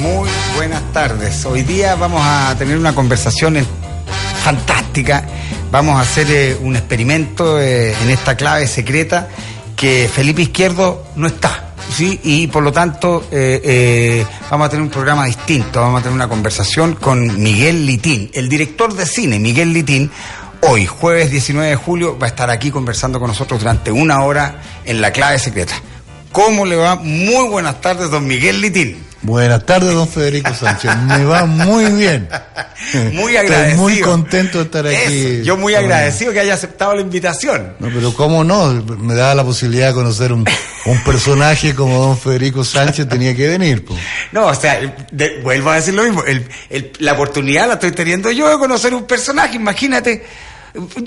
Muy 0.00 0.30
buenas 0.56 0.82
tardes. 0.94 1.44
Hoy 1.44 1.62
día 1.62 1.94
vamos 1.94 2.22
a 2.24 2.54
tener 2.58 2.78
una 2.78 2.94
conversación 2.94 3.58
fantástica. 4.42 5.26
Vamos 5.70 5.98
a 5.98 6.00
hacer 6.00 6.26
eh, 6.30 6.58
un 6.58 6.74
experimento 6.74 7.60
eh, 7.60 7.92
en 8.02 8.08
esta 8.08 8.34
clave 8.34 8.66
secreta 8.66 9.28
que 9.76 10.08
Felipe 10.10 10.40
Izquierdo 10.40 11.04
no 11.16 11.26
está. 11.26 11.74
¿sí? 11.94 12.18
Y 12.22 12.46
por 12.46 12.62
lo 12.62 12.72
tanto 12.72 13.26
eh, 13.30 14.24
vamos 14.50 14.68
a 14.68 14.70
tener 14.70 14.82
un 14.82 14.88
programa 14.88 15.26
distinto. 15.26 15.82
Vamos 15.82 16.00
a 16.00 16.04
tener 16.04 16.14
una 16.14 16.28
conversación 16.28 16.94
con 16.94 17.42
Miguel 17.42 17.84
Litín, 17.84 18.30
el 18.32 18.48
director 18.48 18.94
de 18.94 19.04
cine, 19.04 19.38
Miguel 19.38 19.74
Litín. 19.74 20.10
Hoy, 20.62 20.86
jueves 20.86 21.30
19 21.30 21.68
de 21.68 21.76
julio, 21.76 22.18
va 22.18 22.26
a 22.26 22.30
estar 22.30 22.48
aquí 22.48 22.70
conversando 22.70 23.20
con 23.20 23.28
nosotros 23.28 23.60
durante 23.60 23.92
una 23.92 24.22
hora 24.22 24.62
en 24.86 25.02
la 25.02 25.12
clave 25.12 25.38
secreta. 25.38 25.74
¿Cómo 26.32 26.64
le 26.64 26.76
va? 26.76 26.96
Muy 26.96 27.48
buenas 27.48 27.82
tardes, 27.82 28.10
don 28.10 28.26
Miguel 28.26 28.62
Litín. 28.62 29.09
Buenas 29.22 29.66
tardes, 29.66 29.92
don 29.92 30.08
Federico 30.08 30.54
Sánchez. 30.54 30.96
Me 30.96 31.24
va 31.24 31.44
muy 31.44 31.84
bien. 31.92 32.28
Muy 33.12 33.36
agradecido. 33.36 33.70
Estoy 33.70 33.78
muy 33.78 34.00
contento 34.00 34.58
de 34.58 34.64
estar 34.64 34.86
aquí. 34.86 35.42
Yo 35.44 35.58
muy 35.58 35.74
agradecido 35.74 36.32
que 36.32 36.40
haya 36.40 36.54
aceptado 36.54 36.94
la 36.94 37.02
invitación. 37.02 37.74
No, 37.78 37.88
pero 37.88 38.14
cómo 38.14 38.42
no, 38.44 38.72
me 38.72 39.14
da 39.14 39.34
la 39.34 39.44
posibilidad 39.44 39.88
de 39.88 39.94
conocer 39.94 40.32
un, 40.32 40.46
un 40.86 41.04
personaje 41.04 41.74
como 41.74 42.00
don 42.00 42.18
Federico 42.18 42.64
Sánchez, 42.64 43.08
tenía 43.08 43.36
que 43.36 43.46
venir. 43.46 43.84
No, 44.32 44.46
o 44.46 44.54
sea, 44.54 44.80
vuelvo 45.42 45.70
a 45.70 45.76
decir 45.76 45.92
lo 45.92 46.02
mismo. 46.04 46.22
la 46.98 47.12
oportunidad 47.12 47.68
la 47.68 47.74
estoy 47.74 47.92
teniendo 47.92 48.30
yo 48.30 48.48
de 48.48 48.58
conocer 48.58 48.94
un 48.94 49.04
personaje. 49.04 49.56
Imagínate 49.56 50.24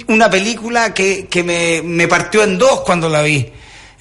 una 0.07 0.29
película 0.29 0.93
que, 0.93 1.25
que 1.27 1.43
me, 1.43 1.81
me 1.83 2.07
partió 2.07 2.43
en 2.43 2.59
dos 2.59 2.81
cuando 2.81 3.09
la 3.09 3.23
vi. 3.23 3.51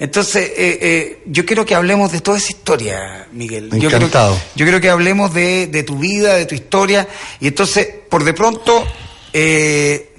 Entonces, 0.03 0.51
eh, 0.57 0.79
eh, 0.81 1.23
yo 1.27 1.45
quiero 1.45 1.65
que 1.65 1.75
hablemos 1.75 2.11
de 2.11 2.19
toda 2.19 2.37
esa 2.37 2.51
historia, 2.51 3.25
Miguel. 3.31 3.69
Encantado. 3.71 4.37
Yo 4.53 4.65
quiero, 4.65 4.81
que 4.81 4.89
hablemos 4.89 5.33
de, 5.33 5.85
tu 5.87 5.97
vida, 5.97 6.33
de 6.33 6.45
tu 6.45 6.55
historia. 6.55 7.07
Y 7.39 7.47
entonces, 7.47 7.87
por 8.09 8.25
de 8.25 8.33
pronto, 8.33 8.85
eh, 9.31 10.13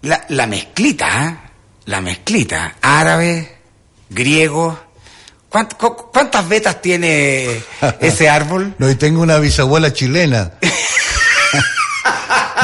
la, 0.00 0.46
mezclita, 0.46 1.50
la 1.84 2.00
mezclita, 2.00 2.76
árabe, 2.80 3.56
griego. 4.08 4.80
¿Cuántas 5.50 6.48
vetas 6.48 6.80
tiene 6.80 7.60
ese 8.00 8.30
árbol? 8.30 8.74
no, 8.78 8.90
y 8.90 8.94
tengo 8.94 9.20
una 9.20 9.38
bisabuela 9.38 9.92
chilena. 9.92 10.52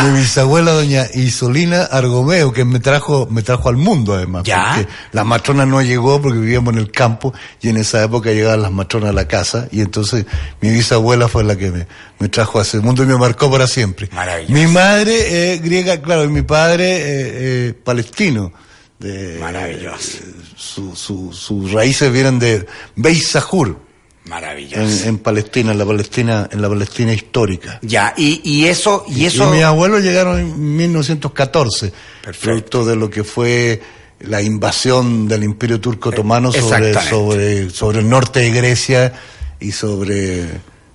mi 0.04 0.18
bisabuela 0.18 0.72
doña 0.72 1.06
Isolina 1.14 1.84
Argomeo, 1.84 2.52
que 2.52 2.64
me 2.64 2.80
trajo, 2.80 3.26
me 3.30 3.42
trajo 3.42 3.68
al 3.68 3.76
mundo 3.76 4.14
además. 4.14 4.44
¿Ya? 4.44 4.74
Porque 4.74 4.92
la 5.12 5.24
matrona 5.24 5.64
no 5.64 5.80
llegó 5.80 6.20
porque 6.20 6.38
vivíamos 6.38 6.74
en 6.74 6.80
el 6.80 6.90
campo 6.90 7.32
y 7.60 7.70
en 7.70 7.78
esa 7.78 8.02
época 8.04 8.30
llegaban 8.30 8.62
las 8.62 8.72
matronas 8.72 9.10
a 9.10 9.12
la 9.12 9.26
casa 9.26 9.68
y 9.72 9.80
entonces 9.80 10.26
mi 10.60 10.70
bisabuela 10.70 11.28
fue 11.28 11.44
la 11.44 11.56
que 11.56 11.70
me, 11.70 11.86
me 12.18 12.28
trajo 12.28 12.58
a 12.58 12.62
ese 12.62 12.80
mundo 12.80 13.02
y 13.02 13.06
me 13.06 13.16
marcó 13.16 13.50
para 13.50 13.66
siempre. 13.66 14.08
Maravilloso. 14.12 14.52
Mi 14.52 14.66
madre 14.66 15.58
griega, 15.58 16.00
claro, 16.00 16.24
y 16.24 16.28
mi 16.28 16.42
padre 16.42 16.96
eh, 16.96 17.68
eh, 17.68 17.72
palestino. 17.72 18.52
De, 18.98 19.38
Maravilloso. 19.40 20.18
sus 20.56 21.72
raíces 21.72 22.12
vienen 22.12 22.38
de 22.38 22.66
Beisahur, 22.96 23.83
Maravilloso. 24.24 25.06
En, 25.06 25.18
Palestina, 25.18 25.72
en 25.72 25.78
la 25.78 25.84
Palestina, 25.84 26.48
en 26.50 26.62
la 26.62 26.68
Palestina 26.68 27.12
histórica. 27.12 27.78
Ya, 27.82 28.14
y, 28.16 28.40
y 28.42 28.66
eso, 28.66 29.04
y 29.06 29.26
eso. 29.26 29.50
mis 29.50 29.62
abuelos 29.62 30.02
llegaron 30.02 30.38
en 30.38 30.76
1914, 30.76 31.92
Perfecto. 32.22 32.84
de 32.86 32.96
lo 32.96 33.10
que 33.10 33.22
fue 33.22 33.82
la 34.20 34.40
invasión 34.40 35.28
del 35.28 35.44
Imperio 35.44 35.78
Turco 35.78 36.08
Otomano 36.08 36.50
sobre, 36.52 36.94
sobre, 36.94 37.68
sobre 37.68 37.98
el 37.98 38.08
norte 38.08 38.40
de 38.40 38.50
Grecia 38.50 39.12
y 39.60 39.72
sobre, 39.72 40.46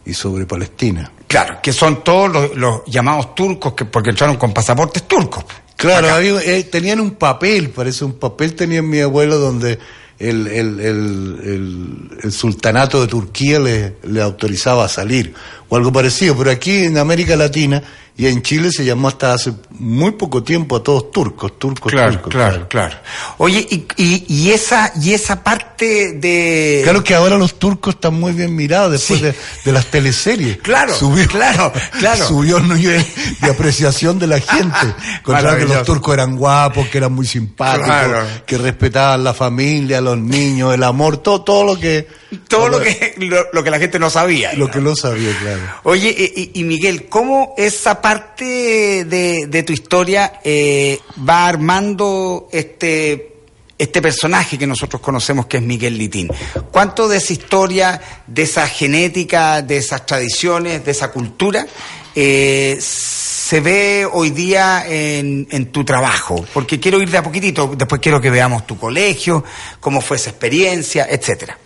y 0.06 0.14
sobre 0.14 0.48
Palestina. 0.48 1.12
Claro, 1.28 1.60
que 1.62 1.72
son 1.72 2.04
todos 2.04 2.56
los, 2.56 2.82
llamados 2.88 3.36
turcos, 3.36 3.74
que, 3.74 3.86
porque 3.86 4.10
entraron 4.10 4.38
con 4.38 4.52
pasaportes 4.52 5.04
turcos. 5.04 5.46
Claro, 5.76 6.20
eh, 6.20 6.64
tenían 6.64 7.00
un 7.00 7.12
papel, 7.12 7.70
parece 7.70 8.04
un 8.04 8.14
papel 8.14 8.56
tenían 8.56 8.90
mi 8.90 9.00
abuelo 9.00 9.38
donde 9.38 9.80
el, 10.20 10.48
el, 10.48 10.80
el, 10.80 12.10
el, 12.24 12.32
sultanato 12.32 13.02
de 13.02 13.08
Turquía 13.08 13.60
le, 13.60 13.96
le 14.04 14.22
autorizaba 14.22 14.86
a 14.86 14.90
salir, 14.90 15.34
o 15.70 15.78
algo 15.78 15.94
parecido, 15.94 16.38
pero 16.38 16.52
aquí 16.52 16.84
en 16.84 16.98
América 16.98 17.38
Latina 17.38 17.82
y 18.20 18.28
en 18.28 18.42
Chile 18.42 18.70
se 18.70 18.84
llamó 18.84 19.08
hasta 19.08 19.32
hace 19.32 19.54
muy 19.70 20.12
poco 20.12 20.44
tiempo 20.44 20.76
a 20.76 20.84
todos 20.84 21.10
turcos, 21.10 21.58
turcos, 21.58 21.90
claro, 21.90 22.12
turcos. 22.12 22.34
Claro, 22.34 22.68
claro, 22.68 22.98
Oye, 23.38 23.66
y, 23.70 23.86
y, 23.96 24.26
y, 24.28 24.52
esa, 24.52 24.92
y 25.02 25.14
esa 25.14 25.42
parte 25.42 26.12
de... 26.16 26.82
Claro 26.84 27.02
que 27.02 27.16
ahora 27.16 27.38
los 27.38 27.58
turcos 27.58 27.96
están 27.96 28.16
muy 28.16 28.34
bien 28.34 28.54
mirados 28.54 28.92
después 28.92 29.22
de, 29.22 29.34
de, 29.64 29.72
las 29.72 29.86
teleseries. 29.86 30.58
Claro, 30.58 30.94
subió, 30.94 31.26
claro, 31.30 31.72
claro. 31.98 32.28
Subió 32.28 32.58
el 32.58 32.68
nivel 32.68 33.06
de 33.42 33.52
apreciación 33.52 34.20
de 34.20 34.28
la 34.28 34.42
gente. 34.42 34.94
Contra 35.24 35.58
que 35.58 35.64
los 35.64 35.86
turcos 35.86 36.14
eran 36.14 36.36
guapos, 36.36 36.90
que 36.90 36.98
eran 36.98 37.14
muy 37.14 37.26
simpáticos, 37.26 38.26
que 38.46 38.58
respetaban 38.58 39.24
la 39.24 39.34
familia, 39.34 40.02
los 40.02 40.18
niños, 40.18 40.74
el 40.74 40.84
amor, 40.84 41.20
todo, 41.20 41.42
todo 41.44 41.64
lo 41.64 41.80
que... 41.80 42.06
Todo 42.48 42.70
lo, 42.70 42.80
que, 42.80 43.16
lo, 43.52 43.64
que 43.64 43.72
la 43.72 43.80
gente 43.80 43.98
no 43.98 44.10
sabía. 44.10 44.54
Lo 44.54 44.70
que 44.70 44.80
no 44.80 44.96
sabía, 44.96 45.36
claro. 45.40 45.62
Oye, 45.84 46.16
y, 46.18 46.60
y 46.60 46.64
Miguel, 46.64 47.08
¿cómo 47.10 47.56
esa 47.58 48.02
parte 48.02 48.20
parte 48.20 49.06
de, 49.06 49.64
tu 49.64 49.74
historia 49.74 50.40
eh, 50.44 51.00
va 51.28 51.48
armando 51.48 52.48
este, 52.52 53.34
este 53.78 54.02
personaje 54.02 54.58
que 54.58 54.66
nosotros 54.66 55.02
conocemos 55.02 55.46
que 55.46 55.58
es 55.58 55.64
Miguel 55.64 55.98
Litín. 55.98 56.30
¿Cuánto 56.72 57.08
de 57.08 57.18
esa 57.18 57.34
historia, 57.34 58.02
de 58.26 58.44
esa 58.44 58.68
genética, 58.68 59.62
de 59.62 59.78
esas 59.78 60.06
tradiciones, 60.06 60.84
de 60.86 60.92
esa 60.92 61.12
cultura, 61.12 61.68
eh, 62.16 62.78
se 62.80 63.60
ve 63.60 64.08
hoy 64.12 64.32
día 64.32 64.86
en, 64.88 65.48
en, 65.52 65.72
tu 65.72 65.84
trabajo? 65.84 66.46
Porque 66.54 66.80
quiero 66.80 67.02
ir 67.02 67.10
de 67.10 67.18
a 67.18 67.24
poquitito, 67.24 67.74
después 67.78 68.02
quiero 68.02 68.22
que 68.22 68.30
veamos 68.30 68.66
tu 68.66 68.78
colegio, 68.78 69.44
cómo 69.80 70.02
fue 70.02 70.18
esa 70.18 70.30
experiencia, 70.30 71.08
etcétera. 71.10 71.58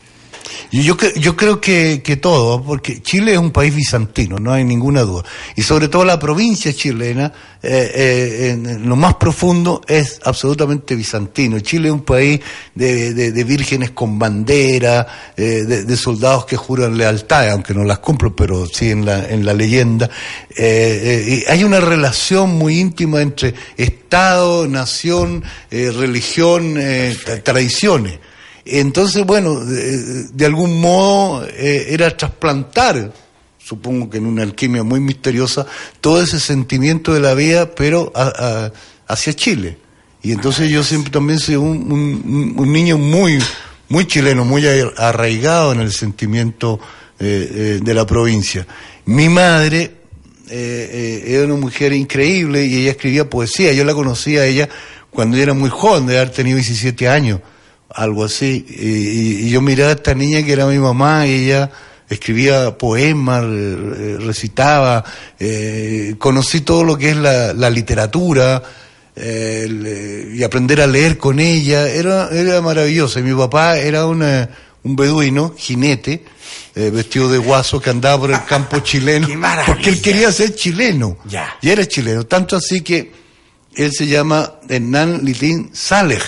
Yo, 0.82 0.98
yo 1.18 1.36
creo 1.38 1.62
que, 1.62 2.02
que 2.04 2.16
todo, 2.16 2.64
porque 2.64 3.00
Chile 3.04 3.34
es 3.34 3.38
un 3.38 3.52
país 3.52 3.76
bizantino, 3.76 4.40
no 4.40 4.52
hay 4.52 4.64
ninguna 4.64 5.02
duda. 5.02 5.24
Y 5.56 5.62
sobre 5.62 5.88
todo 5.88 6.04
la 6.04 6.18
provincia 6.18 6.74
chilena, 6.74 7.32
eh, 7.62 8.56
eh, 8.56 8.78
lo 8.80 8.96
más 8.96 9.14
profundo, 9.18 9.82
es 9.88 10.20
absolutamente 10.24 10.96
bizantino. 10.96 11.60
Chile 11.60 11.90
es 11.90 11.94
un 11.94 12.02
país 12.02 12.40
de, 12.74 13.44
vírgenes 13.44 13.92
con 13.92 14.18
bandera, 14.18 15.34
eh, 15.38 15.64
de, 15.64 15.96
soldados 15.96 16.46
que 16.46 16.58
juran 16.58 16.98
lealtad, 16.98 17.52
aunque 17.52 17.76
no 17.76 17.84
las 17.84 18.00
cumplo, 18.00 18.36
pero 18.36 18.66
sí 18.66 18.90
en 18.90 19.06
la, 19.06 19.30
en 19.30 19.46
la 19.46 19.54
leyenda. 19.54 20.10
hay 20.58 21.64
una 21.64 21.82
relación 21.82 22.50
muy 22.50 22.80
íntima 22.80 23.22
entre 23.22 23.54
Estado, 23.78 24.68
nación, 24.68 25.44
religión, 25.70 26.80
tradiciones. 27.44 28.33
Entonces, 28.66 29.26
bueno, 29.26 29.60
de, 29.66 30.46
algún 30.46 30.80
modo 30.80 31.46
eh, 31.46 31.88
era 31.90 32.16
trasplantar, 32.16 33.12
supongo 33.58 34.10
que 34.10 34.18
en 34.18 34.26
una 34.26 34.44
alquimia 34.44 34.84
muy 34.84 35.00
misteriosa, 35.00 35.66
todo 36.00 36.22
ese 36.22 36.40
sentimiento 36.40 37.14
de 37.14 37.20
la 37.20 37.34
vida, 37.34 37.76
pero 37.76 38.14
hacia 39.08 39.34
Chile. 39.34 39.78
Y 40.22 40.32
entonces 40.32 40.70
yo 40.70 40.84
siempre 40.84 41.12
también 41.12 41.40
soy 41.40 41.56
un, 41.56 42.54
un, 42.58 42.72
niño 42.72 42.98
muy, 42.98 43.40
muy 43.90 44.08
chileno, 44.08 44.46
muy 44.46 44.66
arraigado 44.66 45.74
en 45.74 45.82
el 45.82 45.92
sentimiento 45.92 46.80
eh, 47.20 47.52
eh, 47.54 47.80
de 47.84 47.94
la 47.94 48.06
provincia. 48.06 48.66
Mi 49.06 49.28
madre 49.28 49.98
era 50.50 51.46
una 51.46 51.56
mujer 51.56 51.94
increíble 51.94 52.64
y 52.64 52.82
ella 52.82 52.92
escribía 52.92 53.30
poesía. 53.30 53.74
Yo 53.74 53.84
la 53.84 53.94
conocía 53.94 54.42
a 54.42 54.46
ella 54.46 54.70
cuando 55.10 55.36
ella 55.36 55.44
era 55.44 55.54
muy 55.54 55.70
joven, 55.70 56.06
de 56.06 56.18
haber 56.18 56.32
tenido 56.32 56.58
17 56.58 57.10
años 57.10 57.42
algo 57.94 58.24
así. 58.26 58.66
Y, 58.70 59.50
yo 59.50 59.62
miraba 59.62 59.92
a 59.92 59.96
esta 59.96 60.14
niña 60.14 60.44
que 60.44 60.54
era 60.54 60.66
mi 60.66 60.80
mamá 60.80 61.28
y 61.28 61.46
ella 61.46 61.72
escribía 62.10 62.78
poemas, 62.78 63.44
recitaba, 64.20 65.04
eh, 65.40 66.16
conocí 66.20 66.62
todo 66.62 66.84
lo 66.84 66.98
que 66.98 67.12
es 67.12 67.18
la, 67.18 67.70
literatura, 67.70 68.62
eh, 69.16 70.32
y 70.36 70.44
aprender 70.44 70.82
a 70.82 70.88
leer 70.88 71.18
con 71.18 71.40
ella, 71.40 71.88
era, 71.88 72.30
era 72.32 72.62
maravilloso. 72.62 73.20
Y 73.20 73.24
mi 73.24 73.34
papá 73.36 73.78
era 73.78 74.06
una- 74.06 74.50
un 74.84 74.96
beduino, 74.96 75.56
jinete, 75.58 76.24
eh, 76.76 76.90
vestido 76.90 77.30
de 77.30 77.38
guaso 77.38 77.80
que 77.80 77.90
andaba 77.90 78.20
por 78.20 78.32
el 78.32 78.44
campo 78.46 78.80
chileno, 78.84 79.28
porque 79.66 79.90
él 79.90 80.02
quería 80.02 80.32
ser 80.32 80.56
chileno. 80.56 81.18
Ya. 81.26 81.56
Y 81.62 81.70
era 81.70 81.86
chileno, 81.88 82.26
tanto 82.26 82.56
así 82.58 82.82
que 82.82 83.12
él 83.76 83.92
se 83.92 84.06
llama 84.08 84.56
Hernán 84.70 85.22
Litín 85.24 85.70
Saleh, 85.74 86.22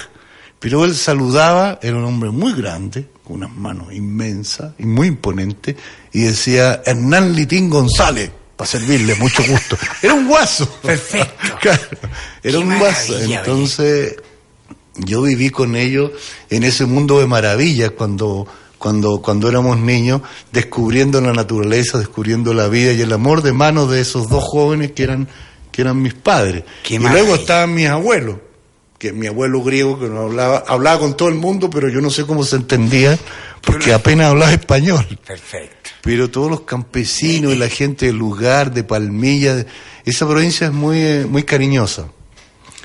pero 0.66 0.84
él 0.84 0.96
saludaba, 0.96 1.78
era 1.80 1.96
un 1.96 2.06
hombre 2.06 2.32
muy 2.32 2.52
grande, 2.54 3.06
con 3.24 3.36
unas 3.36 3.52
manos 3.52 3.94
inmensas 3.94 4.74
y 4.80 4.88
muy 4.88 5.10
imponentes, 5.10 5.76
y 6.12 6.22
decía 6.22 6.82
Hernán 6.84 7.36
Litín 7.36 7.70
González, 7.70 8.32
para 8.56 8.68
servirle, 8.68 9.14
mucho 9.14 9.44
gusto. 9.48 9.78
Era 10.02 10.16
un 10.16 10.28
guaso. 10.28 10.68
Perfecto. 10.82 11.36
Claro, 11.62 11.84
era 12.42 12.58
Qué 12.58 12.58
un 12.58 12.80
guaso. 12.80 13.20
Entonces, 13.20 14.16
yo 14.96 15.22
viví 15.22 15.52
con 15.52 15.76
ellos 15.76 16.10
en 16.50 16.64
ese 16.64 16.88
mundo 16.88 17.20
de 17.20 17.28
maravillas 17.28 17.92
cuando, 17.92 18.48
cuando, 18.80 19.22
cuando 19.22 19.48
éramos 19.48 19.78
niños, 19.78 20.22
descubriendo 20.52 21.22
la 21.22 21.34
naturaleza, 21.34 22.00
descubriendo 22.00 22.56
la 22.56 22.70
vida 22.70 22.92
y 22.92 23.02
el 23.02 23.14
amor 23.14 23.44
de 23.44 23.54
manos 23.54 23.92
de 23.92 24.02
esos 24.02 24.30
dos 24.30 24.44
jóvenes 24.44 24.94
que 24.94 25.04
eran, 25.04 25.28
que 25.72 25.84
eran 25.84 26.02
mis 26.02 26.16
padres. 26.16 26.64
Qué 26.82 26.96
y 26.96 27.00
maravilla. 27.00 27.22
luego 27.24 27.40
estaban 27.40 27.72
mis 27.72 27.88
abuelos, 27.88 28.38
que 28.98 29.12
mi 29.14 29.28
abuelo 29.28 29.62
griego 29.64 30.00
que 30.00 30.08
no 30.08 30.22
hablaba, 30.22 30.64
hablaba 30.68 31.00
con 31.00 31.18
todo 31.18 31.30
el 31.30 31.36
mundo, 31.36 31.70
pero 31.70 31.90
yo 31.90 32.02
no 32.02 32.10
sé 32.10 32.26
cómo 32.26 32.44
se 32.44 32.56
entendía, 32.56 33.18
porque 33.62 33.94
apenas 33.94 34.28
hablaba 34.28 34.54
español 34.54 35.06
Perfecto. 35.26 35.90
pero 36.02 36.30
todos 36.30 36.50
los 36.50 36.62
campesinos 36.62 37.54
y 37.54 37.58
la 37.58 37.68
gente 37.70 38.06
del 38.08 38.18
lugar, 38.18 38.74
de 38.74 38.84
Palmilla, 38.84 39.66
esa 40.06 40.28
provincia 40.28 40.68
es 40.68 40.74
muy, 40.74 41.26
muy 41.26 41.44
cariñosa. 41.44 42.08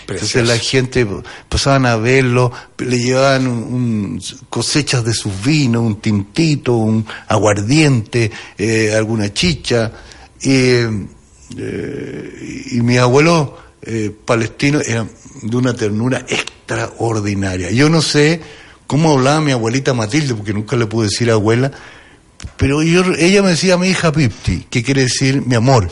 Entonces 0.00 0.32
Precioso. 0.32 0.52
la 0.52 0.58
gente 0.58 1.06
pasaban 1.48 1.86
a 1.86 1.94
verlo, 1.94 2.50
le 2.78 2.98
llevaban 2.98 3.46
un- 3.46 3.62
un- 3.62 4.22
cosechas 4.48 5.04
de 5.04 5.14
sus 5.14 5.32
vinos, 5.44 5.82
un 5.84 6.00
tintito, 6.00 6.74
un 6.74 7.06
aguardiente, 7.28 8.32
eh, 8.58 8.92
alguna 8.96 9.32
chicha. 9.32 9.92
Y, 10.42 10.50
eh, 11.56 12.66
y 12.72 12.80
mis 12.80 12.98
abuelos 12.98 13.50
eh, 13.82 14.10
palestinos 14.24 14.86
eran 14.86 15.10
de 15.42 15.56
una 15.56 15.74
ternura 15.74 16.24
extraordinaria. 16.28 17.70
Yo 17.70 17.88
no 17.88 18.02
sé 18.02 18.40
cómo 18.86 19.12
hablaba 19.12 19.40
mi 19.40 19.52
abuelita 19.52 19.94
Matilde, 19.94 20.34
porque 20.34 20.52
nunca 20.52 20.76
le 20.76 20.86
pude 20.86 21.06
decir 21.06 21.30
abuela, 21.30 21.70
pero 22.56 22.82
ella 22.82 23.42
me 23.42 23.50
decía 23.50 23.76
mi 23.76 23.88
hija 23.88 24.12
Pipti, 24.12 24.66
que 24.70 24.82
quiere 24.82 25.02
decir 25.02 25.42
mi 25.46 25.54
amor, 25.54 25.90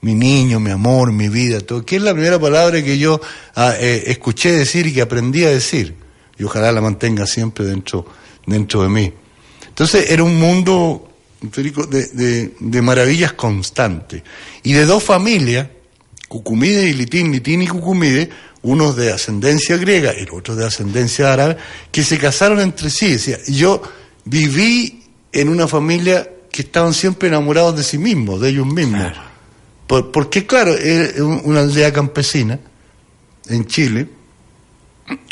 mi 0.00 0.14
niño, 0.14 0.60
mi 0.60 0.70
amor, 0.70 1.12
mi 1.12 1.28
vida, 1.28 1.60
todo, 1.60 1.84
que 1.84 1.96
es 1.96 2.02
la 2.02 2.12
primera 2.12 2.38
palabra 2.38 2.82
que 2.82 2.98
yo 2.98 3.20
ah, 3.56 3.74
eh, 3.78 4.04
escuché 4.08 4.52
decir 4.52 4.86
y 4.86 4.92
que 4.92 5.02
aprendí 5.02 5.44
a 5.44 5.50
decir. 5.50 5.94
Y 6.38 6.44
ojalá 6.44 6.72
la 6.72 6.80
mantenga 6.80 7.26
siempre 7.26 7.64
dentro, 7.64 8.06
dentro 8.46 8.82
de 8.82 8.88
mí. 8.88 9.12
Entonces 9.68 10.10
era 10.10 10.22
un 10.24 10.36
mundo 10.38 11.10
de- 11.40 12.52
de 12.58 12.82
maravillas 12.82 13.32
constantes. 13.34 14.22
Y 14.62 14.72
de 14.72 14.84
dos 14.84 15.02
familias, 15.02 15.68
Cucumide 16.34 16.88
y 16.88 16.94
Litín, 16.94 17.30
Litín 17.30 17.62
y 17.62 17.68
Cucumide, 17.68 18.28
unos 18.62 18.96
de 18.96 19.12
ascendencia 19.12 19.76
griega 19.76 20.12
y 20.18 20.22
el 20.22 20.30
otro 20.32 20.56
de 20.56 20.66
ascendencia 20.66 21.32
árabe, 21.32 21.56
que 21.92 22.02
se 22.02 22.18
casaron 22.18 22.58
entre 22.60 22.90
sí. 22.90 23.12
Decía, 23.12 23.38
yo 23.46 23.80
viví 24.24 25.04
en 25.32 25.48
una 25.48 25.68
familia 25.68 26.28
que 26.50 26.62
estaban 26.62 26.92
siempre 26.92 27.28
enamorados 27.28 27.76
de 27.76 27.84
sí 27.84 27.98
mismos, 27.98 28.40
de 28.40 28.48
ellos 28.48 28.66
mismos. 28.66 29.12
Por- 29.86 30.10
porque, 30.10 30.44
claro, 30.44 30.74
es 30.74 31.20
un- 31.20 31.40
una 31.44 31.60
aldea 31.60 31.92
campesina 31.92 32.58
en 33.48 33.64
Chile, 33.66 34.08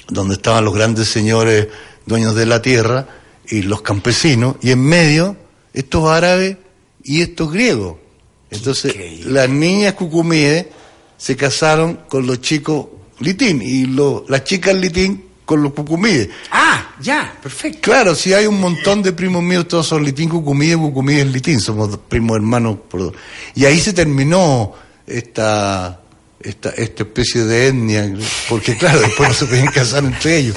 donde 0.09 0.35
estaban 0.35 0.65
los 0.65 0.73
grandes 0.75 1.09
señores 1.09 1.67
dueños 2.07 2.37
de 2.37 2.47
la 2.47 2.63
tierra 2.63 3.09
y 3.49 3.63
los 3.63 3.83
campesinos, 3.83 4.55
y 4.63 4.71
en 4.71 4.81
medio 4.85 5.37
estos 5.75 6.09
árabes 6.09 6.59
y 7.03 7.23
estos 7.23 7.51
griegos. 7.53 7.97
Entonces, 8.51 8.95
Increíble. 8.95 9.33
las 9.33 9.49
niñas 9.49 9.95
cucumíes 9.95 10.67
se 11.23 11.37
casaron 11.37 12.01
con 12.09 12.27
los 12.27 12.41
chicos 12.41 12.87
litín 13.21 13.63
y 13.63 13.87
lo- 13.87 14.25
las 14.29 14.43
chicas 14.43 14.75
litín 14.75 15.23
con 15.45 15.63
los 15.63 15.73
cucumíes. 15.73 16.29
Ah, 16.51 16.95
ya, 17.01 17.39
perfecto. 17.41 17.79
Claro, 17.83 18.17
si 18.17 18.33
hay 18.35 18.47
un 18.47 18.59
montón 18.61 19.03
de 19.05 19.13
primos 19.13 19.41
míos, 19.41 19.69
todos 19.69 19.87
son 19.87 20.03
litín, 20.05 20.29
cucumíes, 20.29 20.77
cucumíes, 20.77 21.27
litín, 21.29 21.61
somos 21.61 21.97
primos 22.09 22.35
hermanos. 22.37 22.79
Por. 22.91 23.13
Y 23.55 23.65
ahí 23.65 23.79
se 23.79 23.93
terminó 23.93 24.73
esta, 25.07 26.01
esta, 26.41 26.71
esta 26.71 27.03
especie 27.05 27.45
de 27.45 27.69
etnia, 27.69 28.13
porque 28.49 28.77
claro, 28.77 28.99
después 29.01 29.29
no 29.29 29.35
se 29.37 29.47
podían 29.47 29.67
casar 29.69 30.03
entre 30.05 30.39
ellos. 30.39 30.57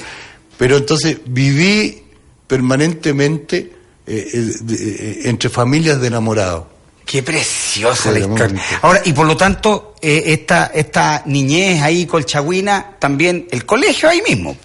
Pero 0.58 0.78
entonces 0.78 1.18
viví 1.28 2.02
permanentemente 2.48 3.72
eh, 4.08 4.30
eh, 4.34 4.52
eh, 4.70 5.20
entre 5.26 5.50
familias 5.50 6.02
de 6.02 6.08
enamorados. 6.08 6.66
Qué 7.06 7.22
preciosa 7.24 8.12
Sí, 8.12 8.20
la 8.20 8.26
historia. 8.26 8.62
Ahora, 8.82 9.02
y 9.06 9.14
por 9.14 9.28
lo 9.28 9.38
tanto, 9.38 9.94
eh, 10.02 10.24
esta, 10.28 10.72
esta 10.74 11.22
niñez 11.28 11.82
ahí 11.82 12.06
colchagüina, 12.06 12.96
también 13.00 13.48
el 13.52 13.66
colegio 13.66 14.10
ahí 14.10 14.22
mismo. 14.28 14.58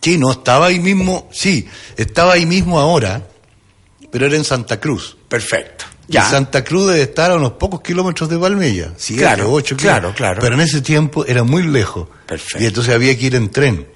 Sí, 0.00 0.16
no, 0.16 0.30
estaba 0.30 0.66
ahí 0.66 0.78
mismo, 0.78 1.28
sí, 1.32 1.66
estaba 1.96 2.34
ahí 2.34 2.46
mismo 2.46 2.78
ahora, 2.78 3.26
pero 4.10 4.26
era 4.26 4.36
en 4.36 4.44
Santa 4.44 4.78
Cruz. 4.78 5.16
Perfecto. 5.28 5.84
Y 6.06 6.12
Ya. 6.12 6.22
Santa 6.30 6.62
Cruz 6.64 6.86
debe 6.86 7.02
estar 7.02 7.30
a 7.32 7.34
unos 7.34 7.52
pocos 7.52 7.80
kilómetros 7.82 8.30
de 8.30 8.38
Palmilla. 8.38 8.92
Siete, 8.96 9.22
Claro, 9.22 9.52
ocho 9.52 9.76
claro, 9.76 9.96
kilómetros. 10.12 10.14
claro. 10.16 10.40
Pero 10.40 10.54
en 10.54 10.60
ese 10.60 10.80
tiempo 10.80 11.26
era 11.26 11.42
muy 11.42 11.64
lejos. 11.64 12.08
Perfecto. 12.26 12.62
Y 12.62 12.66
entonces 12.66 12.94
había 12.94 13.18
que 13.18 13.26
ir 13.26 13.34
en 13.34 13.50
tren. 13.50 13.86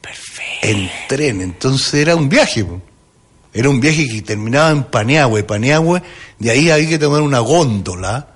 Perfecto. 0.00 0.66
En 0.66 0.90
tren. 1.08 1.40
Entonces 1.42 1.94
era 1.94 2.16
un 2.16 2.28
viaje. 2.28 2.64
po. 2.64 2.80
Era 3.56 3.68
un 3.70 3.80
viaje 3.80 4.06
que 4.06 4.22
terminaba 4.22 4.70
en 4.70 4.84
Paniagüe. 4.84 5.42
Paniagüe, 5.44 6.02
de 6.38 6.50
ahí 6.50 6.70
había 6.70 6.88
que 6.90 6.98
tomar 6.98 7.22
una 7.22 7.40
góndola. 7.40 8.28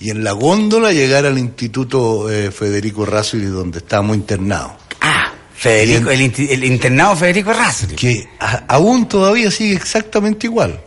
Y 0.00 0.10
en 0.10 0.24
la 0.24 0.32
góndola 0.32 0.92
llegar 0.92 1.24
al 1.24 1.38
Instituto 1.38 2.28
eh, 2.30 2.50
Federico 2.50 3.06
Razo, 3.06 3.38
donde 3.38 3.78
estábamos 3.78 4.16
internados. 4.16 4.72
Ah, 5.00 5.32
Federico, 5.54 6.10
el, 6.10 6.20
inti- 6.20 6.48
el 6.50 6.64
internado 6.64 7.14
Federico 7.16 7.52
Errázuriz. 7.52 7.96
Que 7.96 8.28
a- 8.40 8.64
aún 8.68 9.08
todavía 9.08 9.50
sigue 9.50 9.74
exactamente 9.74 10.46
igual. 10.48 10.80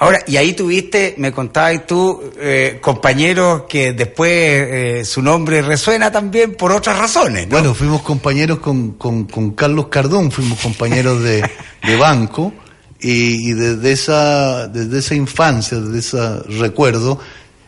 Ahora, 0.00 0.20
y 0.28 0.36
ahí 0.36 0.52
tuviste, 0.52 1.14
me 1.18 1.32
contabas 1.32 1.84
tú, 1.86 2.22
eh, 2.40 2.78
compañeros 2.80 3.62
que 3.68 3.92
después 3.92 4.30
eh, 4.32 5.02
su 5.04 5.22
nombre 5.22 5.60
resuena 5.62 6.12
también 6.12 6.54
por 6.54 6.70
otras 6.70 6.98
razones, 6.98 7.46
¿no? 7.48 7.52
Bueno, 7.52 7.74
fuimos 7.74 8.02
compañeros 8.02 8.58
con, 8.60 8.92
con, 8.92 9.24
con 9.24 9.52
Carlos 9.52 9.86
Cardón, 9.88 10.30
fuimos 10.30 10.60
compañeros 10.60 11.20
de, 11.24 11.42
de 11.84 11.96
banco 11.96 12.52
y, 13.00 13.50
y 13.50 13.52
desde, 13.52 13.92
esa, 13.92 14.66
desde 14.68 14.98
esa 14.98 15.14
infancia, 15.14 15.78
desde 15.78 15.98
ese 15.98 16.38
recuerdo, 16.58 17.18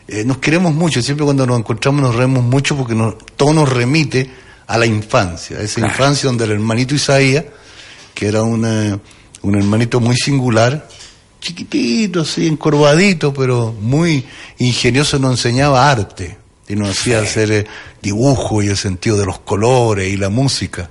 eh, 0.07 0.23
nos 0.25 0.37
queremos 0.39 0.73
mucho. 0.73 1.01
Siempre 1.01 1.23
cuando 1.25 1.45
nos 1.45 1.59
encontramos 1.59 2.01
nos 2.01 2.15
reímos 2.15 2.43
mucho 2.43 2.75
porque 2.75 2.95
nos- 2.95 3.15
todo 3.37 3.53
nos 3.53 3.69
remite 3.69 4.29
a 4.67 4.77
la 4.77 4.85
infancia, 4.85 5.57
a 5.57 5.61
esa 5.61 5.75
Claro. 5.81 5.93
infancia 5.93 6.27
donde 6.27 6.43
el 6.45 6.51
hermanito 6.51 6.95
Isaías, 6.95 7.45
que 8.13 8.27
era 8.27 8.43
una- 8.43 8.99
un 9.41 9.55
hermanito 9.55 9.99
muy 9.99 10.15
singular, 10.15 10.87
chiquitito, 11.39 12.21
así, 12.21 12.47
encorvadito, 12.47 13.33
pero 13.33 13.73
muy 13.79 14.25
ingenioso, 14.59 15.17
nos 15.17 15.31
enseñaba 15.31 15.89
arte 15.89 16.37
y 16.67 16.75
nos 16.75 16.89
hacía 16.89 17.19
hacer 17.19 17.51
eh, 17.51 17.65
dibujo 18.01 18.61
y 18.61 18.67
el 18.67 18.77
sentido 18.77 19.17
de 19.17 19.25
los 19.25 19.39
colores 19.39 20.11
y 20.11 20.17
la 20.17 20.29
música. 20.29 20.89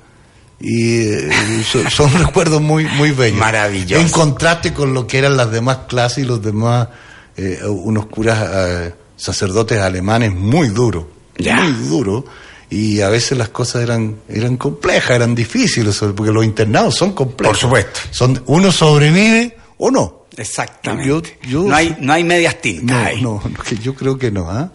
Y 0.61 1.03
eh, 1.09 1.31
so- 1.65 1.89
son, 1.89 2.13
recuerdos 2.19 2.61
muy, 2.61 2.85
muy 2.85 3.13
bellos. 3.13 3.39
Maravilloso. 3.39 4.01
En 4.03 4.09
contraste 4.11 4.73
con 4.75 4.93
lo 4.95 5.07
que 5.07 5.19
eran 5.19 5.37
las 5.37 5.51
demás 5.51 5.79
clases 5.89 6.25
y 6.25 6.27
los 6.27 6.43
demás, 6.43 6.89
eh, 7.37 7.61
unos 7.67 8.07
curas 8.07 8.47
eh, 8.53 8.95
sacerdotes 9.17 9.79
alemanes 9.81 10.33
muy 10.35 10.69
duros, 10.69 11.05
Ya. 11.39 11.57
muy 11.57 11.73
duros. 11.89 12.25
Y 12.73 13.01
a 13.01 13.09
veces 13.09 13.37
las 13.37 13.49
cosas 13.49 13.83
eran, 13.83 14.17
eran 14.29 14.57
complejas, 14.57 15.11
eran 15.17 15.35
difíciles, 15.35 15.99
porque 16.15 16.31
los 16.33 16.45
internados 16.45 16.95
son 16.95 17.13
complejos. 17.15 17.57
Por 17.57 17.61
supuesto. 17.61 18.01
Son, 18.13 18.41
uno 18.47 18.71
sobrevive 18.71 19.57
o 19.79 19.91
no. 19.91 20.27
Exactamente. 20.37 21.09
Yo- 21.09 21.49
yo- 21.49 21.63
no, 21.69 21.75
hay, 21.75 21.97
no 22.01 22.13
hay 22.13 22.23
medias 22.23 22.61
tintas 22.61 23.15
No, 23.21 23.43
no, 23.43 23.65
yo 23.83 23.95
creo 23.97 24.17
que 24.19 24.31
no. 24.31 24.49
¿ah? 24.51 24.71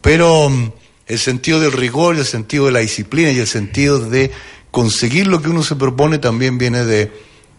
Pero 0.00 0.48
mm, 0.48 0.70
el 1.08 1.18
sentido 1.18 1.58
del 1.58 1.72
rigor, 1.72 2.14
el 2.16 2.24
sentido 2.24 2.66
de 2.66 2.72
la 2.72 2.78
disciplina 2.80 3.30
y 3.32 3.38
el 3.40 3.46
sentido 3.48 3.98
de 3.98 4.30
conseguir 4.74 5.28
lo 5.28 5.40
que 5.40 5.48
uno 5.48 5.62
se 5.62 5.76
propone 5.76 6.18
también 6.18 6.58
viene 6.58 6.84
de, 6.84 7.12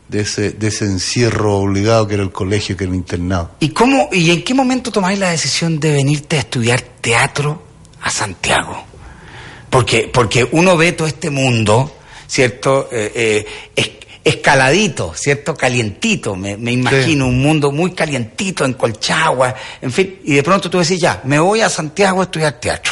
de, 0.10 0.20
ese, 0.20 0.52
de 0.52 0.68
ese 0.68 0.84
encierro 0.84 1.56
obligado 1.60 2.06
que 2.08 2.16
era 2.16 2.24
el 2.24 2.32
colegio, 2.34 2.76
que 2.76 2.84
era 2.84 2.92
el 2.92 2.98
internado. 3.00 3.52
¿Y 3.62 3.70
cómo 3.70 4.10
y 4.12 4.32
en 4.32 4.44
qué 4.44 4.54
momento 4.54 4.92
tomáis 4.92 5.18
la 5.18 5.30
decisión 5.30 5.80
de 5.80 5.94
venirte 5.94 6.36
a 6.36 6.40
estudiar 6.42 6.82
teatro 7.00 7.64
a 8.02 8.10
Santiago? 8.10 8.84
Porque, 9.70 10.10
porque 10.14 10.46
uno 10.52 10.76
ve 10.76 10.92
todo 10.92 11.08
este 11.08 11.30
mundo, 11.30 11.96
¿cierto? 12.28 12.90
Eh, 12.92 13.12
eh, 13.16 13.46
es- 13.76 13.92
escaladito, 14.26 15.14
¿cierto? 15.16 15.56
Calientito, 15.56 16.36
me, 16.36 16.58
me 16.58 16.72
imagino, 16.74 17.28
un 17.28 17.40
mundo 17.42 17.72
muy 17.72 17.92
calientito, 17.94 18.66
en 18.66 18.74
Colchagua, 18.74 19.54
en 19.82 19.92
fin, 19.92 20.20
y 20.26 20.34
de 20.34 20.44
pronto 20.44 20.70
tú 20.70 20.80
decís, 20.80 21.00
ya, 21.00 21.22
me 21.26 21.40
voy 21.40 21.62
a 21.62 21.70
Santiago 21.70 22.20
a 22.20 22.24
estudiar 22.26 22.60
teatro. 22.60 22.92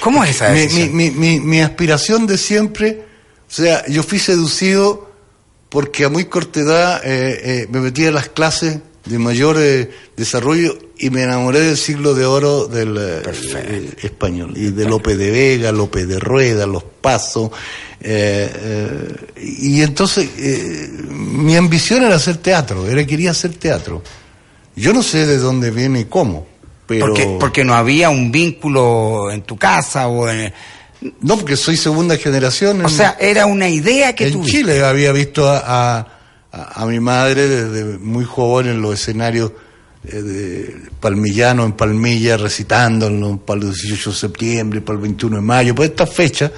¿Cómo 0.00 0.22
es 0.24 0.30
esa 0.30 0.50
Mi, 0.50 0.60
decisión? 0.60 0.96
mi, 0.96 1.10
mi, 1.10 1.40
mi 1.40 1.60
aspiración 1.60 2.26
de 2.26 2.38
siempre, 2.38 3.04
o 3.48 3.52
sea, 3.52 3.86
yo 3.86 4.02
fui 4.02 4.18
seducido 4.18 5.10
porque 5.68 6.04
a 6.04 6.08
muy 6.08 6.26
corta 6.26 6.60
edad 6.60 7.00
eh, 7.04 7.40
eh, 7.62 7.66
me 7.70 7.80
metí 7.80 8.04
a 8.04 8.10
las 8.12 8.28
clases 8.28 8.78
de 9.06 9.18
mayor 9.18 9.56
eh, 9.58 9.90
desarrollo 10.16 10.78
y 10.98 11.10
me 11.10 11.22
enamoré 11.22 11.60
del 11.60 11.76
siglo 11.76 12.14
de 12.14 12.24
oro 12.26 12.66
del 12.66 12.96
eh, 12.98 13.90
español 14.02 14.52
y 14.56 14.70
de 14.70 14.84
Lope 14.84 15.16
de 15.16 15.30
Vega, 15.30 15.72
Lope 15.72 16.06
de 16.06 16.20
Rueda, 16.20 16.66
Los 16.66 16.84
Pasos. 16.84 17.50
y 18.00 19.82
entonces 19.82 20.28
mi 21.08 21.56
ambición 21.56 22.04
era 22.04 22.16
hacer 22.16 22.36
teatro, 22.36 22.86
era 22.86 23.04
quería 23.06 23.30
hacer 23.32 23.54
teatro. 23.54 24.02
Yo 24.76 24.92
no 24.92 25.02
sé 25.02 25.26
de 25.26 25.38
dónde 25.38 25.70
viene 25.70 26.00
y 26.00 26.04
cómo, 26.04 26.46
pero 27.00 27.14
Porque, 27.14 27.36
porque 27.40 27.64
no 27.64 27.74
había 27.74 28.10
un 28.10 28.30
vínculo 28.32 29.30
en 29.30 29.42
tu 29.42 29.56
casa 29.56 30.08
o 30.08 30.28
en... 30.28 30.52
no 31.20 31.36
porque 31.36 31.56
soy 31.56 31.76
segunda 31.76 32.16
generación. 32.16 32.80
O 32.84 32.88
en- 32.88 32.94
sea, 32.94 33.16
era 33.20 33.46
una 33.46 33.68
idea 33.68 34.14
que 34.14 34.26
en 34.28 34.32
tuviste. 34.34 34.58
Chile 34.58 34.84
había 34.84 35.12
visto 35.12 35.48
a, 35.48 36.06
a, 36.52 36.86
mi 36.86 37.00
madre 37.00 37.48
desde 37.48 37.98
muy 37.98 38.24
joven 38.24 38.66
en 38.68 38.82
los 38.82 38.94
escenarios 38.94 39.52
eh, 40.04 40.16
de 40.22 40.76
Palmillano, 41.00 41.64
en 41.64 41.72
Palmilla, 41.72 42.36
recitando 42.36 43.06
en 43.06 43.20
los- 43.20 43.38
para 43.40 43.60
el 43.60 43.66
18 43.72 44.10
de 44.10 44.16
septiembre, 44.16 44.80
para 44.80 44.96
el 44.96 45.02
21 45.02 45.36
de 45.36 45.42
mayo, 45.42 45.74
para 45.74 45.86
estas 45.88 46.12
fechas 46.12 46.50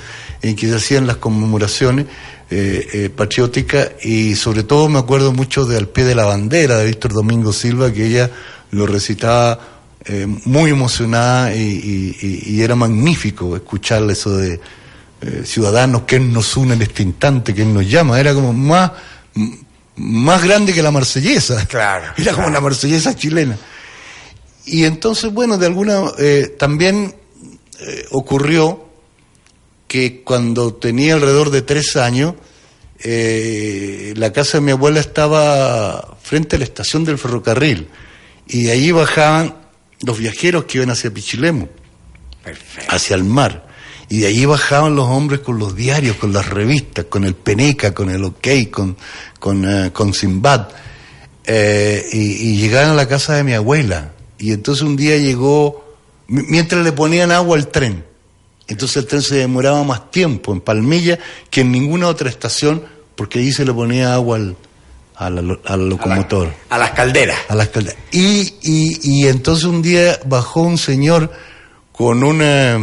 en 0.42 0.56
que 0.56 0.68
se 0.68 0.76
hacían 0.76 1.06
las 1.06 1.16
conmemoraciones 1.16 2.06
eh, 2.50 2.86
eh, 2.92 3.10
patrióticas 3.14 3.92
y 4.02 4.34
sobre 4.34 4.64
todo 4.64 4.88
me 4.90 4.98
acuerdo 4.98 5.32
mucho 5.32 5.64
de 5.64 5.78
Al 5.78 5.88
pie 5.88 6.04
de 6.04 6.14
la 6.14 6.26
bandera 6.26 6.76
de 6.76 6.84
Víctor 6.86 7.12
Domingo 7.14 7.52
Silva, 7.52 7.90
que 7.90 8.04
ella 8.06 8.30
lo 8.70 8.86
recitaba 8.86 9.58
eh, 10.06 10.26
muy 10.44 10.70
emocionada 10.70 11.54
y, 11.54 11.60
y- 11.60 12.16
y- 12.20 12.54
y 12.56 12.62
era 12.62 12.74
magnífico 12.74 13.56
escucharle 13.56 14.12
eso 14.12 14.36
de 14.36 14.60
eh, 15.22 15.42
ciudadanos, 15.44 16.02
que 16.02 16.20
nos 16.20 16.56
une 16.56 16.74
en 16.74 16.82
este 16.82 17.02
instante, 17.02 17.54
que 17.54 17.64
nos 17.64 17.88
llama, 17.88 18.20
era 18.20 18.34
como 18.34 18.52
más, 18.52 18.92
más 19.96 20.42
grande 20.44 20.72
que 20.74 20.82
la 20.82 20.90
marsellesa. 20.90 21.64
Claro, 21.66 22.12
Era 22.18 22.34
como 22.34 22.50
la 22.50 22.60
marsellesa 22.60 23.16
chilena. 23.16 23.56
Y 24.66 24.84
entonces, 24.84 25.32
bueno, 25.32 25.56
de 25.58 25.66
alguna, 25.66 26.02
eh, 26.18 26.54
también 26.58 27.14
ocurrió 28.12 28.84
que 29.88 30.22
cuando 30.22 30.74
tenía 30.74 31.14
alrededor 31.14 31.50
de 31.50 31.60
tres 31.62 31.96
años, 31.96 32.34
la 33.04 34.32
casa 34.32 34.58
de 34.58 34.62
mi 34.62 34.70
abuela 34.70 35.00
estaba 35.00 36.16
frente 36.22 36.56
a 36.56 36.58
la 36.58 36.64
estación 36.64 37.04
del 37.04 37.18
ferrocarril 37.18 37.88
y 38.48 38.68
ahí 38.70 38.90
bajaban 38.90 39.54
los 40.04 40.18
viajeros 40.18 40.64
que 40.64 40.78
iban 40.78 40.90
hacia 40.90 41.12
Pichilemu 41.12 41.66
Perfecto. 42.42 42.94
hacia 42.94 43.16
el 43.16 43.24
mar. 43.24 43.66
Y 44.08 44.20
de 44.20 44.26
allí 44.26 44.44
bajaban 44.44 44.94
los 44.94 45.08
hombres 45.08 45.40
con 45.40 45.58
los 45.58 45.74
diarios, 45.74 46.16
con 46.16 46.32
las 46.32 46.46
revistas, 46.48 47.06
con 47.06 47.24
el 47.24 47.34
Peneca, 47.34 47.94
con 47.94 48.10
el 48.10 48.22
OK, 48.24 48.46
con, 48.70 48.96
con, 49.40 49.64
eh, 49.68 49.90
con 49.92 50.12
Simbad. 50.12 50.68
Eh, 51.46 52.06
y, 52.12 52.18
y 52.50 52.56
llegaban 52.58 52.90
a 52.90 52.94
la 52.94 53.08
casa 53.08 53.34
de 53.34 53.44
mi 53.44 53.54
abuela. 53.54 54.12
Y 54.38 54.52
entonces 54.52 54.82
un 54.82 54.96
día 54.96 55.16
llegó, 55.16 55.96
mi- 56.28 56.42
mientras 56.48 56.84
le 56.84 56.92
ponían 56.92 57.32
agua 57.32 57.56
al 57.56 57.68
tren. 57.68 58.04
Entonces 58.66 58.98
el 58.98 59.06
tren 59.06 59.22
se 59.22 59.36
demoraba 59.36 59.82
más 59.84 60.10
tiempo 60.10 60.52
en 60.52 60.60
Palmilla 60.60 61.18
que 61.50 61.62
en 61.62 61.72
ninguna 61.72 62.08
otra 62.08 62.28
estación, 62.30 62.84
porque 63.16 63.38
allí 63.38 63.52
se 63.52 63.64
le 63.64 63.72
ponía 63.72 64.14
agua 64.14 64.36
al, 64.36 64.56
al, 65.16 65.38
al 65.38 65.60
A 65.64 65.76
la- 65.76 65.84
locomotor 65.84 66.52
A 66.70 66.78
las 66.78 66.90
calderas. 66.92 67.38
a 67.48 67.54
las 67.54 67.68
calderas. 67.68 67.98
Y, 68.12 68.54
y, 68.62 68.98
y 69.02 69.28
entonces 69.28 69.64
un 69.64 69.82
día 69.82 70.18
bajó 70.26 70.62
un 70.62 70.78
señor 70.78 71.30
con 71.92 72.24
una, 72.24 72.74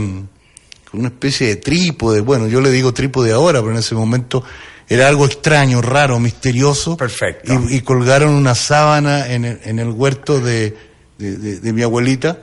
con 0.90 1.00
una 1.02 1.10
especie 1.10 1.48
de 1.48 1.56
trípode, 1.58 2.22
bueno, 2.22 2.48
yo 2.48 2.62
le 2.62 2.72
digo 2.72 2.94
trípode 2.94 3.32
ahora, 3.34 3.60
pero 3.60 3.72
en 3.74 3.80
ese 3.80 3.96
momento 3.96 4.44
era 4.88 5.08
algo 5.08 5.26
extraño, 5.26 5.82
raro, 5.82 6.20
misterioso. 6.20 6.98
Perfecto. 6.98 7.54
Y, 7.70 7.76
y 7.78 7.82
colgaron 7.82 8.34
una 8.34 8.56
sábana 8.56 9.32
en 9.34 9.46
el, 9.46 9.60
en 9.64 9.80
el 9.80 9.90
huerto 9.90 10.40
de, 10.40 10.76
de, 11.18 11.38
de- 11.38 11.60
de 11.60 11.74
mi 11.74 11.82
abuelita 11.82 12.40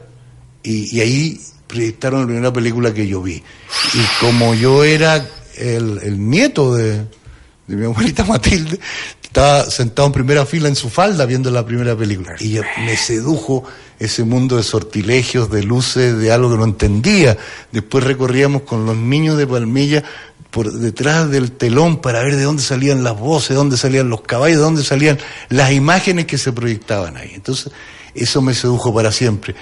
y, 0.62 0.94
y 0.96 1.00
ahí 1.00 1.40
proyectaron 1.66 2.20
la 2.22 2.26
primera 2.26 2.52
película 2.52 2.92
que 2.94 3.06
yo 3.06 3.20
vi. 3.22 3.34
Y 3.94 4.00
como 4.20 4.54
yo 4.54 4.84
era 4.84 5.16
el, 5.56 5.98
el 6.02 6.28
nieto 6.30 6.74
de, 6.74 7.04
de 7.66 7.76
mi 7.76 7.84
abuelita 7.84 8.24
Matilde, 8.24 8.78
estaba 9.38 9.70
sentado 9.70 10.06
en 10.06 10.12
primera 10.12 10.44
fila 10.44 10.66
en 10.66 10.74
su 10.74 10.90
falda 10.90 11.24
viendo 11.24 11.48
la 11.52 11.64
primera 11.64 11.96
película. 11.96 12.34
Y 12.40 12.58
me 12.84 12.96
sedujo 12.96 13.62
ese 14.00 14.24
mundo 14.24 14.56
de 14.56 14.64
sortilegios, 14.64 15.48
de 15.48 15.62
luces, 15.62 16.18
de 16.18 16.32
algo 16.32 16.50
que 16.50 16.56
no 16.56 16.64
entendía. 16.64 17.38
Después 17.70 18.02
recorríamos 18.02 18.62
con 18.62 18.84
los 18.84 18.96
niños 18.96 19.38
de 19.38 19.46
Palmilla 19.46 20.02
por 20.50 20.72
detrás 20.72 21.30
del 21.30 21.52
telón 21.52 22.00
para 22.00 22.20
ver 22.24 22.34
de 22.34 22.42
dónde 22.42 22.64
salían 22.64 23.04
las 23.04 23.16
voces, 23.16 23.50
de 23.50 23.54
dónde 23.54 23.76
salían 23.76 24.10
los 24.10 24.22
caballos, 24.22 24.56
de 24.56 24.62
dónde 24.64 24.82
salían 24.82 25.20
las 25.50 25.70
imágenes 25.70 26.26
que 26.26 26.36
se 26.36 26.52
proyectaban 26.52 27.16
ahí. 27.16 27.30
Entonces, 27.32 27.72
eso 28.16 28.42
me 28.42 28.54
sedujo 28.54 28.92
para 28.92 29.12
siempre. 29.12 29.54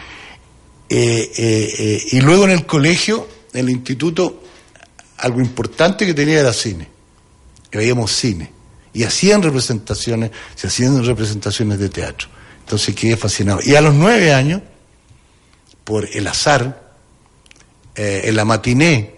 Eh, 0.89 1.31
eh, 1.37 1.75
eh, 1.79 2.03
y 2.13 2.23
luego 2.23 2.45
en 2.45 2.53
el 2.53 2.65
colegio, 2.65 3.29
en 3.53 3.67
el 3.67 3.71
instituto, 3.73 4.43
algo 5.19 5.39
importante 5.41 6.07
que 6.07 6.15
tenía 6.15 6.41
era 6.41 6.55
cine. 6.55 6.89
Veíamos 7.71 8.11
cine. 8.11 8.56
Y 8.97 9.05
hacían 9.05 9.43
representaciones, 9.43 10.31
se 10.55 10.69
hacían 10.69 11.05
representaciones 11.05 11.79
de 11.79 11.89
teatro. 11.89 12.29
Entonces 12.61 12.95
quedé 12.95 13.17
fascinado. 13.17 13.61
Y 13.63 13.75
a 13.75 13.81
los 13.81 13.95
nueve 13.95 14.33
años, 14.33 14.63
por 15.85 16.09
el 16.13 16.27
azar, 16.27 16.95
eh, 17.95 18.23
en 18.25 18.37
la 18.37 18.45
matiné, 18.45 19.17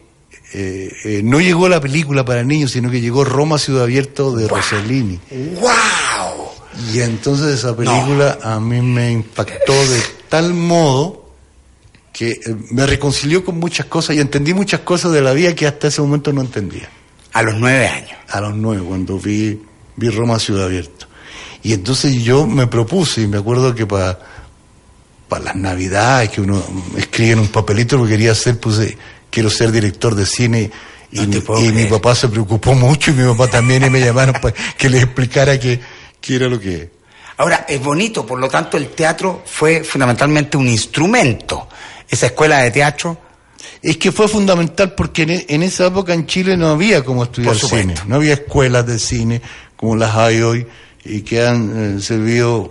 eh, 0.52 0.90
eh, 1.04 1.20
no 1.22 1.40
llegó 1.40 1.68
la 1.68 1.80
película 1.80 2.24
para 2.24 2.42
niños, 2.42 2.72
sino 2.72 2.90
que 2.90 3.00
llegó 3.00 3.24
Roma 3.24 3.58
Ciudad 3.58 3.84
Abierto 3.84 4.34
de 4.34 4.48
Rossellini. 4.48 5.20
¡Wow! 5.60 6.48
Y 6.92 7.00
entonces 7.00 7.58
esa 7.58 7.76
película 7.76 8.38
a 8.42 8.58
mí 8.58 8.80
me 8.80 9.12
impactó 9.12 9.72
de 9.72 10.00
tal 10.28 10.54
modo 10.54 11.34
que 12.12 12.30
eh, 12.30 12.40
me 12.70 12.86
reconcilió 12.86 13.44
con 13.44 13.58
muchas 13.58 13.86
cosas 13.86 14.16
y 14.16 14.20
entendí 14.20 14.54
muchas 14.54 14.80
cosas 14.80 15.12
de 15.12 15.20
la 15.20 15.32
vida 15.32 15.54
que 15.54 15.66
hasta 15.66 15.88
ese 15.88 16.00
momento 16.00 16.32
no 16.32 16.40
entendía. 16.40 16.88
A 17.32 17.42
los 17.42 17.56
nueve 17.56 17.86
años. 17.86 18.18
A 18.28 18.40
los 18.40 18.54
nueve, 18.54 18.82
cuando 18.86 19.18
vi, 19.18 19.60
vi 19.98 20.08
Roma 20.08 20.38
Ciudad 20.38 20.64
Abierto. 20.66 21.06
Y 21.62 21.72
entonces 21.72 22.14
yo 22.22 22.46
me 22.46 22.66
propuse, 22.66 23.22
y 23.22 23.26
me 23.26 23.38
acuerdo 23.38 23.74
que 23.74 23.84
para 23.86 24.18
las 25.42 25.56
navidades, 25.56 26.30
que 26.30 26.40
uno 26.40 26.62
escribe 26.96 27.32
en 27.32 27.38
un 27.40 27.48
papelito 27.48 27.96
lo 27.96 28.04
que 28.04 28.10
quería 28.10 28.32
hacer, 28.32 28.58
puse, 28.58 28.96
quiero 29.30 29.50
ser 29.50 29.70
director 29.72 30.14
de 30.14 30.24
cine. 30.24 30.70
Y, 31.10 31.20
No 31.20 31.54
mi, 31.60 31.82
y 31.82 31.86
papá 31.86 32.14
se 32.14 32.28
preocupó 32.28 32.74
mucho 32.74 33.10
y 33.10 33.14
mi 33.14 33.26
papá 33.30 33.48
también 33.48 33.84
y 33.84 33.90
me 33.90 34.00
llamaron 34.00 34.34
para 34.40 34.54
que 34.76 34.88
les 34.88 35.02
explicara 35.04 35.58
qué 35.58 35.80
qué 36.20 36.34
era 36.36 36.48
lo 36.48 36.58
que... 36.60 36.90
Ahora, 37.38 37.64
es 37.68 37.80
bonito, 37.80 38.26
por 38.26 38.38
lo 38.40 38.48
tanto, 38.48 38.76
el 38.76 38.88
teatro 38.88 39.42
fue 39.46 39.84
fundamentalmente 39.84 40.56
un 40.56 40.66
instrumento. 40.68 41.68
Esa 42.08 42.26
escuela 42.26 42.58
de 42.58 42.70
teatro, 42.72 43.16
Es 43.80 43.96
que 43.96 44.10
fue 44.10 44.26
fundamental 44.28 44.94
porque 44.94 45.22
en, 45.22 45.30
e- 45.30 45.46
en 45.48 45.62
esa 45.62 45.86
época 45.86 46.12
en 46.12 46.26
Chile 46.26 46.56
no 46.56 46.68
había 46.70 47.04
como 47.04 47.22
estudiar 47.24 47.54
cine, 47.56 47.94
no 48.06 48.16
había 48.16 48.34
escuelas 48.34 48.84
de 48.86 48.98
cine 48.98 49.40
como 49.78 49.96
las 49.96 50.14
hay 50.14 50.42
hoy 50.42 50.66
y 51.04 51.22
que 51.22 51.46
han 51.46 51.96
eh, 51.98 52.00
servido, 52.02 52.70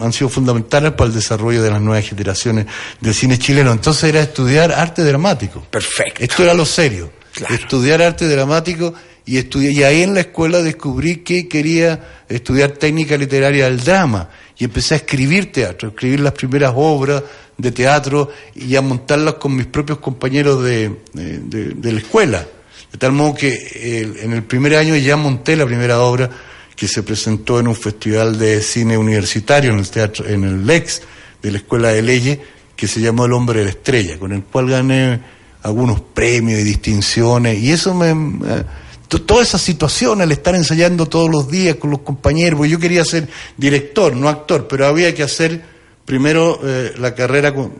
han 0.00 0.12
sido 0.12 0.28
fundamentales 0.28 0.92
para 0.92 1.06
el 1.08 1.14
desarrollo 1.14 1.62
de 1.62 1.70
las 1.70 1.80
nuevas 1.80 2.04
generaciones 2.08 2.66
del 3.00 3.14
cine 3.14 3.38
chileno. 3.38 3.70
Entonces 3.70 4.04
era 4.04 4.20
estudiar 4.22 4.72
arte 4.72 5.04
dramático. 5.04 5.64
perfecto. 5.70 6.24
Esto 6.24 6.42
era 6.42 6.54
lo 6.54 6.64
serio. 6.66 7.12
Claro. 7.32 7.54
Estudiar 7.54 8.02
arte 8.02 8.26
dramático 8.26 8.92
y 9.24 9.36
estudiar, 9.36 9.72
y 9.72 9.82
ahí 9.84 10.02
en 10.02 10.14
la 10.14 10.20
escuela 10.20 10.60
descubrí 10.62 11.18
que 11.18 11.46
quería 11.46 12.22
estudiar 12.28 12.72
técnica 12.72 13.16
literaria 13.16 13.66
del 13.66 13.78
drama 13.84 14.28
y 14.58 14.64
empecé 14.64 14.94
a 14.94 14.96
escribir 14.96 15.52
teatro, 15.52 15.88
a 15.88 15.92
escribir 15.92 16.18
las 16.20 16.32
primeras 16.32 16.72
obras 16.74 17.22
de 17.56 17.70
teatro 17.70 18.32
y 18.56 18.74
a 18.74 18.80
montarlas 18.82 19.34
con 19.34 19.54
mis 19.54 19.66
propios 19.66 19.98
compañeros 19.98 20.64
de, 20.64 20.88
de- 21.12 21.38
de- 21.40 21.74
de 21.74 21.92
la 21.92 21.98
escuela. 22.00 22.44
De 22.92 22.98
tal 22.98 23.12
modo 23.12 23.34
que 23.34 23.48
eh, 23.74 24.12
en 24.22 24.32
el 24.32 24.42
primer 24.44 24.76
año 24.76 24.96
ya 24.96 25.16
monté 25.16 25.56
la 25.56 25.66
primera 25.66 26.00
obra 26.00 26.30
que 26.74 26.88
se 26.88 27.02
presentó 27.02 27.58
en 27.60 27.68
un 27.68 27.74
festival 27.76 28.38
de 28.38 28.62
cine 28.62 28.96
universitario 28.96 29.72
en 29.72 29.78
el 29.78 29.90
teatro, 29.90 30.26
en 30.26 30.44
el 30.44 30.66
Lex 30.66 31.02
de 31.42 31.50
la 31.52 31.58
Escuela 31.58 31.88
de 31.88 32.02
Leyes, 32.02 32.38
que 32.76 32.86
se 32.86 33.00
llamó 33.00 33.26
El 33.26 33.32
Hombre 33.32 33.58
de 33.60 33.64
la 33.66 33.70
Estrella, 33.72 34.18
con 34.18 34.32
el 34.32 34.42
cual 34.44 34.68
gané 34.70 35.20
algunos 35.62 36.00
premios 36.00 36.60
y 36.60 36.62
distinciones, 36.62 37.58
y 37.58 37.72
eso 37.72 37.92
me... 37.94 38.10
eh, 38.10 38.62
to- 39.08 39.22
Todas 39.22 39.48
esas 39.48 39.60
situaciones, 39.62 40.24
el 40.24 40.32
estar 40.32 40.54
ensayando 40.54 41.06
todos 41.06 41.28
los 41.28 41.50
días 41.50 41.74
con 41.76 41.90
los 41.90 42.00
compañeros, 42.00 42.56
porque 42.58 42.70
yo 42.70 42.78
quería 42.78 43.04
ser 43.04 43.28
director, 43.56 44.14
no 44.14 44.28
actor, 44.28 44.68
pero 44.68 44.86
había 44.86 45.12
que 45.14 45.24
hacer 45.24 45.60
primero 46.04 46.60
eh, 46.64 46.92
la 46.98 47.12
carrera, 47.14 47.52
con, 47.52 47.72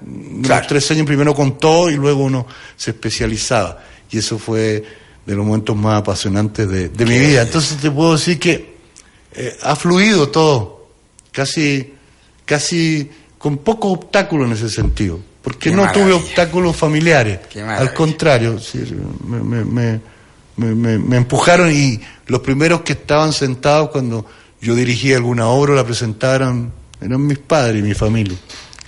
Claro. 0.42 0.60
los 0.62 0.68
tres 0.68 0.90
años 0.90 1.06
primero 1.06 1.34
con 1.34 1.56
todo 1.58 1.88
y 1.88 1.94
luego 1.94 2.24
uno 2.24 2.46
se 2.76 2.90
especializaba. 2.90 3.82
Y 4.10 4.18
eso 4.18 4.38
fue 4.38 4.84
de 5.26 5.34
los 5.34 5.44
momentos 5.44 5.76
más 5.76 6.00
apasionantes 6.00 6.68
de, 6.68 6.88
de 6.88 7.04
mi 7.06 7.18
vida. 7.18 7.42
Entonces 7.42 7.76
te 7.78 7.90
puedo 7.90 8.12
decir 8.12 8.38
que 8.38 8.76
eh, 9.34 9.56
ha 9.62 9.76
fluido 9.76 10.28
todo, 10.30 10.88
casi, 11.32 11.92
casi 12.44 13.10
con 13.36 13.58
poco 13.58 13.88
obstáculo 13.92 14.46
en 14.46 14.52
ese 14.52 14.68
sentido, 14.70 15.20
porque 15.42 15.70
Qué 15.70 15.76
no 15.76 15.82
tuve 15.92 16.12
obstáculos 16.12 16.74
familiares. 16.76 17.40
Al 17.80 17.94
contrario, 17.94 18.58
sí, 18.58 18.82
me, 19.26 19.40
me- 19.42 19.64
me- 19.64 20.00
me- 20.56 20.74
me- 20.74 20.98
me 20.98 21.16
empujaron 21.18 21.70
y 21.72 22.00
los 22.26 22.40
primeros 22.40 22.80
que 22.80 22.94
estaban 22.94 23.32
sentados 23.32 23.90
cuando 23.90 24.26
yo 24.60 24.74
dirigía 24.74 25.16
alguna 25.16 25.46
obra 25.48 25.72
o 25.74 25.76
la 25.76 25.84
presentaron 25.84 26.72
eran 27.00 27.24
mis 27.24 27.38
padres 27.38 27.78
y 27.78 27.82
mi 27.86 27.94
familia. 27.94 28.36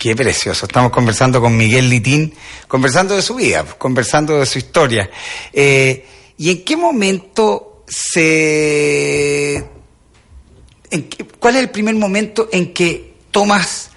Qué 0.01 0.15
precioso. 0.15 0.65
Estamos 0.65 0.91
conversando 0.91 1.39
con 1.39 1.55
Miguel 1.55 1.87
Litín, 1.87 2.33
conversando 2.67 3.15
de 3.15 3.21
su 3.21 3.35
vida, 3.35 3.63
conversando 3.77 4.39
de 4.39 4.47
su 4.47 4.57
historia. 4.57 5.07
Eh, 5.53 6.07
¿Y 6.39 6.49
en 6.49 6.63
qué 6.65 6.75
momento 6.75 7.83
se... 7.87 9.57
en 10.89 11.03
qué- 11.07 11.23
¿Cuál 11.37 11.57
es 11.57 11.61
el 11.61 11.69
primer 11.69 11.93
momento 11.93 12.49
en 12.51 12.73
que 12.73 13.13
tomas 13.29 13.91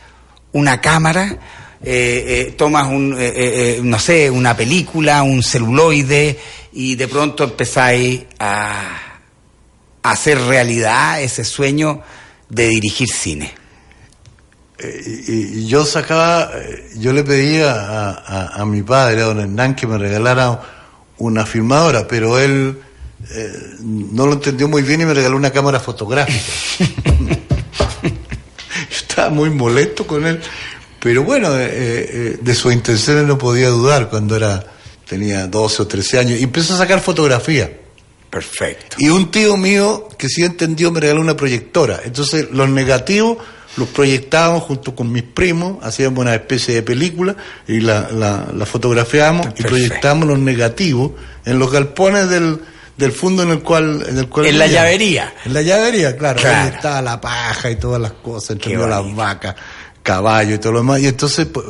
una 0.52 0.78
cámara, 0.78 1.38
eh, 1.82 2.24
eh, 2.48 2.54
tomas 2.54 2.86
un, 2.88 3.16
eh, 3.18 3.80
no 3.82 3.98
sé, 3.98 4.30
una 4.30 4.54
película, 4.54 5.22
un 5.22 5.42
celuloide 5.42 6.38
y 6.74 6.96
de 6.96 7.08
pronto 7.08 7.44
empezáis 7.44 8.24
a 8.38 9.22
hacer 10.02 10.38
realidad 10.38 11.22
ese 11.22 11.44
sueño 11.46 12.02
de 12.50 12.68
dirigir 12.68 13.08
cine? 13.08 13.63
Y, 14.82 15.58
y 15.60 15.66
yo 15.66 15.84
sacaba, 15.84 16.50
eh, 16.54 16.90
yo 16.96 17.12
le 17.12 17.22
pedía 17.22 17.72
a, 17.72 18.10
a- 18.10 18.46
a 18.60 18.64
mi 18.66 18.82
padre, 18.82 19.22
a 19.22 19.26
don 19.26 19.40
Hernán, 19.40 19.74
que 19.74 19.86
me 19.86 19.98
regalara 19.98 20.60
una 21.18 21.46
filmadora, 21.46 22.06
pero 22.08 22.38
él 22.38 22.78
eh, 23.30 23.52
no 23.80 24.26
lo 24.26 24.34
entendió 24.34 24.68
muy 24.68 24.82
bien 24.82 25.00
y 25.02 25.06
me 25.06 25.14
regaló 25.14 25.36
una 25.36 25.50
cámara 25.50 25.80
fotográfica. 25.80 26.52
estaba 28.90 29.30
muy 29.30 29.50
molesto 29.50 30.06
con 30.06 30.26
él, 30.26 30.40
pero 31.00 31.22
bueno, 31.22 31.56
eh, 31.58 31.68
eh, 31.70 32.38
de 32.40 32.54
sus 32.54 32.72
intenciones 32.72 33.24
no 33.24 33.38
podía 33.38 33.68
dudar 33.68 34.08
cuando 34.10 34.36
era 34.36 34.64
tenía 35.08 35.46
12 35.46 35.82
o 35.82 35.86
13 35.86 36.18
años 36.18 36.40
y 36.40 36.44
empezó 36.44 36.74
a 36.74 36.78
sacar 36.78 37.00
fotografía. 37.00 37.70
Perfecto. 38.30 38.96
Y 38.98 39.08
un 39.10 39.30
tío 39.30 39.56
mío 39.56 40.08
que 40.18 40.28
sí 40.28 40.42
entendió 40.42 40.90
me 40.90 40.98
regaló 41.00 41.20
una 41.20 41.36
proyectora. 41.36 42.00
Entonces 42.04 42.48
los 42.50 42.68
negativos 42.68 43.38
los 43.76 43.88
proyectábamos 43.88 44.62
junto 44.62 44.94
con 44.94 45.10
mis 45.10 45.22
primos, 45.22 45.82
hacíamos 45.82 46.20
una 46.20 46.34
especie 46.34 46.74
de 46.74 46.82
película 46.82 47.36
y 47.66 47.80
la, 47.80 48.08
la, 48.10 48.48
la 48.54 48.66
fotografiábamos 48.66 49.48
y 49.58 49.62
proyectábamos 49.62 50.28
los 50.28 50.38
negativos 50.38 51.12
en 51.44 51.58
los 51.58 51.70
galpones 51.72 52.28
del, 52.28 52.60
del 52.96 53.12
fondo 53.12 53.42
en 53.42 53.50
el 53.50 53.60
cual... 53.60 54.04
En, 54.08 54.18
el 54.18 54.28
cual 54.28 54.46
En 54.46 54.58
la 54.58 54.66
llavería. 54.66 55.34
En 55.44 55.54
la 55.54 55.62
llavería, 55.62 56.16
claro. 56.16 56.40
Claro. 56.40 56.68
Ahí 56.68 56.74
estaba 56.76 57.02
la 57.02 57.20
paja 57.20 57.70
y 57.70 57.76
todas 57.76 58.00
las 58.00 58.12
cosas, 58.12 58.50
entre 58.50 58.76
las 58.76 59.14
vacas, 59.14 59.56
caballos 60.02 60.54
y 60.54 60.58
todo 60.58 60.72
lo 60.72 60.78
demás. 60.80 61.00
Y 61.00 61.06
entonces 61.08 61.46
pues, 61.46 61.66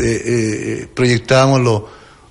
eh, 0.00 0.22
eh, 0.24 0.88
proyectábamos 0.92 1.60
los, 1.60 1.82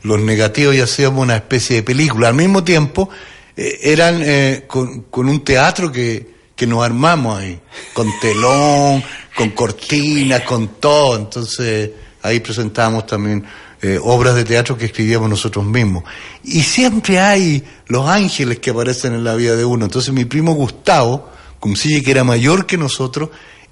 los 0.03 0.19
negativos 0.19 0.75
y 0.75 0.81
hacíamos 0.81 1.23
una 1.23 1.37
especie 1.37 1.77
de 1.77 1.83
película. 1.83 2.27
Al 2.27 2.35
mismo 2.35 2.63
tiempo, 2.63 3.09
eh, 3.55 3.79
eran 3.83 4.21
eh, 4.21 4.65
con, 4.67 5.03
con 5.03 5.29
un 5.29 5.43
teatro 5.43 5.91
que, 5.91 6.32
que 6.63 6.67
nos 6.67 6.81
armamos 6.81 7.39
ahí, 7.39 7.59
con 7.93 8.07
telón, 8.21 9.03
con 9.35 9.49
cortinas, 9.49 10.43
con 10.43 10.79
todo. 10.79 11.17
Entonces, 11.17 11.91
ahí 12.21 12.39
presentábamos 12.39 13.05
también 13.05 13.43
eh, 13.81 13.99
obras 14.01 14.33
de 14.33 14.45
teatro 14.45 14.77
que 14.77 14.85
escribíamos 14.85 15.29
nosotros 15.29 15.65
mismos. 15.65 16.05
Y 16.41 16.63
siempre 16.63 17.19
hay 17.19 17.61
los 17.87 18.07
ángeles 18.07 18.59
que 18.59 18.69
aparecen 18.69 19.13
en 19.13 19.25
la 19.25 19.35
vida 19.35 19.57
de 19.57 19.65
uno. 19.65 19.83
Entonces, 19.83 20.13
mi 20.13 20.23
primo 20.23 20.53
Gustavo, 20.53 21.29
como 21.59 21.75
sigue 21.75 22.01
que 22.01 22.11
era 22.11 22.23
mayor 22.23 22.65
que 22.65 22.77
nosotros, 22.77 23.29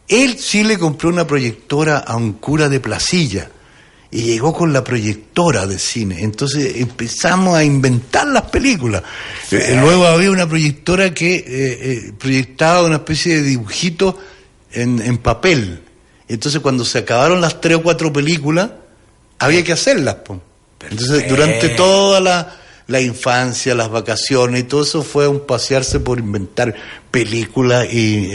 él 0.10 0.38
sí 0.38 0.66
le 0.66 0.78
compró 0.78 1.08
una 1.08 1.26
proyectora 1.26 1.98
a 2.00 2.18
un 2.18 2.34
cura 2.34 2.68
de 2.68 2.82
Placilla 2.82 3.52
y 4.14 4.24
llegó 4.24 4.54
con 4.54 4.74
la 4.74 4.84
proyectora 4.84 5.66
de 5.66 5.80
cine. 5.80 6.22
Entonces 6.22 6.76
empezamos 6.76 7.56
a 7.56 7.64
inventar 7.64 8.28
las 8.28 8.44
películas. 8.44 9.04
Eh, 9.52 9.78
luego 9.80 10.06
había 10.06 10.30
una 10.30 10.48
proyectora 10.48 11.14
que 11.14 11.36
eh, 11.36 11.44
eh, 11.48 12.14
proyectaba 12.20 12.84
una 12.84 12.98
especie 12.98 13.38
de 13.38 13.44
dibujito 13.44 14.20
en, 14.74 15.02
en 15.02 15.18
papel. 15.18 15.82
Entonces 16.28 16.60
cuando 16.60 16.84
se 16.84 17.00
acabaron 17.00 17.40
las 17.40 17.62
tres 17.62 17.78
o 17.78 17.84
cuatro 17.84 18.12
películas, 18.12 18.70
había 19.40 19.64
que 19.64 19.72
hacerlas. 19.72 20.16
po. 20.16 20.42
Entonces 20.90 21.30
durante 21.30 21.70
toda 21.70 22.20
la, 22.20 22.54
la 22.88 23.00
infancia, 23.00 23.74
las 23.76 23.90
vacaciones 23.90 24.60
y 24.60 24.64
todo 24.64 24.84
eso 24.84 25.04
fue 25.04 25.30
un 25.30 25.46
pasearse 25.46 26.02
por 26.02 26.20
inventar 26.20 26.76
películas 27.12 27.88
y 27.94 28.30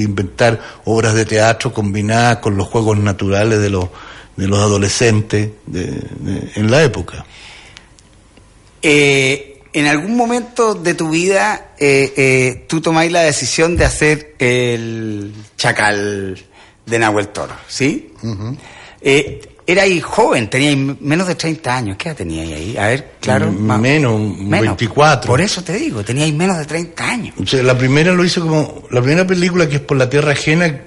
inventar 0.00 0.60
obras 0.84 1.14
de 1.14 1.24
teatro 1.24 1.72
combinadas 1.72 2.36
con 2.38 2.56
los 2.56 2.68
juegos 2.68 2.98
naturales 2.98 3.58
de 3.58 3.70
los 3.70 3.88
de 4.36 4.48
los 4.48 4.58
adolescentes 4.58 5.50
de- 5.66 5.82
de- 5.84 6.50
en 6.56 6.70
la 6.70 6.82
época. 6.82 7.24
Eh, 8.82 9.60
en 9.72 9.86
algún 9.86 10.16
momento 10.16 10.74
de 10.74 10.94
tu 10.94 11.10
vida, 11.10 11.72
eh, 11.78 12.12
eh, 12.16 12.64
tú 12.68 12.80
tomáis 12.80 13.10
la 13.12 13.22
decisión 13.22 13.76
de 13.76 13.84
hacer 13.84 14.34
el 14.38 15.32
chacal 15.56 16.38
de 16.84 16.98
Nahuel 16.98 17.28
Toro, 17.28 17.54
¿sí? 17.68 18.12
Eh, 19.00 19.48
erais 19.66 20.02
joven, 20.02 20.50
teníais 20.50 20.76
menos 21.00 21.26
de 21.28 21.36
30 21.36 21.74
años. 21.76 21.96
¿Qué 21.96 22.08
edad 22.08 22.16
teníais 22.16 22.52
ahí? 22.52 22.76
A 22.76 22.86
ver, 22.88 23.12
claro. 23.20 23.46
M- 23.46 23.60
más- 23.60 23.80
menos, 23.80 24.20
24. 24.50 25.28
Por 25.30 25.40
eso 25.40 25.62
te 25.62 25.74
digo, 25.74 26.04
teníais 26.04 26.34
menos 26.34 26.58
de 26.58 26.66
30 26.66 27.08
años. 27.08 27.34
O 27.42 27.46
sea, 27.46 27.62
la 27.62 27.78
primera 27.78 28.12
lo 28.12 28.24
hizo 28.24 28.40
como, 28.42 28.82
la 28.90 29.00
primera 29.00 29.26
película 29.26 29.68
que 29.68 29.76
es 29.76 29.80
por 29.82 29.96
la 29.96 30.10
tierra 30.10 30.32
ajena, 30.32 30.80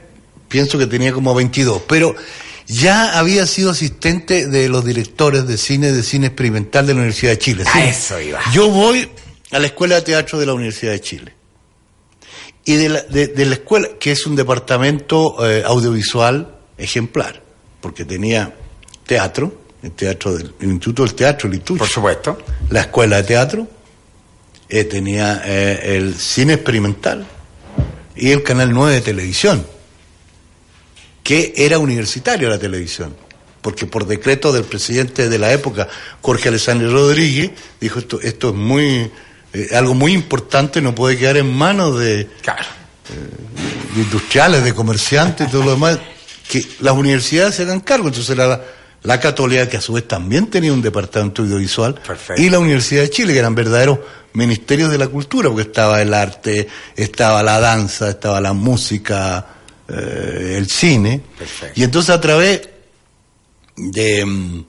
pienso 0.47 0.77
que 0.77 0.85
tenía 0.85 1.11
como 1.13 1.33
22, 1.33 1.81
pero 1.87 2.13
ya 2.67 3.17
había 3.17 3.45
sido 3.47 3.71
asistente 3.71 4.47
de 4.47 4.69
los 4.69 4.83
directores 4.85 5.47
de 5.47 5.57
cine, 5.57 5.91
de 5.91 6.03
cine 6.03 6.27
experimental 6.27 6.87
de 6.87 6.93
la 6.93 6.99
Universidad 6.99 7.31
de 7.33 7.37
Chile. 7.39 7.63
A 7.67 7.71
Sí. 7.71 7.79
eso 7.89 8.19
iba. 8.21 8.39
Yo 8.53 8.69
voy 8.69 9.09
a 9.51 9.59
la 9.59 9.67
Escuela 9.67 9.95
de 9.95 10.01
Teatro 10.01 10.39
de 10.39 10.45
la 10.45 10.53
Universidad 10.53 10.91
de 10.93 11.01
Chile. 11.01 11.33
Y 12.65 12.75
de 12.75 12.89
la, 12.89 13.01
de, 13.01 13.27
de 13.27 13.45
la 13.45 13.53
escuela, 13.55 13.89
que 13.99 14.11
es 14.11 14.25
un 14.25 14.35
departamento 14.35 15.47
eh, 15.47 15.61
audiovisual 15.65 16.55
ejemplar, 16.77 17.41
porque 17.79 18.05
tenía 18.05 18.55
teatro, 19.05 19.61
el 19.83 19.91
teatro 19.91 20.35
del 20.35 20.51
el 20.59 20.69
Instituto 20.71 21.03
del 21.03 21.13
Teatro, 21.13 21.47
el 21.47 21.55
ITUCH, 21.57 21.77
Por 21.77 21.87
supuesto. 21.87 22.37
la 22.71 22.81
escuela 22.81 23.17
de 23.17 23.23
teatro, 23.23 23.67
eh, 24.67 24.83
tenía 24.85 25.43
eh, 25.45 25.95
el 25.95 26.15
cine 26.15 26.53
experimental 26.53 27.27
y 28.15 28.31
el 28.31 28.41
canal 28.41 28.71
9 28.73 28.95
de 28.95 29.01
televisión, 29.01 29.63
que 31.25 31.53
era 31.57 31.79
universitario 31.79 32.47
la 32.49 32.59
televisión, 32.59 33.15
porque 33.63 33.87
por 33.87 34.05
decreto 34.05 34.53
del 34.53 34.63
presidente 34.63 35.27
de 35.27 35.39
la 35.39 35.51
época, 35.51 35.87
Jorge 36.21 36.49
Alessandro 36.49 36.91
Rodríguez, 36.91 37.49
dijo 37.81 37.97
esto, 37.97 38.21
esto 38.21 38.49
es 38.49 38.55
muy 38.55 39.09
eh, 39.51 39.69
algo 39.73 39.95
muy 39.95 40.13
importante, 40.13 40.81
no 40.81 40.93
puede 40.93 41.17
quedar 41.17 41.37
en 41.37 41.51
manos 41.51 41.97
de, 41.97 42.29
Claro. 42.43 42.63
de 43.95 44.01
industriales, 44.01 44.63
de 44.63 44.73
comerciantes 44.75 45.47
y 45.47 45.51
todo 45.51 45.63
lo 45.63 45.71
demás, 45.71 45.97
que 46.47 46.63
las 46.81 46.93
universidades 46.93 47.55
se 47.55 47.63
hagan 47.63 47.79
cargo. 47.79 48.07
Entonces 48.09 48.29
era 48.29 48.45
la, 48.45 48.61
la 49.01 49.19
Católica, 49.19 49.67
que 49.67 49.77
a 49.77 49.81
su 49.81 49.93
vez 49.93 50.07
también 50.07 50.45
tenía 50.51 50.71
un 50.73 50.81
departamento 50.83 51.41
audiovisual, 51.41 51.95
Perfecto. 51.95 52.39
y 52.39 52.51
la 52.51 52.59
Universidad 52.59 53.01
de 53.01 53.09
Chile, 53.09 53.33
que 53.33 53.39
eran 53.39 53.55
verdaderos 53.55 53.97
ministerios 54.33 54.91
de 54.91 54.99
la 54.99 55.07
cultura, 55.07 55.49
porque 55.49 55.63
estaba 55.63 56.03
el 56.03 56.13
arte, 56.13 56.67
estaba 56.95 57.41
la 57.41 57.59
danza, 57.59 58.09
estaba 58.11 58.39
la 58.41 58.53
música, 58.53 59.47
eh, 59.89 60.55
el 60.57 60.67
cine. 60.69 61.21
Perfecto. 61.37 61.79
Y 61.79 61.83
entonces 61.83 62.09
a 62.15 62.19
través 62.21 62.69
de, 63.75 64.25
mm, 64.25 64.65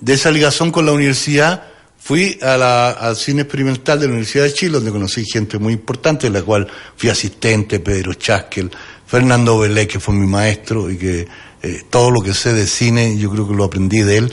de 0.00 0.12
esa 0.12 0.30
ligación 0.30 0.70
con 0.70 0.86
la 0.86 0.92
universidad, 0.92 1.64
fui 1.98 2.38
a 2.42 2.56
la- 2.56 2.90
al 2.90 3.14
cine 3.16 3.42
experimental 3.42 4.00
de 4.00 4.06
la 4.06 4.12
Universidad 4.12 4.44
de 4.44 4.52
Chile, 4.52 4.72
donde 4.72 4.90
conocí 4.90 5.24
gente 5.24 5.58
muy 5.58 5.72
importante, 5.74 6.26
de 6.28 6.32
la 6.38 6.42
cual 6.42 6.66
fui 6.96 7.08
asistente, 7.10 7.78
Pedro 7.78 8.14
Chaskel, 8.14 8.70
Fernando 9.06 9.58
Belé, 9.58 9.86
que 9.86 10.00
fue 10.00 10.14
mi 10.14 10.26
maestro, 10.26 10.90
y 10.90 10.96
que 10.96 11.28
eh, 11.62 11.82
todo 11.90 12.10
lo 12.10 12.20
que 12.20 12.34
sé 12.34 12.52
de 12.54 12.66
cine, 12.66 13.16
yo 13.18 13.30
creo 13.30 13.46
que 13.46 13.54
lo 13.54 13.62
aprendí 13.64 14.00
de 14.00 14.16
él. 14.16 14.32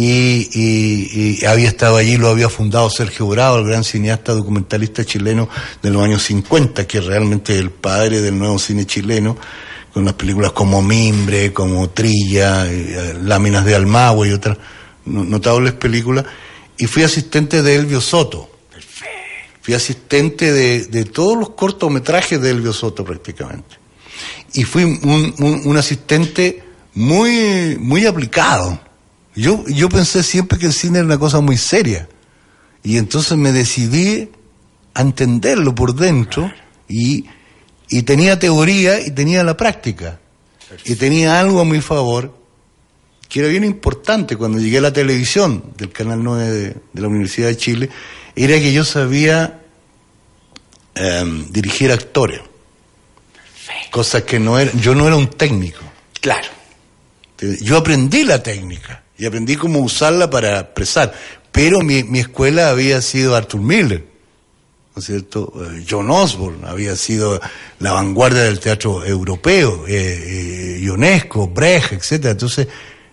Y, 0.00 0.48
y- 0.52 1.38
y 1.40 1.44
había 1.44 1.66
estado 1.66 1.96
allí, 1.96 2.18
lo 2.18 2.28
había 2.28 2.48
fundado 2.48 2.88
Sergio 2.88 3.26
Bravo, 3.26 3.58
el 3.58 3.64
gran 3.64 3.82
cineasta 3.82 4.32
documentalista 4.32 5.04
chileno 5.04 5.48
de 5.82 5.90
los 5.90 6.04
años 6.04 6.22
50, 6.22 6.86
que 6.86 7.00
realmente 7.00 7.54
es 7.54 7.58
el 7.58 7.70
padre 7.72 8.20
del 8.20 8.38
nuevo 8.38 8.60
cine 8.60 8.86
chileno, 8.86 9.36
con 9.92 10.04
las 10.04 10.14
películas 10.14 10.52
como 10.52 10.82
Mimbre, 10.82 11.52
como 11.52 11.90
Trilla, 11.90 12.70
eh, 12.70 13.16
Láminas 13.24 13.64
de 13.64 13.74
Almagua 13.74 14.28
y 14.28 14.30
otras 14.30 14.56
no- 15.06 15.24
notables 15.24 15.72
películas. 15.72 16.24
Y 16.76 16.86
fui 16.86 17.02
asistente 17.02 17.62
de 17.62 17.74
Elvio 17.74 18.00
Soto. 18.00 18.48
Fui 19.62 19.74
asistente 19.74 20.52
de, 20.52 20.84
de 20.86 21.04
todos 21.06 21.36
los 21.36 21.50
cortometrajes 21.50 22.40
de 22.40 22.50
Elvio 22.50 22.72
Soto 22.72 23.04
prácticamente. 23.04 23.76
Y 24.54 24.62
fui 24.62 24.84
un, 24.84 25.34
un- 25.40 25.62
un 25.64 25.76
asistente 25.76 26.62
muy, 26.94 27.76
muy 27.80 28.06
aplicado. 28.06 28.80
Yo, 29.38 29.64
yo 29.68 29.88
pensé 29.88 30.24
siempre 30.24 30.58
que 30.58 30.66
el 30.66 30.72
cine 30.72 30.98
era 30.98 31.06
una 31.06 31.18
cosa 31.18 31.40
muy 31.40 31.56
seria. 31.56 32.08
Y 32.82 32.96
entonces 32.96 33.38
me 33.38 33.52
decidí 33.52 34.30
a 34.94 35.02
entenderlo 35.02 35.76
por 35.76 35.94
dentro 35.94 36.52
y, 36.88 37.26
y 37.88 38.02
tenía 38.02 38.40
teoría 38.40 38.98
y 38.98 39.12
tenía 39.12 39.44
la 39.44 39.56
práctica. 39.56 40.18
Y 40.84 40.96
tenía 40.96 41.38
algo 41.38 41.60
a 41.60 41.64
mi 41.64 41.80
favor 41.80 42.36
que 43.28 43.38
era 43.38 43.48
bien 43.48 43.62
importante 43.62 44.36
cuando 44.36 44.58
llegué 44.58 44.78
a 44.78 44.80
la 44.80 44.92
televisión 44.92 45.72
del 45.76 45.92
Canal 45.92 46.24
9 46.24 46.50
de, 46.50 46.76
de 46.92 47.00
la 47.00 47.06
Universidad 47.06 47.46
de 47.46 47.56
Chile, 47.56 47.90
era 48.34 48.58
que 48.58 48.72
yo 48.72 48.84
sabía 48.84 49.60
em, 50.96 51.46
dirigir 51.52 51.92
actores. 51.92 52.40
Cosa 53.92 54.24
que 54.24 54.40
no 54.40 54.58
era, 54.58 54.72
yo 54.72 54.96
no 54.96 55.06
era 55.06 55.14
un 55.14 55.28
técnico. 55.28 55.84
Claro. 56.20 56.48
Yo 57.60 57.76
aprendí 57.76 58.24
la 58.24 58.42
técnica 58.42 59.04
y 59.18 59.26
aprendí 59.26 59.56
cómo 59.56 59.80
usarla 59.80 60.30
para 60.30 60.60
expresar, 60.60 61.12
pero 61.52 61.80
mi, 61.80 62.04
mi 62.04 62.20
escuela 62.20 62.70
había 62.70 63.02
sido 63.02 63.34
Arthur 63.34 63.60
Miller, 63.60 64.06
¿no 64.94 65.00
es 65.00 65.06
cierto? 65.06 65.52
Eh, 65.56 65.84
John 65.88 66.10
Osborne 66.10 66.66
había 66.66 66.94
sido 66.96 67.40
la 67.80 67.92
vanguardia 67.92 68.42
del 68.42 68.60
teatro 68.60 69.04
europeo, 69.04 69.84
eh, 69.86 70.76
eh, 70.76 70.80
Ionesco, 70.80 71.48
Brecht, 71.48 71.92
etcétera. 71.92 72.32
Entonces 72.32 72.68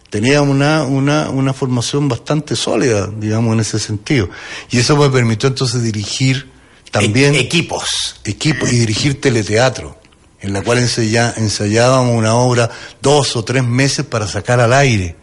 tenía 0.09 0.41
una, 0.41 0.83
una, 0.83 1.29
una 1.29 1.53
formación 1.53 2.07
bastante 2.07 2.55
sólida, 2.55 3.07
digamos, 3.07 3.53
en 3.53 3.59
ese 3.59 3.79
sentido. 3.79 4.29
Y 4.69 4.79
eso 4.79 4.95
me 4.95 5.09
permitió 5.09 5.49
entonces 5.49 5.83
dirigir 5.83 6.49
también... 6.91 7.35
E- 7.35 7.39
equipos. 7.39 8.19
Equipos 8.23 8.71
y 8.71 8.77
dirigir 8.77 9.19
teleteatro, 9.19 9.97
en 10.41 10.53
la 10.53 10.61
cual 10.63 10.79
ensayábamos 10.79 12.15
una 12.15 12.35
obra 12.35 12.69
dos 13.01 13.35
o 13.35 13.43
tres 13.43 13.63
meses 13.63 14.05
para 14.05 14.27
sacar 14.27 14.59
al 14.59 14.73
aire. 14.73 15.15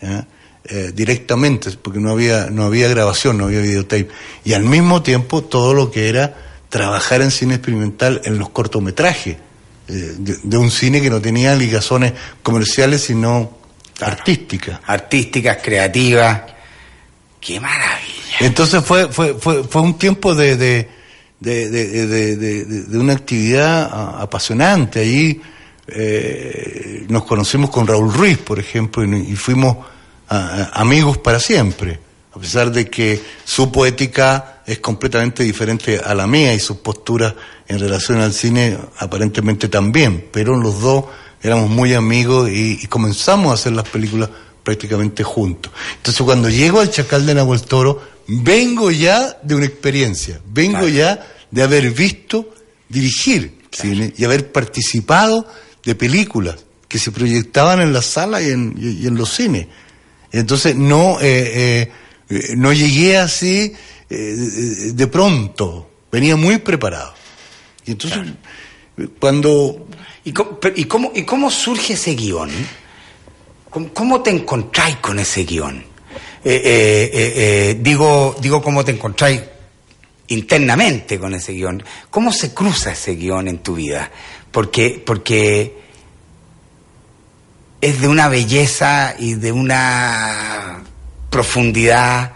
Eh, 0.00 0.92
directamente, 0.94 1.70
porque 1.72 1.98
no 2.00 2.10
había, 2.10 2.48
no 2.50 2.64
había 2.64 2.88
grabación, 2.88 3.36
no 3.36 3.44
había 3.44 3.60
videotape. 3.60 4.08
Y 4.44 4.54
al 4.54 4.62
mismo 4.64 5.02
tiempo 5.02 5.44
todo 5.44 5.74
lo 5.74 5.90
que 5.90 6.08
era 6.08 6.34
trabajar 6.70 7.20
en 7.20 7.30
cine 7.30 7.56
experimental 7.56 8.22
en 8.24 8.38
los 8.38 8.48
cortometrajes, 8.48 9.36
eh, 9.36 9.92
de, 10.16 10.38
de 10.42 10.56
un 10.56 10.70
cine 10.70 11.02
que 11.02 11.10
no 11.10 11.20
tenía 11.20 11.54
ligazones 11.54 12.14
comerciales, 12.42 13.02
sino 13.02 13.58
Claro. 13.94 14.14
artísticas. 14.14 14.80
Artísticas, 14.86 15.58
creativas. 15.62 16.42
¡Qué 17.40 17.60
maravilla! 17.60 18.38
Entonces 18.40 18.82
fue, 18.84 19.12
fue, 19.12 19.34
fue, 19.34 19.64
fue 19.64 19.82
un 19.82 19.98
tiempo 19.98 20.34
de, 20.34 20.56
de, 20.56 20.88
de, 21.40 22.98
una 22.98 23.12
actividad 23.12 24.20
apasionante. 24.20 25.00
Allí 25.00 25.40
eh, 25.86 27.04
nos 27.08 27.24
conocimos 27.24 27.70
con 27.70 27.86
Raúl 27.86 28.12
Ruiz, 28.12 28.38
por 28.38 28.58
ejemplo, 28.58 29.04
y, 29.04 29.32
y 29.32 29.36
fuimos 29.36 29.76
ah, 30.28 30.70
amigos 30.74 31.18
para 31.18 31.38
siempre, 31.38 32.00
a 32.34 32.38
pesar 32.38 32.70
de 32.72 32.88
que 32.88 33.20
su 33.44 33.70
poética 33.70 34.62
es 34.66 34.78
completamente 34.78 35.42
diferente 35.42 36.00
a 36.02 36.14
la 36.14 36.26
mía 36.26 36.54
y 36.54 36.60
sus 36.60 36.78
posturas 36.78 37.34
en 37.68 37.78
relación 37.78 38.18
al 38.20 38.32
cine 38.32 38.78
aparentemente 38.98 39.68
también, 39.68 40.26
pero 40.32 40.56
los 40.56 40.80
dos 40.80 41.04
éramos 41.42 41.68
muy 41.68 41.92
amigos 41.94 42.48
y, 42.50 42.78
y 42.82 42.86
comenzamos 42.86 43.50
a 43.50 43.54
hacer 43.54 43.72
las 43.72 43.88
películas 43.88 44.30
prácticamente 44.62 45.22
juntos. 45.22 45.70
Entonces 45.96 46.22
cuando 46.22 46.48
llego 46.48 46.80
al 46.80 46.90
Chacal 46.90 47.26
de 47.26 47.34
Nahuel 47.34 47.60
Toro, 47.62 48.00
vengo 48.26 48.90
ya 48.90 49.38
de 49.42 49.54
una 49.54 49.66
experiencia, 49.66 50.40
vengo 50.46 50.78
Claro. 50.78 50.88
ya 50.88 51.26
de 51.50 51.62
haber 51.62 51.90
visto 51.90 52.54
dirigir 52.88 53.58
cine 53.70 54.14
y 54.16 54.24
haber 54.24 54.50
participado 54.50 55.46
de 55.84 55.94
películas 55.94 56.64
que 56.88 56.98
se 56.98 57.10
proyectaban 57.12 57.80
en 57.80 57.92
la 57.92 58.02
sala 58.02 58.40
y 58.42 58.50
en, 58.50 58.74
y- 58.78 59.02
y 59.04 59.06
en 59.06 59.16
los 59.16 59.34
cines. 59.34 59.66
Entonces 60.32 60.74
no, 60.76 61.20
eh, 61.20 61.26
eh, 61.82 61.92
eh, 62.30 62.54
no 62.56 62.72
llegué 62.72 63.16
así 63.18 63.72
eh, 64.10 64.16
de, 64.94 65.06
pronto, 65.06 65.90
venía 66.10 66.36
muy 66.36 66.58
preparado. 66.58 67.14
Y 67.86 67.92
entonces, 67.92 68.20
cuando 69.20 69.86
¿Y 70.26 70.32
cómo, 70.32 70.58
y 70.74 70.84
cómo, 70.86 71.12
y 71.14 71.22
cómo 71.24 71.50
surge 71.50 71.92
ese 71.94 72.14
guion? 72.14 72.50
¿Cómo, 73.68 73.92
cómo 73.92 74.22
te 74.22 74.30
encontráis 74.30 74.96
con 74.96 75.18
ese 75.18 75.44
guion? 75.44 75.76
Eh, 75.76 75.82
eh, 76.44 77.10
eh, 77.12 77.32
eh, 77.36 77.78
digo, 77.80 78.34
digo, 78.40 78.62
¿cómo 78.62 78.82
te 78.84 78.92
encontráis 78.92 79.42
internamente 80.28 81.18
con 81.18 81.34
ese 81.34 81.52
guion? 81.52 81.82
¿Cómo 82.10 82.32
se 82.32 82.54
cruza 82.54 82.92
ese 82.92 83.14
guion 83.16 83.48
en 83.48 83.58
tu 83.58 83.74
vida? 83.74 84.10
Porque, 84.54 85.02
porque 85.04 85.76
es 87.80 88.00
de 88.00 88.06
una 88.06 88.28
belleza 88.28 89.16
y 89.18 89.34
de 89.34 89.50
una 89.50 90.84
profundidad 91.28 92.34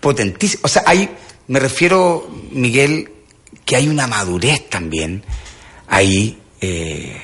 potentísima. 0.00 0.62
O 0.64 0.68
sea, 0.68 0.82
hay, 0.84 1.08
me 1.46 1.60
refiero, 1.60 2.28
Miguel, 2.50 3.12
que 3.64 3.76
hay 3.76 3.88
una 3.88 4.08
madurez 4.08 4.68
también 4.68 5.22
ahí 5.86 6.36
eh, 6.60 7.16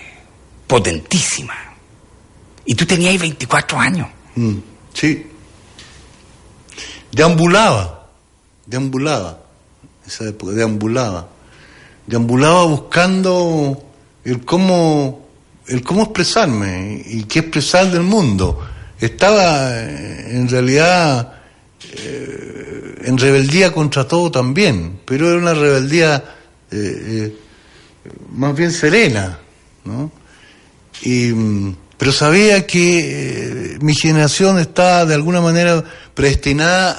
potentísima. 0.68 1.56
Y 2.64 2.76
tú 2.76 2.86
tenías 2.86 3.18
24 3.18 3.80
años. 3.80 4.08
Mm, 4.36 4.58
sí. 4.94 5.26
Deambulaba, 7.10 8.08
deambulaba, 8.66 9.42
esa 10.06 10.28
época, 10.28 10.52
deambulaba. 10.52 11.37
Deambulaba 12.08 12.64
buscando 12.64 13.84
el 14.24 14.42
cómo, 14.42 15.28
el 15.66 15.82
cómo 15.82 16.04
expresarme 16.04 17.02
y 17.06 17.24
qué 17.24 17.40
expresar 17.40 17.90
del 17.90 18.02
mundo. 18.02 18.66
Estaba 18.98 19.78
eh, 19.78 20.28
en 20.30 20.48
realidad 20.48 21.34
eh, 21.82 22.94
en 23.04 23.18
rebeldía 23.18 23.74
contra 23.74 24.08
todo 24.08 24.30
también, 24.30 25.00
pero 25.04 25.28
era 25.28 25.36
una 25.38 25.52
rebeldía 25.52 26.24
eh, 26.70 27.36
más 28.32 28.56
bien 28.56 28.72
serena, 28.72 29.38
¿no? 29.84 30.10
Y, 31.02 31.30
pero 31.98 32.10
sabía 32.10 32.66
que 32.66 33.76
mi 33.82 33.94
generación 33.94 34.58
está 34.58 35.04
de 35.04 35.14
alguna 35.14 35.42
manera 35.42 35.84
predestinada 36.14 36.96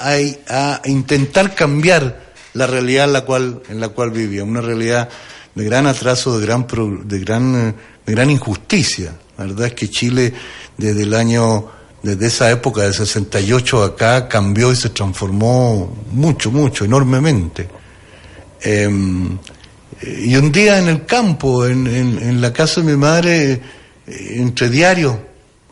a 0.48 0.88
intentar 0.88 1.56
cambiar 1.56 2.29
la 2.54 2.66
realidad 2.66 3.04
en 3.06 3.12
la 3.12 3.20
cual, 3.24 3.62
en 3.68 3.80
la 3.80 3.88
cual 3.90 4.10
vivía, 4.10 4.44
una 4.44 4.60
realidad 4.60 5.08
de 5.54 5.64
gran 5.64 5.86
atraso, 5.86 6.38
de 6.38 6.46
gran, 6.46 6.66
de 7.04 7.18
gran, 7.20 7.54
eh, 7.68 7.74
de 8.06 8.12
gran 8.12 8.30
injusticia. 8.30 9.12
La 9.38 9.44
verdad 9.46 9.66
es 9.68 9.74
que 9.74 9.88
Chile 9.88 10.32
desde 10.76 11.02
el 11.02 11.14
año, 11.14 11.66
desde 12.02 12.26
esa 12.26 12.50
época 12.50 12.82
del 12.82 12.94
68 12.94 13.82
acá 13.84 14.28
cambió 14.28 14.72
y 14.72 14.76
se 14.76 14.90
transformó 14.90 15.94
mucho, 16.12 16.50
mucho, 16.50 16.84
enormemente. 16.84 17.68
Em, 18.62 19.38
y 20.02 20.34
un 20.36 20.50
día 20.52 20.78
en 20.78 20.88
el 20.88 21.04
campo, 21.06 21.66
en, 21.66 21.86
en- 21.86 22.18
en 22.22 22.40
la 22.40 22.52
casa 22.52 22.80
de 22.80 22.90
mi 22.90 22.96
madre, 22.96 23.52
eh, 23.52 23.60
entre 24.36 24.68
diarios 24.70 25.16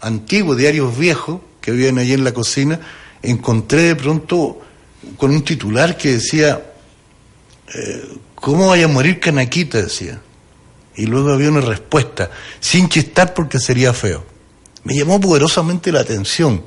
antiguos, 0.00 0.56
diarios 0.56 0.96
viejos, 0.96 1.40
que 1.60 1.70
habían 1.72 1.98
allí 1.98 2.12
en 2.12 2.24
la 2.24 2.32
cocina, 2.32 2.78
encontré 3.22 3.82
de 3.82 3.96
pronto 3.96 4.60
con 5.16 5.30
un 5.30 5.42
titular 5.42 5.96
que 5.96 6.12
decía, 6.14 6.67
eh, 7.74 8.08
¿cómo 8.34 8.68
vaya 8.68 8.86
a 8.86 8.88
morir 8.88 9.20
Canaquita? 9.20 9.82
decía. 9.82 10.20
Y 10.96 11.06
luego 11.06 11.32
había 11.32 11.50
una 11.50 11.60
respuesta, 11.60 12.30
sin 12.60 12.88
chistar 12.88 13.34
porque 13.34 13.58
sería 13.58 13.92
feo. 13.92 14.24
Me 14.84 14.96
llamó 14.96 15.20
poderosamente 15.20 15.92
la 15.92 16.00
atención. 16.00 16.64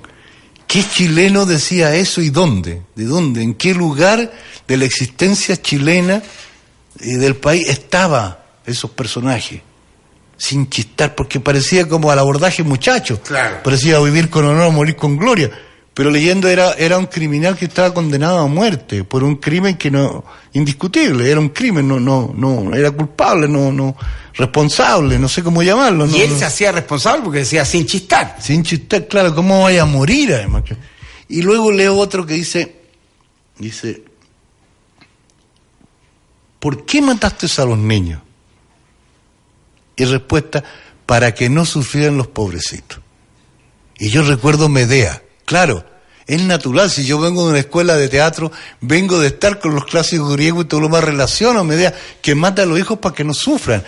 ¿Qué 0.67 0.85
chileno 0.87 1.45
decía 1.45 1.95
eso 1.95 2.21
y 2.21 2.29
dónde? 2.29 2.81
¿De 2.95 3.03
dónde? 3.03 3.43
¿En 3.43 3.55
qué 3.55 3.73
lugar 3.73 4.31
de 4.67 4.77
la 4.77 4.85
existencia 4.85 5.61
chilena 5.61 6.23
y 7.01 7.15
del 7.15 7.35
país 7.35 7.67
estaba 7.67 8.45
esos 8.65 8.91
personajes? 8.91 9.61
Sin 10.37 10.69
chistar, 10.69 11.13
porque 11.13 11.41
parecía 11.41 11.87
como 11.89 12.09
al 12.09 12.19
abordaje 12.19 12.63
muchacho. 12.63 13.21
Claro. 13.21 13.61
Parecía 13.63 13.99
vivir 13.99 14.29
con 14.29 14.45
honor, 14.45 14.71
morir 14.71 14.95
con 14.95 15.17
gloria. 15.17 15.51
Pero 15.93 16.09
leyendo 16.09 16.47
era, 16.47 16.73
era 16.73 16.97
un 16.97 17.07
criminal 17.07 17.57
que 17.57 17.65
estaba 17.65 17.93
condenado 17.93 18.39
a 18.39 18.47
muerte 18.47 19.03
por 19.03 19.23
un 19.23 19.35
crimen 19.35 19.77
que 19.77 19.91
no, 19.91 20.23
indiscutible, 20.53 21.29
era 21.29 21.39
un 21.39 21.49
crimen, 21.49 21.87
no, 21.87 21.99
no, 21.99 22.31
no, 22.33 22.73
era 22.73 22.91
culpable, 22.91 23.47
no, 23.49 23.73
no, 23.73 23.97
responsable, 24.33 25.19
no 25.19 25.27
sé 25.27 25.43
cómo 25.43 25.61
llamarlo. 25.61 26.07
no, 26.07 26.15
y 26.15 26.21
él 26.21 26.29
no. 26.31 26.37
se 26.37 26.45
hacía 26.45 26.71
responsable 26.71 27.23
porque 27.23 27.39
decía 27.39 27.65
sin 27.65 27.85
chistar. 27.85 28.37
Sin 28.39 28.63
chistar, 28.63 29.05
claro, 29.07 29.35
¿cómo 29.35 29.63
vaya 29.63 29.81
a 29.81 29.85
morir 29.85 30.33
además? 30.33 30.63
Y 31.27 31.41
luego 31.41 31.71
leo 31.71 31.97
otro 31.97 32.25
que 32.25 32.35
dice, 32.35 32.75
dice, 33.57 34.03
¿por 36.59 36.85
qué 36.85 37.01
mataste 37.01 37.47
a 37.61 37.65
los 37.65 37.77
niños? 37.77 38.21
Y 39.97 40.05
respuesta, 40.05 40.63
para 41.05 41.35
que 41.35 41.49
no 41.49 41.65
sufrieran 41.65 42.15
los 42.15 42.27
pobrecitos. 42.27 43.01
Y 43.97 44.09
yo 44.09 44.23
recuerdo 44.23 44.69
Medea, 44.69 45.21
claro, 45.51 45.83
es 46.27 46.41
natural, 46.43 46.89
si 46.89 47.03
yo 47.03 47.19
vengo 47.19 47.43
de 47.43 47.49
una 47.49 47.59
escuela 47.59 47.97
de 47.97 48.07
teatro, 48.07 48.53
vengo 48.79 49.19
de 49.19 49.27
estar 49.27 49.59
con 49.59 49.75
los 49.75 49.83
clásicos 49.83 50.31
griegos 50.31 50.63
y 50.63 50.67
todo 50.69 50.79
lo 50.79 50.87
más 50.87 51.03
relaciono 51.03 51.65
Medea, 51.65 51.93
que 52.21 52.35
mata 52.35 52.61
a 52.61 52.65
los 52.65 52.79
hijos 52.79 52.99
para 52.99 53.13
que 53.13 53.25
no 53.25 53.33
sufran. 53.33 53.83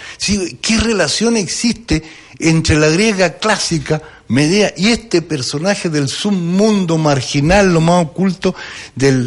¿Qué 0.61 0.77
relación 0.77 1.37
existe 1.37 2.03
entre 2.39 2.75
la 2.75 2.89
griega 2.89 3.35
clásica, 3.37 4.01
Medea, 4.27 4.73
y 4.75 4.89
este 4.89 5.21
personaje 5.21 5.89
del 5.89 6.09
submundo 6.09 6.97
marginal, 6.97 7.71
lo 7.73 7.79
más 7.79 8.03
oculto 8.07 8.53
del, 8.93 9.25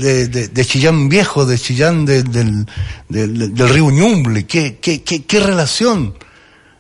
de, 0.53 0.65
Chillán 0.67 1.09
Viejo, 1.09 1.47
de 1.47 1.59
Chillán 1.59 2.05
de- 2.05 2.23
del, 2.23 2.67
del- 3.09 3.69
río 3.71 3.91
Ñumble? 3.91 4.45
¿Qué, 4.45 5.41
relación? 5.41 6.13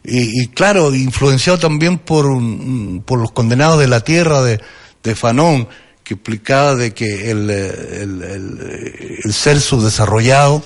y, 0.09 0.49
claro, 0.49 0.95
influenciado 0.95 1.59
también 1.59 1.99
por, 1.99 2.27
por 3.07 3.19
los 3.19 3.33
condenados 3.33 3.81
de 3.81 3.89
la 3.89 4.01
tierra 4.01 4.43
de, 4.43 4.61
de 5.07 5.15
Fanon, 5.15 5.69
que 6.03 6.15
explicaba 6.15 6.75
de 6.75 6.93
que 6.93 7.31
el, 7.31 7.49
el, 7.49 9.21
el, 9.25 9.33
ser 9.33 9.61
subdesarrollado, 9.61 10.63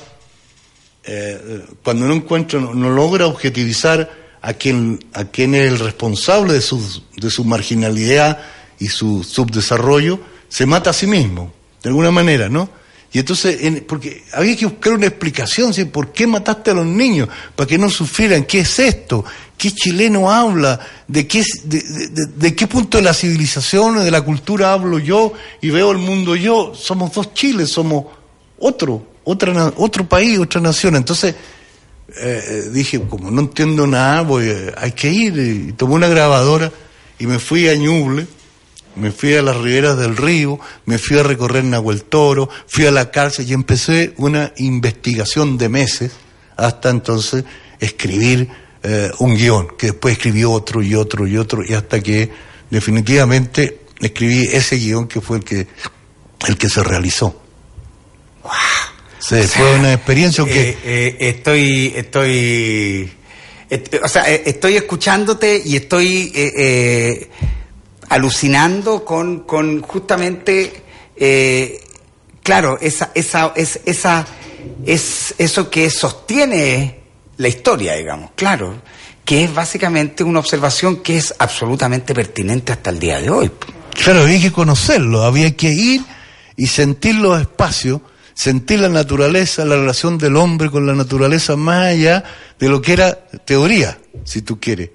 eh, 1.05 1.65
cuando 1.83 2.07
no 2.07 2.15
encuentra, 2.15 2.59
no, 2.61 2.91
logra 2.91 3.27
objetivizar 3.27 4.11
a 4.43 4.53
quien, 4.55 5.05
a 5.13 5.25
quien 5.25 5.55
es 5.55 5.71
el 5.71 5.79
responsable 5.79 6.55
de 6.55 6.61
su, 6.61 7.03
de 7.17 7.31
su 7.31 7.45
marginalidad 7.45 8.39
y 8.79 8.89
su 8.89 9.23
subdesarrollo, 9.23 10.21
se 10.49 10.67
mata 10.67 10.91
a 10.91 10.95
sí 10.95 11.07
mismo, 11.07 11.53
de 11.83 11.91
alguna 11.91 12.11
manera, 12.11 12.49
¿no? 12.49 12.69
Y 13.13 13.19
entonces, 13.19 13.83
porque 13.89 14.23
había 14.33 14.57
que 14.57 14.67
buscar 14.67 14.93
una 14.93 15.07
explicación, 15.07 15.75
¿sí? 15.75 15.85
¿por 15.85 16.13
qué 16.13 16.29
mataste 16.29 16.71
a 16.71 16.75
los 16.75 16.87
niños? 16.87 17.29
Para 17.57 17.67
que 17.67 17.77
no 17.77 17.91
sufrieran, 17.91 18.45
¿qué 18.45 18.61
es 18.61 18.79
esto? 18.79 19.25
¿Qué 19.59 19.73
chileno 19.73 20.31
habla? 20.31 20.79
¿De 21.09 21.27
qué, 21.27 21.43
de, 21.65 22.55
qué 22.55 22.67
punto 22.69 22.99
de 22.99 23.05
la 23.05 23.13
civilización 23.13 24.03
de 24.03 24.11
la 24.13 24.23
cultura 24.23 24.73
hablo 24.73 25.01
yo 25.01 25.33
y 25.61 25.71
veo 25.71 25.91
el 25.91 25.99
mundo 25.99 26.37
yo? 26.37 26.73
Somos 26.75 27.13
dos 27.13 27.35
Chiles, 27.35 27.69
somos 27.69 28.05
otro, 28.61 29.05
otra, 29.25 29.73
otro 29.77 30.09
país, 30.09 30.39
otra 30.39 30.61
nación. 30.61 30.95
Entonces, 30.95 31.35
eh, 32.17 32.71
dije, 32.73 33.01
como 33.03 33.29
no 33.33 33.41
entiendo 33.41 33.89
nada, 33.89 34.23
voy, 34.23 34.45
eh, 34.47 34.73
hay 34.77 34.93
que 34.93 35.11
ir. 35.11 35.37
Y 35.37 35.73
tomé 35.73 35.95
una 35.95 36.09
grabadora 36.09 36.71
y 37.19 37.27
me 37.27 37.41
fui 37.41 37.69
a 37.69 37.75
Ñuble 37.75 38.29
me 39.01 39.11
fui 39.11 39.35
a 39.35 39.43
las 39.43 39.57
riberas 39.57 39.99
del 39.99 40.17
río, 40.17 40.61
me 40.85 40.99
fui 40.99 41.19
a 41.19 41.23
recorrer 41.23 41.65
Nahuel 41.65 42.05
Toro, 42.05 42.49
fui 42.67 42.87
a 42.87 42.91
la 42.91 43.11
cárcel 43.11 43.47
y 43.49 43.55
empecé 43.55 44.15
una 44.19 44.53
investigación 44.59 45.59
de 45.59 45.69
meses 45.69 46.13
hasta 46.57 46.91
entonces 46.91 47.45
escribir 47.81 48.49
eh, 48.83 49.11
un 49.19 49.35
guion, 49.35 49.69
que 49.79 49.89
después 49.89 50.13
escribí 50.13 50.45
otro 50.45 50.83
y 50.83 50.95
otro 50.95 51.27
y 51.27 51.37
otro, 51.37 51.65
y 51.67 51.75
hasta 51.75 52.01
que 52.01 52.31
definitivamente 52.69 53.81
escribí 53.99 54.43
ese 54.53 54.77
guion 54.77 55.09
que 55.09 55.21
fue 55.21 55.39
el 55.39 55.45
que, 55.45 55.67
el 56.47 56.57
que 56.57 56.69
se 56.69 56.83
realizó. 56.83 57.43
fue 59.21 59.75
una 59.79 59.93
experiencia 59.95 60.45
que... 60.45 60.71
Eh, 60.71 60.79
eh, 60.85 61.17
estoy, 61.21 61.93
estoy, 61.97 63.11
o 64.03 64.09
sea, 64.09 64.23
estoy 64.29 64.77
escuchándote 64.77 65.63
y 65.65 65.77
estoy 65.77 66.33
alucinando 68.11 69.05
con, 69.05 69.41
con 69.41 69.81
justamente, 69.83 70.83
eh, 71.17 71.81
claro, 72.43 72.77
esa, 72.81 73.13
esa, 73.15 73.53
es, 73.55 73.81
esa, 73.87 74.27
es 74.85 75.35
eso 75.39 75.71
que 75.71 75.89
sostiene 75.89 76.99
la 77.37 77.49
historia, 77.49 77.95
digamos, 77.95 78.33
claro, 78.35 78.83
que 79.25 79.45
es 79.45 79.55
básicamente 79.55 80.25
una 80.25 80.41
observación 80.41 80.97
que 80.97 81.19
es 81.19 81.33
absolutamente 81.39 82.13
pertinente 82.13 82.73
hasta 82.73 82.91
el 82.91 82.99
día 82.99 83.21
de 83.21 83.31
hoy. 83.31 83.51
Claro, 83.95 84.23
había 84.23 84.41
que 84.41 84.53
conocerlo, 84.53 85.23
había 85.23 85.57
que 85.57 85.71
ir 85.71 86.03
y 86.57 86.67
sentir 86.67 87.15
los 87.15 87.41
espacios, 87.41 88.01
sentir 88.35 88.81
la 88.81 88.89
naturaleza, 88.89 89.65
la 89.65 89.77
relación 89.77 90.19
del 90.19 90.35
hombre 90.35 90.69
con 90.69 90.85
la 90.85 90.95
naturaleza 90.95 91.55
más 91.55 91.87
allá 91.87 92.25
de 92.59 92.69
lo 92.69 92.83
que 92.83 92.93
era 92.93 93.15
teoría, 93.45 93.99
si 94.25 94.43
tú 94.43 94.59
quieres 94.59 94.91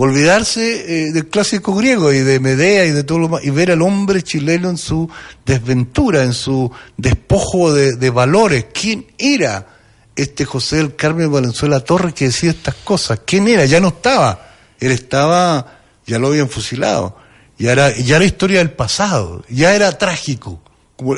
olvidarse 0.00 1.08
eh, 1.08 1.12
del 1.12 1.26
clásico 1.26 1.74
griego 1.74 2.12
y 2.12 2.20
de 2.20 2.38
Medea 2.38 2.86
y 2.86 2.92
de 2.92 3.02
todo 3.02 3.18
lo 3.18 3.28
más, 3.28 3.44
y 3.44 3.50
ver 3.50 3.72
al 3.72 3.82
hombre 3.82 4.22
chileno 4.22 4.70
en 4.70 4.78
su 4.78 5.10
desventura, 5.44 6.22
en 6.22 6.34
su 6.34 6.70
despojo 6.96 7.74
de, 7.74 8.10
valores. 8.10 8.66
¿Quién 8.72 9.08
era 9.18 9.66
este 10.14 10.44
José 10.44 10.76
del 10.76 10.94
Carmen 10.94 11.32
Valenzuela 11.32 11.80
Torres 11.80 12.14
que 12.14 12.26
decía 12.26 12.50
estas 12.50 12.76
cosas? 12.76 13.22
¿Quién 13.26 13.48
era? 13.48 13.64
Ya 13.64 13.80
no 13.80 13.88
estaba. 13.88 14.52
Él 14.78 14.92
estaba, 14.92 15.80
ya 16.06 16.20
lo 16.20 16.28
habían 16.28 16.48
fusilado. 16.48 17.16
Ya 17.58 17.72
era, 17.72 17.96
ya 17.96 18.16
era 18.16 18.24
historia 18.24 18.58
del 18.58 18.70
pasado. 18.70 19.44
Ya 19.48 19.74
era 19.74 19.98
trágico. 19.98 20.62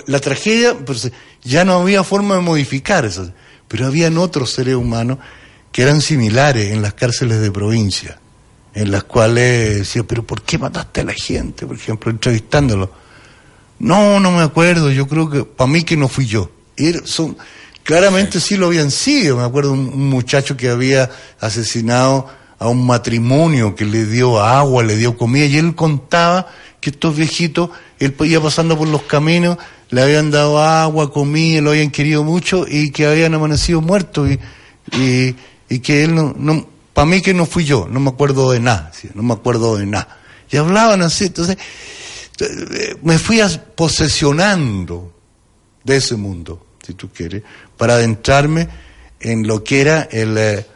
La 0.07 0.21
tragedia, 0.21 0.75
pues, 0.79 1.13
ya 1.45 1.67
no 1.67 1.81
había 1.81 2.03
forma 2.03 2.37
de 2.37 2.41
modificar 2.41 3.05
eso. 3.05 3.31
Pero 3.69 3.87
habían 3.87 4.17
otros 4.17 4.53
seres 4.53 4.75
humanos 4.75 5.19
que 5.71 5.83
eran 5.83 6.01
similares 6.01 6.73
en 6.73 6.81
las 6.81 6.95
cárceles 6.95 7.43
de 7.43 7.53
provincia 7.53 8.20
en 8.75 8.91
las 8.91 9.05
cuales 9.05 9.79
decía, 9.79 10.03
pero 10.05 10.23
¿por 10.23 10.43
qué 10.43 10.59
mataste 10.59 11.01
a 11.01 11.05
la 11.05 11.13
gente? 11.13 11.67
Por 11.67 11.77
ejemplo, 11.77 12.11
entrevistándolo. 12.11 12.91
No, 13.79 14.21
no 14.21 14.31
me 14.31 14.43
acuerdo, 14.43 14.91
yo 14.91 15.09
creo 15.09 15.31
que, 15.31 15.45
para 15.45 15.71
mí 15.71 15.83
que 15.83 15.97
no 15.97 16.09
fui 16.09 16.27
yo. 16.27 16.51
son, 17.05 17.37
claramente 17.83 18.39
sí 18.41 18.57
lo 18.57 18.67
habían 18.67 18.91
sido, 18.91 19.39
me 19.39 19.45
acuerdo 19.45 19.73
un, 19.73 19.89
un, 19.89 20.09
muchacho 20.09 20.57
que 20.57 20.69
había 20.69 21.11
asesinado 21.41 22.29
a 22.59 22.69
un 22.69 22.87
matrimonio 22.87 23.75
que 23.75 23.87
le 23.87 24.05
dio 24.05 24.39
agua, 24.41 24.83
le 24.83 24.97
dio 24.97 25.17
comida, 25.17 25.47
y 25.47 25.57
él 25.57 25.75
contaba 25.75 26.47
que 26.81 26.91
estos 26.91 27.17
viejitos, 27.17 27.71
él 27.99 28.15
iba 28.21 28.43
pasando 28.43 28.77
por 28.77 28.89
los 28.89 29.03
caminos, 29.03 29.57
le 29.91 30.03
habían 30.03 30.31
dado 30.31 30.63
agua, 30.63 31.13
comida, 31.13 31.61
lo 31.61 31.71
habían 31.71 31.91
querido 31.91 32.23
mucho 32.23 32.67
y 32.69 32.91
que 32.91 33.07
habían 33.07 33.35
amanecido 33.35 33.81
muertos 33.81 34.31
y, 34.31 34.39
y, 34.97 35.37
y 35.69 35.79
que 35.81 36.05
él 36.05 36.15
no, 36.15 36.35
no 36.39 36.67
para 36.93 37.07
mí 37.07 37.23
que 37.23 37.35
no 37.35 37.47
fui 37.47 37.65
yo, 37.65 37.87
no 37.91 38.01
me 38.01 38.11
acuerdo 38.11 38.51
de 38.51 38.61
nada, 38.61 38.93
no 39.15 39.23
me 39.23 39.35
acuerdo 39.35 39.77
de 39.77 39.87
nada. 39.87 40.19
Y 40.51 40.57
hablaban 40.57 41.03
así, 41.03 41.27
entonces 41.27 41.57
eh, 42.41 42.97
me 43.03 43.19
fui 43.19 43.41
posesionando 43.75 45.13
de 45.85 45.97
ese 45.97 46.17
mundo, 46.17 46.67
si 46.85 46.95
tú 46.95 47.09
quieres, 47.11 47.43
para 47.77 47.95
adentrarme 47.95 48.69
en 49.21 49.47
lo 49.47 49.63
que 49.63 49.81
era 49.81 50.03
el, 50.11 50.37
eh, 50.37 50.67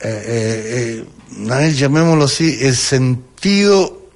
eh, 0.00 1.04
llamémoslo 1.74 2.24
así, 2.24 2.58
el 2.60 2.76
sentido 2.76 4.10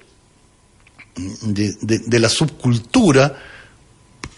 de 1.15 2.19
la 2.19 2.29
subcultura 2.29 3.37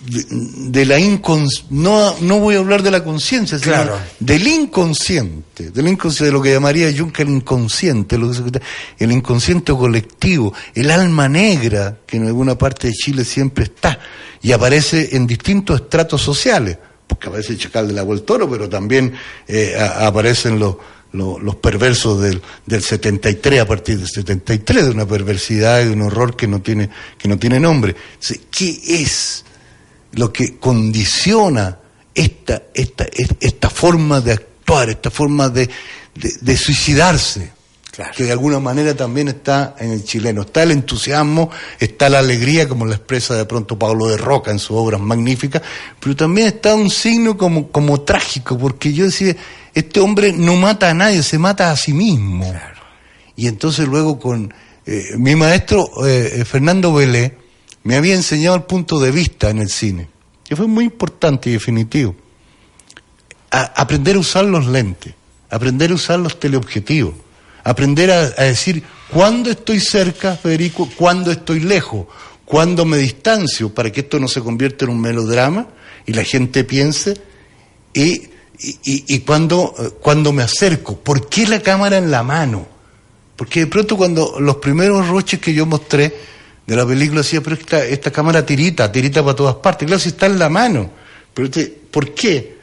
de, 0.05 0.85
la 0.85 0.99
incons 0.99 1.65
no, 1.69 2.15
no 2.21 2.39
voy 2.39 2.55
a 2.55 2.59
hablar 2.59 2.83
de 2.83 2.91
la 2.91 3.03
conciencia, 3.03 3.57
sino 3.57 3.75
del 4.19 4.47
inconsciente, 4.47 5.71
del 5.71 5.87
inconsciente, 5.87 6.25
de 6.25 6.31
lo 6.31 6.41
que 6.41 6.51
llamaría 6.51 6.93
Juncker 6.95 7.25
el 7.25 7.33
inconsciente, 7.33 8.17
lo 8.17 8.31
que 8.31 8.61
el 8.99 9.11
inconsciente 9.11 9.71
colectivo, 9.73 10.53
el 10.75 10.91
alma 10.91 11.29
negra, 11.29 11.97
que 12.05 12.17
en 12.17 12.27
alguna 12.27 12.57
parte 12.57 12.87
de 12.87 12.93
Chile 12.93 13.23
siempre 13.23 13.65
está, 13.65 13.99
y 14.41 14.51
aparece 14.51 15.15
en 15.15 15.25
distintos 15.25 15.81
estratos 15.81 16.21
sociales, 16.21 16.77
porque 17.07 17.27
aparece 17.27 17.53
el 17.53 17.59
chacal 17.59 17.87
del 17.87 17.99
agua 17.99 18.17
toro, 18.19 18.49
pero 18.49 18.67
también 18.67 19.13
eh, 19.47 19.77
aparecen 19.99 20.59
los, 20.59 20.75
los, 21.13 21.55
perversos 21.55 22.21
del, 22.21 22.41
del 22.65 22.81
73 22.81 23.61
a 23.61 23.65
partir 23.65 23.99
del 23.99 24.07
73, 24.09 24.85
de 24.85 24.91
una 24.91 25.07
perversidad 25.07 25.81
y 25.81 25.85
de 25.85 25.91
un 25.91 26.01
horror 26.01 26.35
que 26.35 26.47
no 26.47 26.61
tiene, 26.61 26.89
que 27.17 27.29
no 27.29 27.37
tiene 27.37 27.59
nombre. 27.59 27.95
¿Qué 28.51 28.81
es? 28.85 29.45
Lo 30.13 30.31
que 30.31 30.57
condiciona 30.57 31.77
esta, 32.13 32.63
esta, 32.73 33.05
esta 33.39 33.69
forma 33.69 34.21
de 34.21 34.33
actuar, 34.33 34.89
esta 34.89 35.09
forma 35.09 35.49
de, 35.49 35.69
de, 36.13 36.57
suicidarse, 36.57 37.51
que 38.15 38.23
de 38.23 38.31
alguna 38.31 38.59
manera 38.59 38.95
también 38.95 39.27
está 39.27 39.75
en 39.79 39.91
el 39.91 40.03
chileno. 40.03 40.41
Está 40.41 40.63
el 40.63 40.71
entusiasmo, 40.71 41.49
está 41.79 42.09
la 42.09 42.19
alegría, 42.19 42.67
como 42.67 42.85
la 42.85 42.95
expresa 42.95 43.35
de 43.35 43.45
pronto 43.45 43.77
Pablo 43.77 44.07
de 44.07 44.17
Roca 44.17 44.51
en 44.51 44.59
sus 44.59 44.77
obras 44.77 45.01
magníficas, 45.01 45.61
pero 45.99 46.15
también 46.15 46.47
está 46.47 46.75
un 46.75 46.89
signo 46.89 47.37
como, 47.37 47.69
como 47.69 48.01
trágico, 48.01 48.57
porque 48.57 48.93
yo 48.93 49.05
decía, 49.05 49.35
este 49.73 49.99
hombre 49.99 50.31
no 50.31 50.55
mata 50.55 50.89
a 50.89 50.93
nadie, 50.93 51.23
se 51.23 51.39
mata 51.39 51.71
a 51.71 51.75
sí 51.75 51.93
mismo. 51.93 52.53
Y 53.35 53.47
entonces 53.47 53.87
luego 53.87 54.19
con 54.19 54.53
eh, 54.85 55.13
mi 55.17 55.35
maestro 55.35 55.89
eh, 56.05 56.33
eh, 56.35 56.45
Fernando 56.45 56.93
Vélez, 56.93 57.33
me 57.83 57.95
había 57.95 58.15
enseñado 58.15 58.55
el 58.55 58.63
punto 58.63 58.99
de 58.99 59.11
vista 59.11 59.49
en 59.49 59.59
el 59.59 59.69
cine, 59.69 60.09
que 60.43 60.55
fue 60.55 60.67
muy 60.67 60.85
importante 60.85 61.49
y 61.49 61.53
definitivo. 61.53 62.15
aprender 63.51 64.15
a 64.15 64.19
usar 64.19 64.45
los 64.45 64.65
lentes, 64.65 65.13
aprender 65.49 65.91
a 65.91 65.95
usar 65.95 66.19
los 66.19 66.39
teleobjetivos, 66.39 67.13
aprender 67.63 68.11
a, 68.11 68.29
decir 68.43 68.83
cuándo 69.09 69.51
estoy 69.51 69.79
cerca, 69.79 70.35
Federico, 70.35 70.89
cuándo 70.95 71.31
estoy 71.31 71.59
lejos, 71.59 72.07
cuándo 72.45 72.85
me 72.85 72.97
distancio, 72.97 73.73
para 73.73 73.91
que 73.91 74.01
esto 74.01 74.19
no 74.19 74.27
se 74.27 74.41
convierta 74.41 74.85
en 74.85 74.91
un 74.91 75.01
melodrama 75.01 75.67
y 76.05 76.13
la 76.13 76.23
gente 76.23 76.63
piense, 76.63 77.15
y, 77.93 78.29
y, 78.59 79.19
cuándo, 79.19 79.73
cuando 80.01 80.31
me 80.31 80.41
acerco, 80.41 80.97
¿por 80.97 81.29
qué 81.29 81.45
la 81.45 81.59
cámara 81.61 81.97
en 81.97 82.09
la 82.09 82.23
mano? 82.23 82.65
Porque 83.35 83.61
de 83.61 83.67
pronto 83.67 83.97
cuando 83.97 84.39
los 84.39 84.57
primeros 84.57 85.07
roches 85.07 85.39
que 85.39 85.53
yo 85.53 85.65
mostré, 85.65 86.13
de 86.65 86.75
la 86.75 86.85
película 86.85 87.21
decía, 87.21 87.41
pero 87.41 87.55
esta, 87.55 87.83
esta 87.85 88.11
cámara 88.11 88.45
tirita, 88.45 88.91
tirita 88.91 89.21
para 89.21 89.35
todas 89.35 89.55
partes. 89.55 89.85
Claro, 89.85 89.99
si 89.99 90.09
está 90.09 90.27
en 90.27 90.39
la 90.39 90.49
mano. 90.49 90.89
Pero 91.33 91.47
este, 91.47 91.65
¿por 91.65 92.13
qué? 92.13 92.57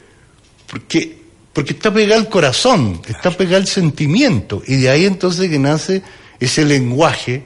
Porque, 0.67 1.17
porque 1.53 1.73
está 1.73 1.93
pegado 1.93 2.19
al 2.19 2.29
corazón, 2.29 3.01
está 3.07 3.31
pegado 3.31 3.57
al 3.57 3.67
sentimiento. 3.67 4.63
Y 4.65 4.77
de 4.77 4.89
ahí 4.89 5.05
entonces 5.05 5.49
que 5.49 5.59
nace 5.59 6.01
ese 6.39 6.65
lenguaje 6.65 7.45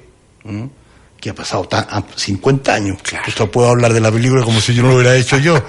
que 1.19 1.29
ha 1.29 1.35
pasado 1.35 1.67
a 1.71 2.03
50 2.15 2.73
años. 2.73 3.01
Claro. 3.01 3.25
Esto 3.27 3.51
puedo 3.51 3.69
hablar 3.69 3.93
de 3.93 3.99
la 3.99 4.11
película 4.11 4.43
como 4.43 4.61
si 4.61 4.73
yo 4.73 4.83
no 4.83 4.89
lo 4.89 4.95
hubiera 4.95 5.15
hecho 5.17 5.37
yo. 5.37 5.61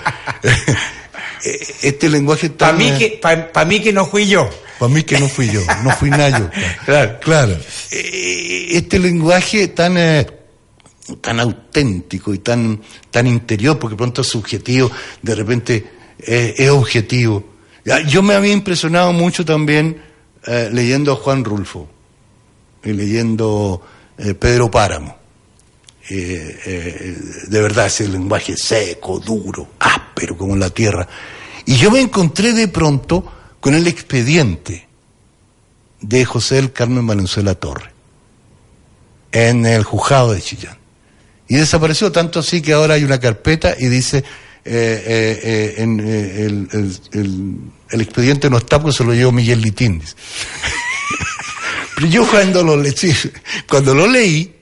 este 1.83 2.09
lenguaje 2.09 2.51
Para 2.51 2.73
mí, 2.73 2.93
que, 2.99 3.21
para 3.21 3.65
mí 3.65 3.81
que 3.81 3.93
no 3.93 4.07
fui 4.07 4.27
yo. 4.27 4.49
Para 4.79 4.93
mí 4.93 5.03
que 5.03 5.19
no 5.19 5.29
fui 5.29 5.49
yo, 5.49 5.63
no 5.83 5.91
fui 5.93 6.11
Nayo. 6.11 6.51
Claro, 6.85 7.19
claro. 7.21 7.57
Eh, 7.91 8.69
este 8.73 8.99
lenguaje 8.99 9.69
tan, 9.69 9.97
eh, 9.97 10.27
tan 11.21 11.41
auténtico 11.41 12.35
y 12.35 12.39
tan, 12.39 12.81
tan 13.11 13.27
interior, 13.27 13.79
porque 13.79 13.97
pronto 13.97 14.23
es 14.23 14.29
subjetivo, 14.29 14.91
de 15.23 15.35
repente 15.35 15.91
eh, 16.19 16.55
es 16.57 16.71
objetivo. 16.71 17.45
Yo 18.09 18.23
me 18.23 18.35
había 18.35 18.53
impresionado 18.53 19.13
mucho 19.13 19.45
también 19.45 20.03
leyendo 20.73 21.13
a 21.13 21.17
Juan 21.17 21.45
Rulfo 21.45 21.89
y 22.83 22.93
leyendo 22.93 23.81
Pedro 24.17 24.69
Páramo. 24.69 25.17
de 26.09 27.61
verdad, 27.61 27.87
ese 27.87 28.09
lenguaje 28.09 28.57
seco, 28.57 29.21
duro, 29.21 29.69
áspero 29.79 30.37
como 30.37 30.57
la 30.57 30.71
tierra. 30.71 31.07
Y 31.65 31.77
yo 31.77 31.93
me 31.93 32.01
encontré 32.01 32.53
de 32.53 32.67
pronto 32.67 33.25
con 33.61 33.75
el 33.75 33.87
expediente 33.87 34.87
de 36.01 36.25
José 36.25 36.59
el 36.59 36.73
Carmen 36.73 37.07
Valenzuela 37.07 37.55
Torre 37.55 37.93
en 39.33 39.67
el 39.67 39.83
juzgado 39.83 40.33
de 40.33 40.41
Chillán. 40.41 40.79
Y 41.49 41.57
desapareció 41.57 42.11
tanto 42.11 42.41
así 42.41 42.61
que 42.61 42.73
ahora 42.73 42.95
hay 42.95 43.05
una 43.05 43.21
carpeta 43.21 43.77
y 43.79 43.87
dice, 43.87 44.19
eh, 44.19 44.25
eh, 44.65 45.41
eh, 45.43 45.75
en, 45.79 46.01
el, 46.01 48.01
expediente 48.01 48.51
no 48.51 48.59
está 48.59 48.81
porque 48.81 48.97
se 48.97 49.05
lo 49.05 49.15
llevó 49.15 49.33
Miguel 49.33 49.61
Litín. 49.61 50.03
Pero 51.95 52.09
yo 52.09 52.29
cuando 52.29 52.63
lo, 52.63 52.77
leí, 52.77 52.93
cuando 53.69 53.95
lo 53.95 54.07
leí, 54.07 54.55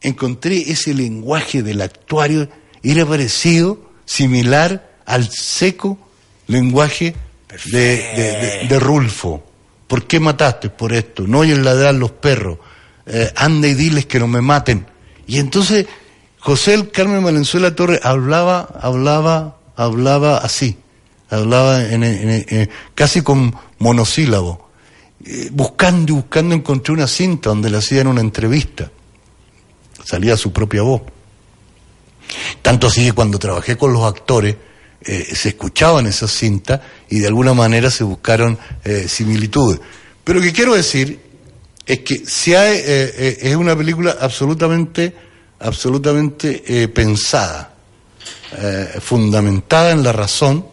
encontré 0.00 0.70
ese 0.70 0.92
lenguaje 0.92 1.62
del 1.62 1.80
actuario, 1.80 2.48
era 2.82 3.06
parecido, 3.06 3.90
similar 4.04 4.96
al 5.06 5.30
seco 5.30 5.98
lenguaje 6.46 7.14
de, 7.66 8.66
de, 8.68 8.78
Rulfo. 8.78 9.44
¿Por 9.86 10.06
qué 10.06 10.20
mataste? 10.20 10.70
Por 10.70 10.92
esto. 10.92 11.26
No 11.26 11.40
oyen 11.40 11.64
ladrar 11.64 11.94
los 11.94 12.12
perros. 12.12 12.58
Eh, 13.06 13.32
anda 13.36 13.68
y 13.68 13.74
diles 13.74 14.06
que 14.06 14.18
no 14.18 14.26
me 14.26 14.40
maten. 14.40 14.86
Y 15.26 15.38
entonces 15.38 15.86
José 16.46 16.74
el 16.74 16.92
Carmen 16.92 17.24
Valenzuela 17.24 17.74
Torres 17.74 17.98
hablaba, 18.04 18.68
hablaba, 18.80 19.58
hablaba 19.74 20.38
así. 20.38 20.76
Hablaba 21.28 21.80
casi 22.94 23.22
con 23.22 23.52
monosílabo. 23.80 24.70
Eh, 25.24 25.48
buscando 25.50 26.12
y 26.12 26.14
buscando 26.14 26.54
encontré 26.54 26.94
una 26.94 27.08
cinta 27.08 27.48
donde 27.48 27.68
le 27.68 27.78
hacían 27.78 28.06
una 28.06 28.20
entrevista. 28.20 28.92
Salía 30.04 30.36
su 30.36 30.52
propia 30.52 30.82
voz. 30.82 31.02
Tanto 32.62 32.86
así 32.86 33.06
que 33.06 33.12
cuando 33.12 33.40
trabajé 33.40 33.76
con 33.76 33.92
los 33.92 34.04
actores, 34.04 34.54
eh, 35.00 35.26
se 35.34 35.48
escuchaban 35.48 36.06
esas 36.06 36.30
cintas 36.30 36.80
y 37.10 37.18
de 37.18 37.26
alguna 37.26 37.54
manera 37.54 37.90
se 37.90 38.04
buscaron 38.04 38.56
eh, 38.84 39.08
similitudes. 39.08 39.80
Pero 40.22 40.38
lo 40.38 40.44
que 40.44 40.52
quiero 40.52 40.76
decir 40.76 41.18
es 41.84 41.98
que 42.02 42.24
si 42.24 42.54
hay, 42.54 42.82
es 42.86 43.56
una 43.56 43.76
película 43.76 44.16
absolutamente, 44.20 45.25
absolutamente 45.60 46.88
pensada, 46.88 47.74
fundamentada 49.00 49.90
en 49.90 50.02
la 50.02 50.12
razón, 50.12 50.66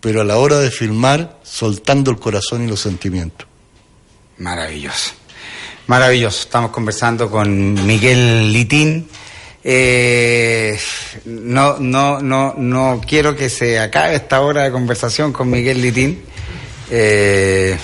pero 0.00 0.20
a 0.20 0.24
la 0.24 0.36
hora 0.36 0.58
de 0.58 0.70
filmar 0.70 1.38
soltando 1.42 2.10
el 2.10 2.18
corazón 2.18 2.64
y 2.64 2.66
los 2.66 2.80
sentimientos. 2.80 3.46
Maravilloso. 4.38 5.12
Maravilloso. 5.86 6.42
Estamos 6.42 6.70
conversando 6.70 7.30
con 7.30 7.86
Miguel 7.86 8.52
Litín 8.52 9.08
eh, 9.64 10.76
no, 11.24 11.78
no, 11.78 12.20
no, 12.20 12.54
no 12.56 13.00
quiero 13.06 13.36
que 13.36 13.48
se 13.48 13.78
acabe 13.78 14.16
esta 14.16 14.40
hora 14.40 14.64
de 14.64 14.72
conversación 14.72 15.32
con 15.32 15.50
Miguel 15.50 15.80
Litín. 15.80 16.22
Eh, 16.90 17.76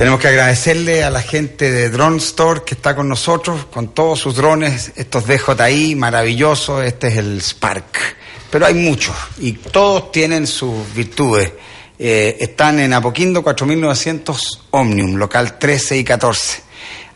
tenemos 0.00 0.18
que 0.18 0.28
agradecerle 0.28 1.04
a 1.04 1.10
la 1.10 1.20
gente 1.20 1.70
de 1.70 1.90
Drone 1.90 2.16
Store 2.16 2.62
que 2.64 2.72
está 2.74 2.96
con 2.96 3.06
nosotros, 3.06 3.66
con 3.66 3.88
todos 3.88 4.18
sus 4.18 4.34
drones, 4.34 4.92
estos 4.96 5.26
DJI 5.26 5.94
maravillosos, 5.94 6.86
este 6.86 7.08
es 7.08 7.18
el 7.18 7.42
Spark. 7.42 7.98
Pero 8.50 8.64
hay 8.64 8.72
muchos 8.72 9.14
y 9.40 9.52
todos 9.52 10.10
tienen 10.10 10.46
sus 10.46 10.90
virtudes. 10.94 11.52
Eh, 11.98 12.34
están 12.40 12.80
en 12.80 12.94
Apoquindo 12.94 13.42
4900 13.42 14.68
Omnium, 14.70 15.16
local 15.16 15.58
13 15.58 15.98
y 15.98 16.04
14. 16.04 16.62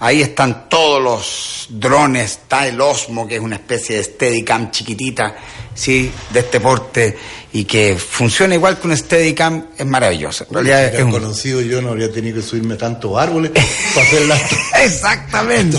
Ahí 0.00 0.20
están 0.20 0.68
todos 0.68 1.02
los 1.02 1.66
drones, 1.70 2.32
está 2.32 2.68
el 2.68 2.78
Osmo, 2.78 3.26
que 3.26 3.36
es 3.36 3.40
una 3.40 3.56
especie 3.56 3.96
de 3.96 4.04
Steadicam 4.04 4.70
chiquitita, 4.70 5.34
¿sí? 5.74 6.10
de 6.32 6.40
este 6.40 6.60
porte, 6.60 7.16
y 7.52 7.64
que 7.66 7.96
funciona 7.96 8.56
igual 8.56 8.78
que 8.78 8.88
un 8.88 8.96
Steadicam, 8.96 9.66
es 9.78 9.86
maravilloso. 9.86 10.44
En 10.48 10.54
realidad, 10.54 10.92
es 10.92 11.02
un... 11.02 11.12
conocido 11.12 11.60
yo 11.60 11.80
no 11.80 11.90
habría 11.90 12.10
tenido 12.10 12.36
que 12.36 12.42
subirme 12.42 12.74
tantos 12.74 13.16
árboles 13.16 13.52
para 13.94 14.06
hacer 14.06 14.26
la... 14.26 14.36
Exactamente. 14.84 15.78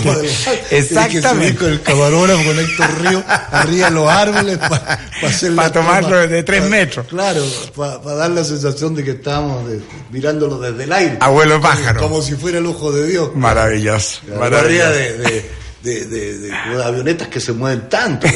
Exactamente. 0.70 1.20
Que 1.20 1.28
subir 1.28 1.56
con 1.56 1.68
el 1.72 1.82
camarógrafo 1.82 2.44
con 2.44 2.58
Héctor 2.58 3.02
Río 3.02 3.24
arriba 3.26 3.88
de 3.88 3.94
los 3.94 4.08
árboles 4.08 4.56
para 4.56 4.94
hacer 5.22 5.54
Para 5.54 5.70
tomarlo 5.70 6.26
de 6.26 6.42
tres 6.42 6.62
metros. 6.62 7.06
Claro, 7.08 7.44
para 7.74 7.98
dar 7.98 8.30
la 8.30 8.44
sensación 8.44 8.94
de 8.94 9.04
que 9.04 9.10
estábamos 9.10 9.70
mirándolo 10.10 10.58
desde 10.58 10.84
el 10.84 10.92
aire. 10.92 11.18
Abuelo 11.20 11.60
pájaro. 11.60 12.00
Como 12.00 12.22
si 12.22 12.36
fuera 12.36 12.56
el 12.56 12.66
ojo 12.66 12.90
de 12.90 13.06
Dios. 13.06 13.34
Maravilloso. 13.34 14.22
Maravilloso. 14.38 14.90
de, 14.92 15.44
de, 15.82 16.06
de, 16.06 16.38
de, 16.38 16.82
avionetas 16.82 17.28
que 17.28 17.38
se 17.38 17.52
mueven 17.52 17.86
tanto. 17.88 18.26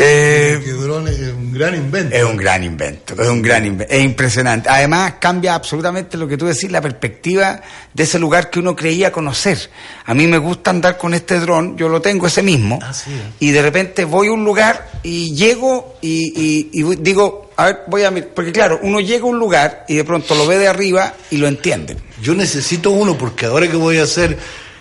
Eh, 0.00 0.60
es 0.64 1.34
un 1.34 1.52
gran 1.52 1.74
invento. 1.74 2.14
Es 2.14 2.22
un 2.22 2.36
gran 2.36 2.62
invento, 2.62 3.20
es 3.20 3.28
un 3.28 3.42
gran 3.42 3.66
invento, 3.66 3.92
es 3.92 4.02
impresionante. 4.02 4.68
Además 4.68 5.14
cambia 5.18 5.54
absolutamente 5.54 6.16
lo 6.16 6.28
que 6.28 6.36
tú 6.36 6.46
decís, 6.46 6.70
la 6.70 6.80
perspectiva 6.80 7.60
de 7.92 8.02
ese 8.02 8.18
lugar 8.18 8.48
que 8.48 8.60
uno 8.60 8.76
creía 8.76 9.10
conocer. 9.10 9.58
A 10.04 10.14
mí 10.14 10.26
me 10.26 10.38
gusta 10.38 10.70
andar 10.70 10.96
con 10.96 11.14
este 11.14 11.40
dron, 11.40 11.76
yo 11.76 11.88
lo 11.88 12.00
tengo 12.00 12.26
ese 12.26 12.42
mismo, 12.42 12.78
ah, 12.80 12.92
y 13.40 13.50
de 13.50 13.62
repente 13.62 14.04
voy 14.04 14.28
a 14.28 14.32
un 14.32 14.44
lugar 14.44 14.88
y 15.02 15.34
llego 15.34 15.96
y, 16.00 16.70
digo, 16.98 17.50
a 17.56 17.66
ver, 17.66 17.80
voy 17.88 18.04
a 18.04 18.10
mirar, 18.10 18.30
porque 18.34 18.52
claro, 18.52 18.78
uno 18.82 19.00
llega 19.00 19.24
a 19.24 19.28
un 19.28 19.38
lugar 19.38 19.84
y 19.88 19.96
de 19.96 20.04
pronto 20.04 20.34
lo 20.34 20.46
ve 20.46 20.58
de 20.58 20.68
arriba 20.68 21.14
y 21.30 21.38
lo 21.38 21.48
entiende. 21.48 21.96
Yo 22.22 22.34
necesito 22.34 22.90
uno 22.90 23.18
porque 23.18 23.46
ahora 23.46 23.68
que 23.68 23.76
voy 23.76 23.98
a 23.98 24.04
hacer 24.04 24.38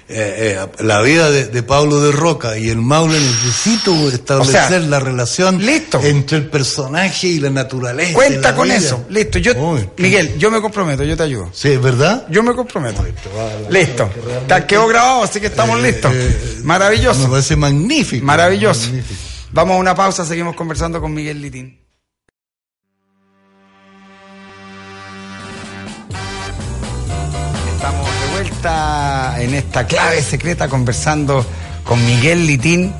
eh, 0.09 0.57
eh, 0.57 0.83
la 0.83 1.01
vida 1.01 1.29
de, 1.29 1.63
Pablo 1.63 1.99
de 1.99 2.13
Roca 2.13 2.57
y 2.57 2.69
el 2.69 2.77
Maule 2.77 3.19
necesito 3.19 4.09
establecer 4.09 4.83
la 4.83 5.01
relación 5.01 5.61
entre 5.61 6.37
el 6.37 6.49
personaje 6.49 7.27
y 7.27 7.39
la 7.39 7.49
naturaleza. 7.49 8.13
Cuenta 8.13 8.55
con 8.55 8.71
eso, 8.71 9.05
listo. 9.09 9.37
Yo, 9.39 9.53
Miguel, 9.97 10.37
yo 10.37 10.49
me 10.49 10.61
comprometo, 10.61 11.03
yo 11.03 11.17
te 11.17 11.23
ayudo. 11.23 11.49
Sí, 11.51 11.75
¿verdad? 11.75 12.25
Yo 12.29 12.41
me 12.41 12.55
comprometo. 12.55 13.05
listo. 13.69 14.09
quedó 14.65 14.87
grabado, 14.87 15.23
así 15.23 15.41
que 15.41 15.47
estamos 15.47 15.77
eh, 15.79 15.91
listos. 15.91 16.13
Maravilloso. 16.63 17.23
Me 17.23 17.29
parece 17.29 17.57
magnífico. 17.57 18.25
Maravilloso. 18.25 18.89
Vamos 19.51 19.75
a 19.75 19.79
una 19.79 19.93
pausa, 19.93 20.25
seguimos 20.25 20.55
conversando 20.55 21.01
con 21.01 21.13
Miguel 21.13 21.41
Litín. 21.41 21.86
En 28.67 29.53
esta 29.53 29.85
clave 29.87 30.21
secreta 30.21 30.67
conversando 30.67 31.45
con 31.83 32.05
Miguel 32.05 32.45
Litín 32.45 32.93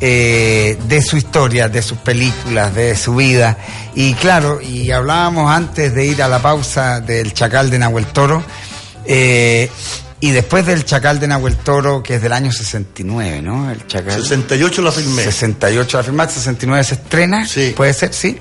eh, 0.00 0.78
de 0.86 1.02
su 1.02 1.16
historia, 1.16 1.68
de 1.68 1.82
sus 1.82 1.98
películas, 1.98 2.74
de 2.74 2.94
su 2.94 3.16
vida. 3.16 3.58
Y 3.94 4.14
claro, 4.14 4.60
y 4.60 4.92
hablábamos 4.92 5.50
antes 5.50 5.94
de 5.94 6.06
ir 6.06 6.22
a 6.22 6.28
la 6.28 6.40
pausa 6.40 7.00
del 7.00 7.32
Chacal 7.32 7.68
de 7.68 7.78
Nahuel 7.80 8.06
Toro. 8.06 8.44
Eh, 9.04 9.68
y 10.20 10.30
después 10.30 10.66
del 10.66 10.84
Chacal 10.84 11.18
de 11.18 11.26
Nahuel 11.26 11.56
Toro, 11.56 12.02
que 12.02 12.16
es 12.16 12.22
del 12.22 12.32
año 12.32 12.52
69, 12.52 13.42
¿no? 13.42 13.70
El 13.70 13.86
Chacal. 13.86 14.20
68 14.22 14.82
la 14.82 14.92
filmé. 14.92 15.22
68 15.24 15.96
la 15.96 16.02
filmé, 16.04 16.28
69 16.28 16.84
se 16.84 16.94
estrena. 16.94 17.46
Sí. 17.46 17.72
Puede 17.76 17.92
ser, 17.92 18.14
sí. 18.14 18.38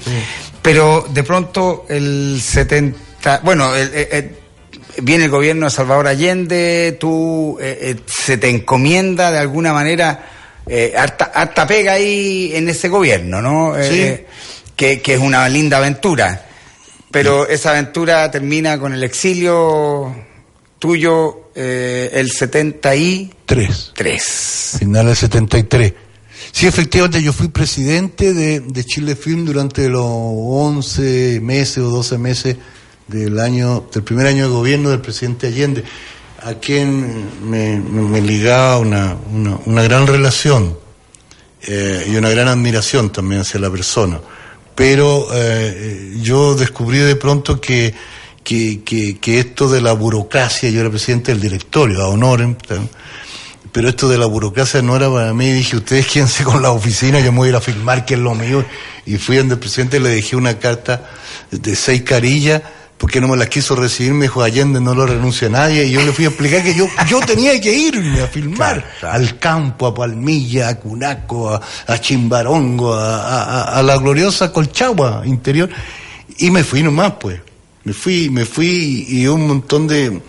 Pero 0.62 1.08
de 1.10 1.24
pronto 1.24 1.86
el 1.90 2.40
70. 2.44 3.42
Bueno, 3.44 3.76
el 3.76 4.47
viene 5.02 5.26
el 5.26 5.32
gobierno 5.32 5.66
de 5.66 5.72
Salvador 5.72 6.08
Allende, 6.08 6.98
tú 7.00 7.58
eh, 7.62 7.78
eh, 7.82 7.96
se 8.06 8.38
te 8.38 8.50
encomienda 8.50 9.32
de 9.32 9.40
alguna 9.40 9.74
manera 9.74 10.30
eh, 10.66 10.94
harta, 10.98 11.68
pega 11.68 11.94
ahí 11.94 12.52
en 12.54 12.70
ese 12.70 12.90
gobierno, 12.90 13.42
¿no? 13.42 13.76
Sí. 13.82 14.18
Que, 14.76 15.02
es 15.04 15.20
una 15.20 15.48
linda 15.50 15.78
aventura. 15.78 16.46
Pero 17.10 17.48
esa 17.48 17.72
aventura 17.72 18.30
termina 18.30 18.78
con 18.78 18.94
el 18.94 19.04
exilio 19.04 20.14
tuyo 20.78 21.50
el 21.56 22.30
73. 22.30 23.92
Tres. 23.96 24.76
Final 24.78 25.08
del 25.08 25.16
73. 25.16 25.94
Sí, 26.52 26.68
efectivamente, 26.68 27.24
yo 27.24 27.34
fui 27.34 27.48
presidente 27.48 28.34
de, 28.34 28.60
de 28.60 28.84
Chile 28.84 29.16
Film 29.16 29.46
durante 29.46 29.90
los 29.90 30.06
11 30.06 31.40
meses 31.42 31.78
o 31.80 31.90
12 31.90 32.18
meses 32.18 32.58
del 33.08 33.40
año, 33.40 33.88
del 33.94 34.04
primer 34.04 34.28
año 34.28 34.46
de 34.46 34.54
gobierno 34.54 34.90
del 34.90 35.02
presidente 35.02 35.48
Allende, 35.48 35.84
a 36.44 36.54
quien 36.56 37.50
me, 37.50 38.22
ligaba 38.22 38.78
una, 38.78 39.16
una, 39.66 39.82
gran 39.84 40.06
relación 40.06 40.78
eh, 41.64 42.08
y 42.10 42.16
una 42.16 42.30
gran 42.30 42.48
admiración 42.48 43.12
también 43.12 43.42
hacia 43.42 43.60
la 43.60 43.72
persona. 43.72 44.20
Pero 44.76 45.28
eh, 45.34 46.18
yo 46.22 46.54
descubrí 46.54 47.00
de 47.00 47.16
pronto 47.16 47.60
que, 47.60 47.94
que, 48.44 48.84
que, 48.84 49.18
que 49.18 49.40
esto 49.40 49.68
de 49.68 49.82
la 49.82 49.94
burocracia, 49.94 50.70
yo 50.70 50.82
era 50.82 50.90
presidente 50.90 51.32
del 51.32 51.42
directorio, 51.42 52.02
a 52.04 52.08
honor, 52.10 52.56
pero 53.72 53.90
esto 53.90 54.08
de 54.08 54.18
la 54.18 54.28
burocracia 54.28 54.82
no 54.82 54.96
era 54.96 55.12
para 55.12 55.34
mí, 55.34 55.52
dije, 55.52 55.78
ustedes 55.78 56.08
quédense 56.08 56.44
con 56.44 56.62
la 56.62 56.72
oficina, 56.72 57.20
yo 57.20 57.32
me 57.32 57.40
voy 57.40 57.48
a 57.48 57.50
ir 57.50 57.56
a 57.56 57.62
firmar 57.62 58.06
que 58.06 58.14
es 58.14 58.20
lo 58.20 58.36
mío, 58.36 58.64
y 59.06 59.18
fui 59.18 59.38
donde 59.38 59.56
el 59.56 59.60
presidente 59.60 60.00
le 60.00 60.10
dejé 60.10 60.36
una 60.36 60.60
carta 60.60 61.10
de 61.50 61.76
seis 61.76 62.04
carillas, 62.04 62.62
porque 62.98 63.22
no 63.22 63.28
me 63.28 63.38
las 63.38 63.50
quiso 63.50 63.76
recibir, 63.76 64.14
me 64.14 64.24
dijo 64.24 64.42
Allende 64.42 64.82
no 64.82 64.96
lo 64.96 65.06
renuncia 65.06 65.48
a 65.48 65.52
nadie, 65.52 65.86
y 65.86 65.92
yo 65.92 66.02
le 66.02 66.12
fui 66.12 66.26
a 66.26 66.30
explicar 66.30 66.64
que 66.64 66.74
yo, 66.74 66.88
yo 67.08 67.20
tenía 67.20 67.60
que 67.62 67.74
irme 67.74 68.22
a 68.22 68.28
filmar 68.28 68.84
al 69.02 69.38
campo, 69.38 69.88
a 69.88 69.94
Palmilla, 69.94 70.70
a 70.70 70.80
Cunaco, 70.80 71.54
a, 71.54 72.00
Chimbarongo, 72.00 72.94
a, 72.94 73.78
a, 73.78 73.84
la 73.84 73.98
gloriosa 73.98 74.52
Colchagua 74.52 75.22
interior, 75.26 75.70
y 76.40 76.52
me 76.52 76.64
fui 76.64 76.84
nomás, 76.84 77.14
pues. 77.20 77.40
Me 77.84 77.94
fui, 77.94 78.30
me 78.30 78.44
fui 78.44 79.06
y 79.08 79.28
un 79.28 79.48
montón 79.48 79.88
de, 79.88 80.22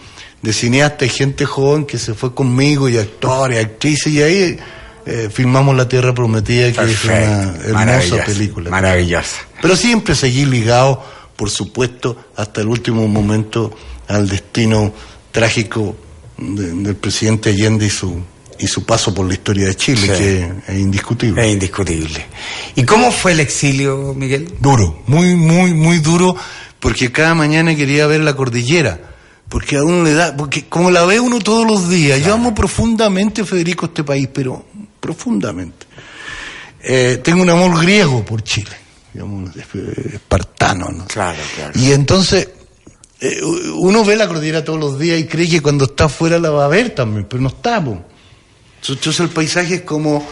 de 0.42 0.52
cineastas 0.52 1.08
y 1.08 1.10
gente 1.10 1.44
joven 1.44 1.84
que 1.84 1.98
se 1.98 2.14
fue 2.14 2.32
conmigo 2.32 2.88
y 2.88 2.96
actores, 2.96 3.64
actrices 3.64 4.12
y 4.12 4.22
ahí 4.22 4.58
eh, 5.06 5.28
filmamos 5.32 5.76
La 5.76 5.88
Tierra 5.88 6.14
Prometida 6.14 6.70
que 6.70 6.92
es 6.92 7.04
una 7.04 7.56
hermosa 7.64 8.24
película. 8.24 8.70
Maravillosa. 8.70 9.38
Pero 9.60 9.74
siempre 9.74 10.14
seguí 10.14 10.44
ligado, 10.44 11.02
por 11.38 11.50
supuesto, 11.50 12.16
hasta 12.34 12.62
el 12.62 12.66
último 12.66 13.06
momento 13.06 13.72
al 14.08 14.28
destino 14.28 14.92
trágico 15.30 15.96
del 16.36 16.96
presidente 16.96 17.50
Allende 17.50 17.86
y 17.86 17.90
su 17.90 18.20
y 18.58 18.66
su 18.66 18.84
paso 18.84 19.14
por 19.14 19.24
la 19.24 19.34
historia 19.34 19.66
de 19.66 19.76
Chile, 19.76 20.08
que 20.08 20.52
es 20.66 20.78
indiscutible. 20.80 21.46
Es 21.46 21.52
indiscutible. 21.52 22.26
¿Y 22.74 22.82
cómo 22.82 23.12
fue 23.12 23.30
el 23.30 23.38
exilio, 23.38 24.14
Miguel? 24.14 24.52
Duro, 24.58 25.04
muy, 25.06 25.36
muy, 25.36 25.72
muy 25.74 26.00
duro 26.00 26.34
porque 26.80 27.12
cada 27.12 27.36
mañana 27.36 27.76
quería 27.76 28.08
ver 28.08 28.22
la 28.22 28.34
cordillera, 28.34 29.00
porque 29.48 29.76
a 29.76 29.84
uno 29.84 30.02
le 30.02 30.14
da, 30.14 30.36
porque 30.36 30.64
como 30.64 30.90
la 30.90 31.04
ve 31.04 31.20
uno 31.20 31.38
todos 31.38 31.64
los 31.64 31.88
días, 31.88 32.20
yo 32.24 32.34
amo 32.34 32.52
profundamente, 32.52 33.44
Federico, 33.44 33.86
este 33.86 34.02
país, 34.02 34.28
pero 34.32 34.66
profundamente. 34.98 35.86
Eh, 36.82 37.20
tengo 37.22 37.42
un 37.42 37.50
amor 37.50 37.80
griego 37.80 38.24
por 38.24 38.42
Chile, 38.42 38.76
digamos, 39.12 39.50
espartano, 39.56 40.90
¿no? 40.90 41.06
Claro, 41.06 41.38
claro. 41.56 41.72
Y 41.74 41.92
entonces, 41.92 42.48
eh, 43.20 43.40
uno 43.42 44.04
ve 44.04 44.16
la 44.16 44.28
cordillera 44.28 44.64
todos 44.64 44.78
los 44.78 44.98
días 44.98 45.18
y 45.18 45.24
cree 45.26 45.48
que 45.48 45.60
cuando 45.60 45.86
está 45.86 46.04
afuera 46.04 46.38
la 46.38 46.50
va 46.50 46.64
a 46.64 46.68
ver 46.68 46.94
también, 46.94 47.26
pero 47.28 47.42
no 47.42 47.48
estamos. 47.48 47.98
Entonces 48.88 49.20
el 49.20 49.30
paisaje 49.30 49.76
es 49.76 49.82
como 49.82 50.24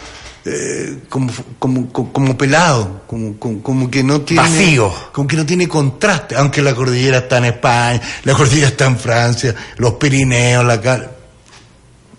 eh, 0.49 0.99
como, 1.09 1.33
como, 1.59 1.93
como, 1.93 2.39
pelado, 2.39 3.03
como, 3.09 3.37
como, 3.37 3.91
que 3.91 4.05
no 4.05 4.20
tiene. 4.20 4.43
Vacío. 4.43 4.95
Como 5.11 5.27
que 5.27 5.37
no 5.37 5.45
tiene 5.45 5.66
contraste, 5.66 6.37
aunque 6.37 6.62
la 6.62 6.72
cordillera 6.72 7.18
está 7.18 7.39
en 7.39 7.47
España, 7.47 8.01
la 8.22 8.35
cordillera 8.35 8.68
está 8.68 8.87
en 8.87 8.97
Francia, 8.97 9.57
los 9.79 9.95
Pirineos, 9.95 10.64
la 10.64 10.81
cara. 10.81 11.11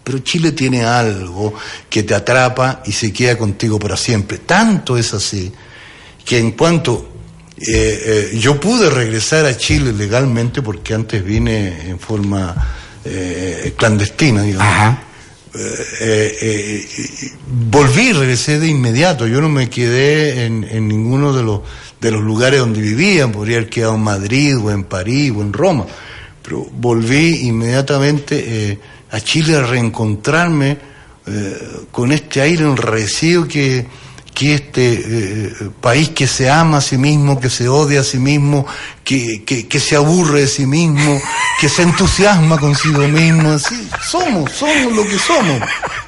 Pero 0.03 0.19
Chile 0.19 0.51
tiene 0.51 0.83
algo 0.83 1.53
que 1.89 2.03
te 2.03 2.13
atrapa 2.13 2.81
y 2.85 2.91
se 2.91 3.13
queda 3.13 3.37
contigo 3.37 3.79
para 3.79 3.95
siempre. 3.95 4.39
Tanto 4.39 4.97
es 4.97 5.13
así 5.13 5.53
que 6.27 6.37
en 6.37 6.51
cuanto 6.51 7.09
eh, 7.57 8.31
eh, 8.33 8.37
yo 8.37 8.59
pude 8.59 8.89
regresar 8.89 9.45
a 9.45 9.57
Chile 9.57 9.93
legalmente, 9.93 10.61
porque 10.61 10.93
antes 10.93 11.23
vine 11.23 11.89
en 11.89 11.99
forma 11.99 12.55
clandestina, 13.77 14.41
digamos. 14.41 14.97
Eh, 15.59 16.37
eh, 16.41 16.87
volví, 17.71 18.13
regresé 18.13 18.59
de 18.59 18.67
inmediato. 18.67 19.27
Yo 19.27 19.41
no 19.41 19.49
me 19.49 19.69
quedé 19.69 20.45
en, 20.45 20.87
ninguno 20.87 21.33
de 21.33 21.41
los, 21.41 21.61
de 21.99 22.11
los 22.11 22.21
lugares 22.21 22.59
donde 22.59 22.81
vivía. 22.81 23.31
Podría 23.31 23.57
haber 23.57 23.69
quedado 23.69 23.95
en 23.95 24.01
Madrid 24.01 24.57
o 24.57 24.69
en 24.71 24.83
París 24.83 25.33
o 25.35 25.41
en 25.41 25.53
Roma. 25.53 25.85
Pero 26.43 26.67
volví 26.73 27.47
inmediatamente 27.47 28.71
eh, 28.71 28.79
a 29.11 29.19
Chile 29.19 29.55
a 29.55 29.63
reencontrarme 29.63 30.97
con 31.91 32.13
este 32.13 32.39
aire 32.39 32.63
enrarecido 32.63 33.45
que, 33.49 33.85
que 34.37 34.53
este 34.53 34.93
eh, 34.93 35.51
país 35.81 36.09
que 36.09 36.27
se 36.27 36.47
ama 36.47 36.77
a 36.77 36.81
sí 36.81 36.95
mismo, 36.95 37.39
que 37.39 37.49
se 37.49 37.67
odia 37.67 38.01
a 38.01 38.03
sí 38.03 38.19
mismo, 38.19 38.67
que, 39.03 39.43
que, 39.43 39.79
se 39.79 39.95
aburre 39.95 40.41
de 40.41 40.47
sí 40.47 40.67
mismo, 40.67 41.19
que 41.59 41.67
se 41.67 41.81
entusiasma 41.81 42.59
consigo 42.59 42.99
mismo. 43.07 43.53
Así, 43.53 43.89
somos, 44.07 44.51
somos 44.51 44.95
lo 44.95 45.03
que 45.05 45.17
somos. 45.17 45.59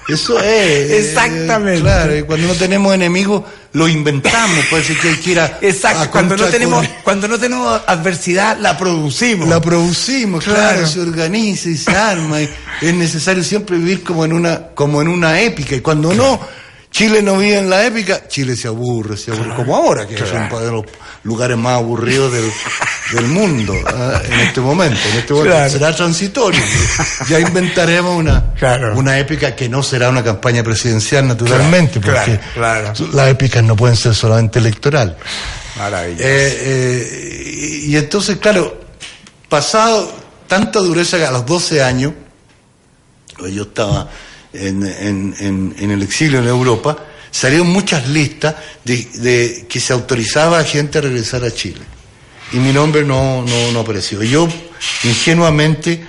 Eso 0.07 0.39
es. 0.43 1.07
Exactamente. 1.07 1.81
claro, 1.81 2.13
cuando 2.27 2.49
no 2.49 2.53
tenemos 2.53 2.93
enemigos, 2.93 3.45
lo 3.73 3.87
inventamos, 3.87 4.63
puede 4.69 4.83
ser 4.83 4.99
que 4.99 5.09
hay 5.09 5.15
que 5.15 5.31
ir 5.31 5.39
a. 5.39 5.57
Exacto, 5.61 6.11
cuando, 6.11 6.37
no 6.37 6.45
tenemos, 6.45 6.87
cuando 7.03 7.27
no 7.27 7.39
tenemos 7.39 7.81
adversidad, 7.87 8.59
la 8.59 8.77
producimos. 8.77 9.49
La 9.49 9.59
producimos, 9.59 10.43
claro, 10.43 10.85
se 10.85 10.99
organiza 10.99 11.67
y 11.67 11.77
se 11.77 11.95
arma. 11.95 12.43
Y 12.43 12.49
es 12.79 12.93
necesario 12.93 13.43
siempre 13.43 13.75
vivir 13.77 14.03
como 14.03 14.23
en 14.23 14.33
una, 14.33 14.67
como 14.75 15.01
en 15.01 15.07
una 15.07 15.41
épica. 15.41 15.75
Y 15.75 15.81
cuando 15.81 16.13
no 16.13 16.39
Chile 16.91 17.21
no 17.21 17.37
vive 17.37 17.59
en 17.59 17.69
la 17.69 17.85
épica, 17.85 18.27
Chile 18.27 18.55
se 18.55 18.67
aburre, 18.67 19.15
se 19.15 19.31
aburre, 19.31 19.53
como 19.55 19.75
ahora, 19.75 20.07
que 20.07 20.15
es 20.15 20.31
uno 20.31 20.59
de 20.59 20.71
los 20.71 20.85
lugares 21.23 21.55
más 21.57 21.73
aburridos 21.73 22.33
del, 22.33 23.25
mundo 23.27 23.73
¿ah? 23.87 24.21
en 24.25 24.39
este 24.39 24.59
momento. 24.59 24.99
En 25.11 25.19
este 25.19 25.33
momento 25.33 25.69
será 25.69 25.95
transitorio. 25.95 26.61
Ya 27.29 27.39
inventaremos 27.39 28.17
una, 28.17 28.53
una 28.95 29.19
épica 29.19 29.55
que 29.55 29.69
no 29.69 29.83
será 29.83 30.09
una 30.09 30.23
campaña 30.23 30.63
presidencial, 30.63 31.27
naturalmente, 31.27 31.99
porque 31.99 32.39
las 33.13 33.27
épicas 33.29 33.63
no 33.63 33.75
pueden 33.75 33.95
ser 33.95 34.15
solamente 34.15 34.57
electoral. 34.59 35.15
Maravilloso. 35.77 36.23
Eh, 36.23 36.57
eh, 36.61 37.81
y 37.85 37.95
entonces, 37.95 38.37
claro, 38.37 38.81
pasado 39.47 40.11
tanta 40.47 40.79
dureza 40.79 41.17
que 41.17 41.25
a 41.25 41.31
los 41.31 41.45
12 41.45 41.83
años, 41.83 42.13
pues 43.37 43.53
yo 43.53 43.63
estaba 43.63 44.09
en, 44.53 44.83
en, 44.83 45.75
en, 45.77 45.91
el 45.91 46.01
exilio 46.01 46.39
en 46.39 46.47
Europa, 46.47 46.97
salieron 47.31 47.67
muchas 47.67 48.07
listas 48.07 48.55
de, 48.83 49.65
que 49.69 49.79
se 49.79 49.93
autorizaba 49.93 50.59
a 50.59 50.63
gente 50.63 50.97
a 50.97 51.01
regresar 51.01 51.43
a 51.43 51.51
Chile. 51.51 51.81
Y 52.51 52.57
mi 52.57 52.73
nombre 52.73 53.03
no, 53.03 53.43
no, 53.43 53.71
no 53.71 53.79
apareció. 53.81 54.23
Yo, 54.23 54.47
ingenuamente, 55.03 56.03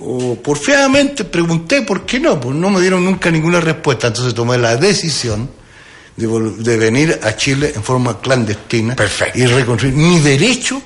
o 0.00 0.36
porfiadamente, 0.36 1.24
pregunté 1.24 1.82
por 1.82 2.06
qué 2.06 2.20
no, 2.20 2.40
pues 2.40 2.54
no 2.54 2.70
me 2.70 2.80
dieron 2.80 3.04
nunca 3.04 3.30
ninguna 3.30 3.60
respuesta. 3.60 4.08
Entonces 4.08 4.34
tomé 4.34 4.58
la 4.58 4.76
decisión 4.76 5.50
de, 6.16 6.26
de 6.58 6.76
venir 6.76 7.18
a 7.22 7.36
Chile 7.36 7.72
en 7.74 7.82
forma 7.82 8.20
clandestina 8.20 8.94
y 9.34 9.46
reconstruir 9.46 9.94
mi 9.94 10.20
derecho 10.20 10.80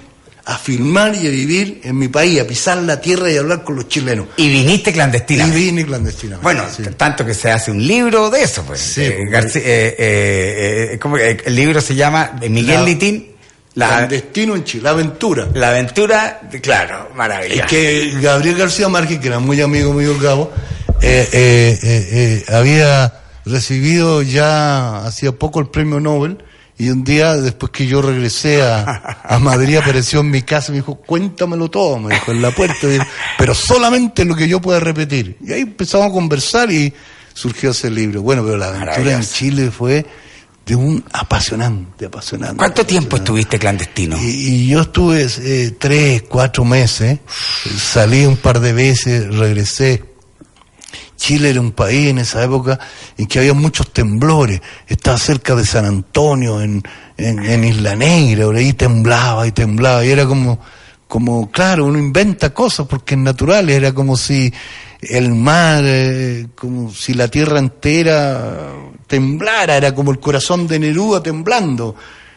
a 0.48 0.56
filmar 0.56 1.14
y 1.14 1.26
a 1.26 1.30
vivir 1.30 1.82
en 1.84 1.98
mi 1.98 2.08
país, 2.08 2.40
a 2.40 2.46
pisar 2.46 2.78
la 2.78 2.98
tierra 2.98 3.30
y 3.30 3.36
a 3.36 3.40
hablar 3.40 3.62
con 3.62 3.76
los 3.76 3.86
chilenos. 3.86 4.28
Y 4.38 4.48
viniste 4.48 4.94
clandestina. 4.94 5.46
Y 5.46 5.50
vine 5.50 5.84
clandestina. 5.84 6.38
Bueno, 6.42 6.64
tanto 6.96 7.24
que 7.26 7.34
se 7.34 7.50
hace 7.50 7.70
un 7.70 7.86
libro 7.86 8.30
de 8.30 8.44
eso, 8.44 8.64
pues. 8.64 8.80
Sí, 8.80 9.02
eh, 9.02 9.26
pues, 9.30 9.56
eh, 9.56 9.62
eh, 9.98 10.98
eh 10.98 11.42
el 11.44 11.54
libro 11.54 11.82
se 11.82 11.94
llama 11.94 12.32
Miguel 12.48 12.86
Litín. 12.86 13.26
La, 13.74 13.88
clandestino 13.88 14.56
en 14.56 14.64
Chile, 14.64 14.84
la 14.84 14.90
aventura. 14.90 15.48
La 15.52 15.68
aventura, 15.68 16.40
claro, 16.62 17.10
maravilloso. 17.14 17.64
Es 17.64 17.66
que 17.66 18.14
Gabriel 18.18 18.56
García 18.56 18.88
Márquez, 18.88 19.20
que 19.20 19.28
era 19.28 19.40
muy 19.40 19.60
amigo 19.60 19.92
mío, 19.92 20.18
Gabo, 20.18 20.50
había 22.48 23.12
recibido 23.44 24.22
ya 24.22 25.04
hacía 25.04 25.32
poco 25.32 25.60
el 25.60 25.68
premio 25.68 26.00
Nobel 26.00 26.38
y 26.78 26.90
un 26.90 27.02
día, 27.02 27.34
después 27.34 27.72
que 27.72 27.86
yo 27.88 28.00
regresé 28.00 28.62
a, 28.62 29.38
Madrid, 29.40 29.76
apareció 29.76 30.20
en 30.20 30.30
mi 30.30 30.42
casa 30.42 30.68
y 30.68 30.72
me 30.72 30.78
dijo, 30.78 30.94
cuéntamelo 30.94 31.68
todo, 31.68 31.98
me 31.98 32.14
dijo 32.14 32.30
en 32.30 32.40
la 32.40 32.52
puerta, 32.52 32.86
pero 33.36 33.52
solamente 33.52 34.24
lo 34.24 34.36
que 34.36 34.46
yo 34.46 34.60
pueda 34.60 34.78
repetir. 34.78 35.36
Y 35.44 35.52
ahí 35.52 35.62
empezamos 35.62 36.08
a 36.08 36.12
conversar 36.12 36.70
y 36.70 36.94
surgió 37.34 37.70
ese 37.70 37.90
libro. 37.90 38.22
Bueno, 38.22 38.44
pero 38.44 38.56
la 38.56 38.68
aventura 38.68 39.14
en 39.14 39.22
Chile 39.22 39.72
fue 39.72 40.06
de 40.64 40.76
un 40.76 41.04
apasionante, 41.12 42.06
apasionante. 42.06 42.58
¿Cuánto 42.58 42.86
tiempo 42.86 43.16
estuviste 43.16 43.58
clandestino? 43.58 44.16
Y, 44.20 44.68
yo 44.68 44.82
estuve 44.82 45.26
eh, 45.40 45.74
tres, 45.76 46.22
cuatro 46.28 46.64
meses, 46.64 47.18
salí 47.76 48.24
un 48.24 48.36
par 48.36 48.60
de 48.60 48.72
veces, 48.72 49.34
regresé 49.34 50.04
Chile 51.18 51.50
era 51.50 51.60
un 51.60 51.72
país 51.72 52.08
en 52.08 52.18
esa 52.18 52.42
época 52.42 52.78
en 53.18 53.26
que 53.26 53.40
había 53.40 53.52
muchos 53.52 53.92
temblores. 53.92 54.62
Estaba 54.86 55.18
cerca 55.18 55.54
de 55.54 55.66
San 55.66 55.84
Antonio, 55.84 56.62
en, 56.62 56.82
en, 57.18 57.64
Isla 57.64 57.96
Negra, 57.96 58.46
por 58.46 58.56
ahí 58.56 58.72
temblaba 58.72 59.46
y 59.46 59.52
temblaba. 59.52 60.06
Y 60.06 60.10
era 60.10 60.24
como, 60.26 60.60
como, 61.08 61.50
claro, 61.50 61.86
uno 61.86 61.98
inventa 61.98 62.54
cosas 62.54 62.86
porque 62.86 63.14
es 63.14 63.20
natural. 63.20 63.68
Era 63.68 63.92
como 63.92 64.16
si 64.16 64.50
el 65.02 65.34
mar, 65.34 65.82
eh, 65.84 66.46
como 66.54 66.92
si 66.92 67.12
la 67.14 67.28
tierra 67.28 67.58
entera 67.58 68.72
temblara. 69.08 69.76
Era 69.76 69.94
como 69.94 70.12
el 70.12 70.20
corazón 70.20 70.68
de 70.68 70.78
Neruda 70.78 71.20
temblando. 71.20 71.96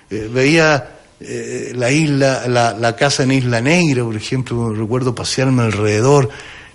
Eh, 0.09 0.27
veía 0.33 0.97
eh, 1.19 1.71
la 1.75 1.91
isla, 1.91 2.47
la, 2.47 2.73
la 2.73 2.95
casa 2.95 3.23
en 3.23 3.31
Isla 3.31 3.61
Negra, 3.61 4.03
por 4.03 4.15
ejemplo, 4.15 4.73
recuerdo 4.73 5.13
pasearme 5.13 5.61
alrededor 5.61 6.29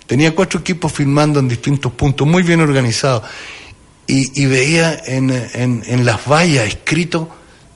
Tenía 0.07 0.33
cuatro 0.33 0.61
equipos 0.61 0.91
filmando 0.91 1.39
en 1.39 1.47
distintos 1.47 1.91
puntos, 1.91 2.25
muy 2.25 2.41
bien 2.41 2.61
organizados. 2.61 3.23
Y, 4.09 4.45
veía 4.45 4.97
en, 5.05 5.29
en, 5.29 6.05
las 6.05 6.25
vallas 6.25 6.65
escrito 6.65 7.29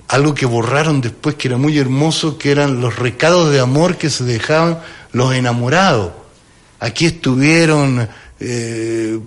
algo 0.07 0.33
que 0.33 0.45
borraron 0.45 1.01
después 1.01 1.35
que 1.35 1.49
era 1.49 1.57
muy 1.57 1.77
hermoso, 1.77 2.37
que 2.37 2.51
eran 2.51 2.79
los 2.79 2.95
recados 2.95 3.51
de 3.51 3.59
amor 3.59 3.97
que 3.97 4.09
se 4.09 4.23
dejaban 4.23 4.79
los 5.11 5.35
enamorados. 5.35 6.13
Aquí 6.79 7.05
estuvieron 7.05 8.07
eh, 8.39 9.19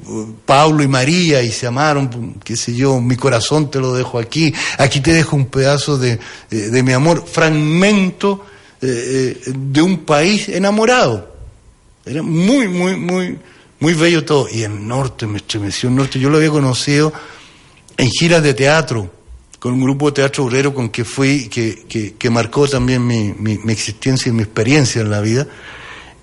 Pablo 0.46 0.82
y 0.82 0.88
María 0.88 1.42
y 1.42 1.52
se 1.52 1.66
amaron, 1.66 2.36
qué 2.42 2.56
sé 2.56 2.74
yo, 2.74 3.02
mi 3.02 3.16
corazón 3.16 3.70
te 3.70 3.80
lo 3.80 3.94
dejo 3.94 4.18
aquí, 4.18 4.52
aquí 4.78 5.00
te 5.00 5.12
dejo 5.12 5.36
un 5.36 5.46
pedazo 5.46 5.98
de, 5.98 6.18
eh, 6.50 6.56
de 6.56 6.82
mi 6.82 6.92
amor, 6.92 7.24
fragmento 7.26 8.44
eh, 8.80 9.40
de 9.46 9.82
un 9.82 9.98
país 9.98 10.48
enamorado. 10.48 11.33
Era 12.06 12.22
muy, 12.22 12.68
muy, 12.68 12.96
muy, 12.96 13.38
muy 13.80 13.94
bello 13.94 14.24
todo. 14.24 14.46
Y 14.50 14.62
el 14.62 14.86
norte 14.86 15.26
me 15.26 15.38
estremeció, 15.38 15.88
el 15.88 15.96
norte 15.96 16.18
yo 16.18 16.28
lo 16.28 16.36
había 16.36 16.50
conocido 16.50 17.12
en 17.96 18.10
giras 18.10 18.42
de 18.42 18.54
teatro, 18.54 19.10
con 19.58 19.72
un 19.72 19.82
grupo 19.82 20.06
de 20.06 20.12
teatro 20.12 20.44
obrero 20.44 20.74
con 20.74 20.90
que 20.90 21.04
fui, 21.04 21.48
que, 21.48 21.84
que, 21.88 22.14
que 22.14 22.30
marcó 22.30 22.68
también 22.68 23.06
mi, 23.06 23.32
mi, 23.32 23.72
existencia 23.72 24.28
y 24.28 24.32
mi 24.32 24.42
experiencia 24.42 25.00
en 25.00 25.10
la 25.10 25.20
vida. 25.20 25.46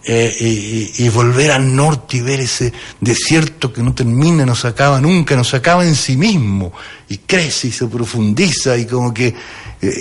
Eh, 0.04 0.36
y, 0.98 1.06
y, 1.06 1.10
volver 1.10 1.52
al 1.52 1.76
norte 1.76 2.18
y 2.18 2.22
ver 2.22 2.40
ese 2.40 2.74
desierto 3.00 3.72
que 3.72 3.84
no 3.84 3.94
termina, 3.94 4.48
no 4.48 4.56
se 4.56 4.68
acaba 4.68 5.00
nunca, 5.00 5.36
no 5.36 5.44
se 5.44 5.58
acaba 5.58 5.86
en 5.86 5.94
sí 5.94 6.18
mismo 6.18 6.74
y 7.08 7.18
crece 7.18 7.68
y 7.68 7.72
se 7.72 7.86
profundiza 7.86 8.76
y 8.80 8.88
como 8.88 9.14
que 9.14 9.28
eh, 9.28 9.36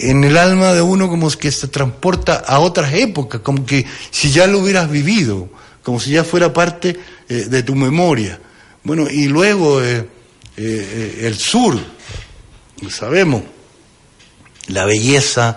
en 0.05 0.25
el 0.25 0.39
alma 0.39 0.73
de 0.73 0.81
uno 0.81 1.07
como 1.07 1.29
que 1.31 1.53
se 1.53 1.69
transporta 1.69 2.37
a 2.37 2.61
otras 2.61 2.95
épocas, 2.95 3.43
como 3.43 3.67
que 3.67 3.85
si 4.11 4.31
ya 4.31 4.47
lo 4.47 4.61
hubieras 4.61 4.91
vivido, 4.91 5.51
como 5.91 5.99
si 5.99 6.13
ya 6.13 6.23
fuera 6.23 6.53
parte 6.53 6.97
eh, 7.29 7.47
de 7.51 7.65
tu 7.65 7.75
memoria. 7.75 8.39
Bueno, 8.85 9.11
y 9.11 9.27
luego 9.27 9.83
eh, 9.83 10.07
el 10.57 11.37
sur, 11.37 11.77
sabemos, 12.89 13.43
la 14.69 14.85
belleza 14.85 15.57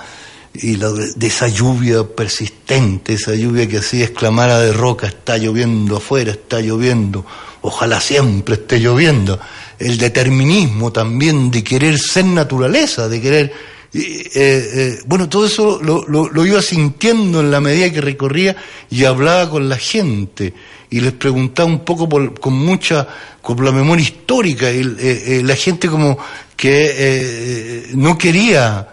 y 0.55 0.77
de 0.77 1.27
esa 1.27 1.47
lluvia 1.47 2.01
persistente, 2.03 3.13
esa 3.13 3.35
lluvia 3.35 3.69
que 3.69 3.77
hacía 3.77 4.05
exclamara 4.05 4.59
de 4.59 4.73
roca, 4.73 5.05
está 5.05 5.37
lloviendo 5.37 5.97
afuera, 5.97 6.31
está 6.31 6.61
lloviendo, 6.61 7.23
ojalá 7.61 8.01
siempre 8.01 8.55
esté 8.55 8.79
lloviendo. 8.79 9.39
El 9.77 9.99
determinismo 9.99 10.91
también 10.91 11.51
de 11.51 11.63
querer 11.63 11.99
ser 11.99 12.25
naturaleza, 12.25 13.07
de 13.07 13.21
querer... 13.21 13.72
Eh, 13.95 14.31
eh, 14.33 14.99
bueno, 15.05 15.29
todo 15.29 15.45
eso 15.45 15.79
lo, 15.79 16.07
lo, 16.07 16.45
iba 16.45 16.61
sintiendo 16.63 17.41
en 17.41 17.51
la 17.51 17.61
medida 17.61 17.91
que 17.91 18.01
recorría 18.01 18.55
y 18.89 19.05
hablaba 19.05 19.51
con 19.51 19.69
la 19.69 19.77
gente 19.77 20.51
y 20.89 20.99
les 20.99 21.13
preguntaba 21.13 21.69
un 21.69 21.85
poco 21.85 22.09
por, 22.09 22.39
con 22.39 22.53
mucha, 22.53 23.07
con 23.41 23.63
la 23.63 23.71
memoria 23.71 24.03
histórica, 24.03 24.71
y, 24.71 24.95
eh, 24.99 25.41
la 25.45 25.55
gente 25.55 25.87
como 25.89 26.17
que 26.55 27.91
no 27.93 28.17
quería 28.17 28.87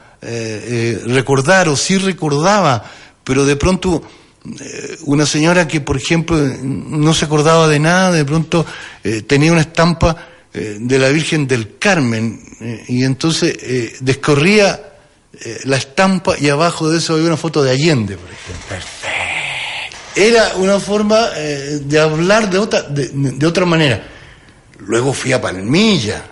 recordar 1.06 1.68
o 1.68 1.76
sí 1.76 1.96
recordaba, 1.96 2.84
pero 3.24 3.46
de 3.46 3.56
pronto 3.56 4.02
una 5.04 5.24
señora 5.24 5.68
que, 5.68 5.80
por 5.80 5.96
ejemplo, 5.96 6.36
no 6.38 7.14
se 7.14 7.26
acordaba 7.26 7.68
de 7.68 7.78
nada, 7.78 8.12
de 8.12 8.24
pronto 8.24 8.66
tenía 9.26 9.52
una 9.52 9.60
estampa 9.62 10.29
eh, 10.52 10.76
de 10.80 10.98
la 10.98 11.08
Virgen 11.08 11.46
del 11.46 11.78
Carmen 11.78 12.40
y 12.88 13.04
entonces 13.04 13.56
descorría 14.00 14.78
la 15.64 15.76
estampa 15.76 16.34
y 16.38 16.48
abajo 16.48 16.90
de 16.90 16.98
eso 16.98 17.14
había 17.14 17.26
una 17.26 17.36
foto 17.38 17.62
de 17.62 17.70
Allende, 17.70 18.16
por 18.16 18.30
ejemplo. 18.30 18.66
Perfecto. 18.68 19.08
Era 20.14 20.56
una 20.56 20.78
forma 20.78 21.30
de 21.30 21.98
hablar 21.98 22.50
de 22.50 22.58
otra, 22.58 22.82
de, 22.82 23.08
de 23.08 23.46
otra 23.46 23.64
manera. 23.64 24.06
Luego 24.80 25.14
fui 25.14 25.32
a 25.32 25.40
Palmilla 25.40 26.22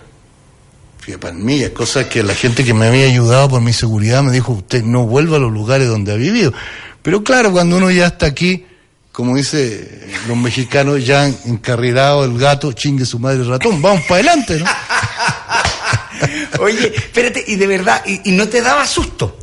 fui 0.99 1.13
a 1.13 1.19
Palmilla, 1.19 1.73
cosa 1.73 2.07
que 2.09 2.21
la 2.23 2.35
gente 2.35 2.63
que 2.63 2.73
me 2.73 2.87
había 2.87 3.05
ayudado 3.05 3.49
por 3.49 3.61
mi 3.61 3.73
seguridad 3.73 4.21
me 4.21 4.31
dijo, 4.31 4.51
usted 4.51 4.83
no 4.83 5.05
vuelva 5.05 5.37
a 5.37 5.39
los 5.39 5.51
lugares 5.51 5.87
donde 5.87 6.11
ha 6.11 6.15
vivido. 6.15 6.53
Pero 7.01 7.23
claro, 7.23 7.51
cuando 7.51 7.77
uno 7.77 7.89
ya 7.89 8.07
está 8.07 8.25
aquí, 8.25 8.65
como 9.19 9.35
dice 9.35 10.07
los 10.29 10.37
mexicanos, 10.37 11.05
ya 11.05 11.27
encarrilado 11.27 12.23
el 12.23 12.39
gato, 12.39 12.71
chingue 12.71 13.05
su 13.05 13.19
madre 13.19 13.41
el 13.41 13.49
ratón, 13.49 13.81
vamos 13.81 14.03
para 14.03 14.21
adelante, 14.21 14.61
¿no? 14.61 14.65
Oye, 16.63 16.95
espérate, 16.95 17.43
y 17.45 17.57
de 17.57 17.67
verdad, 17.67 18.01
¿y, 18.05 18.29
y 18.29 18.31
no 18.31 18.47
te 18.47 18.61
daba 18.61 18.87
susto? 18.87 19.37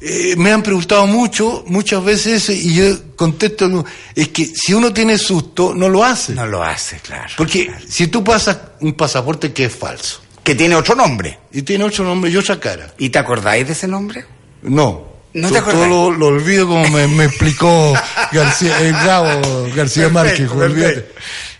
Eh, 0.00 0.34
me 0.36 0.50
han 0.50 0.60
preguntado 0.60 1.06
mucho, 1.06 1.62
muchas 1.68 2.02
veces, 2.02 2.50
y 2.50 2.74
yo 2.74 3.14
contesto, 3.14 3.84
es 4.12 4.26
que 4.30 4.44
si 4.44 4.74
uno 4.74 4.92
tiene 4.92 5.18
susto, 5.18 5.72
no 5.72 5.88
lo 5.88 6.02
hace. 6.02 6.34
No 6.34 6.44
lo 6.44 6.64
hace, 6.64 6.98
claro. 6.98 7.32
Porque 7.36 7.66
claro. 7.66 7.84
si 7.88 8.08
tú 8.08 8.24
pasas 8.24 8.58
un 8.80 8.94
pasaporte 8.94 9.52
que 9.52 9.66
es 9.66 9.72
falso, 9.72 10.20
que 10.42 10.56
tiene 10.56 10.74
otro 10.74 10.96
nombre. 10.96 11.38
Y 11.52 11.62
tiene 11.62 11.84
otro 11.84 12.04
nombre 12.04 12.28
y 12.28 12.36
otra 12.36 12.58
cara. 12.58 12.92
¿Y 12.98 13.10
te 13.10 13.20
acordáis 13.20 13.68
de 13.68 13.72
ese 13.72 13.86
nombre? 13.86 14.24
No. 14.62 15.15
¿No 15.36 15.50
te? 15.50 15.60
Todo 15.60 15.86
lo, 15.86 16.10
lo, 16.10 16.26
olvido 16.28 16.66
como 16.66 16.88
me, 16.88 17.06
me 17.06 17.24
explicó 17.24 17.92
García, 18.32 18.80
el 18.80 18.92
Gabo 18.92 19.68
García 19.74 20.08
Márquez. 20.08 20.50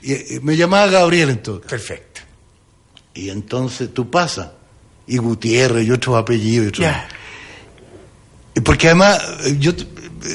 Y, 0.02 0.36
y, 0.36 0.40
me 0.40 0.56
llamaba 0.56 0.86
Gabriel 0.86 1.30
entonces. 1.30 1.68
Perfecto. 1.68 2.22
Y 3.14 3.28
entonces 3.28 3.92
tú 3.92 4.10
pasas. 4.10 4.48
Y 5.06 5.18
Gutiérrez 5.18 5.86
y 5.86 5.90
otros 5.90 6.16
apellidos. 6.16 6.66
Y 6.66 6.68
otros... 6.68 6.86
Ya. 6.86 7.08
Porque 8.64 8.88
además, 8.88 9.22
yo 9.58 9.72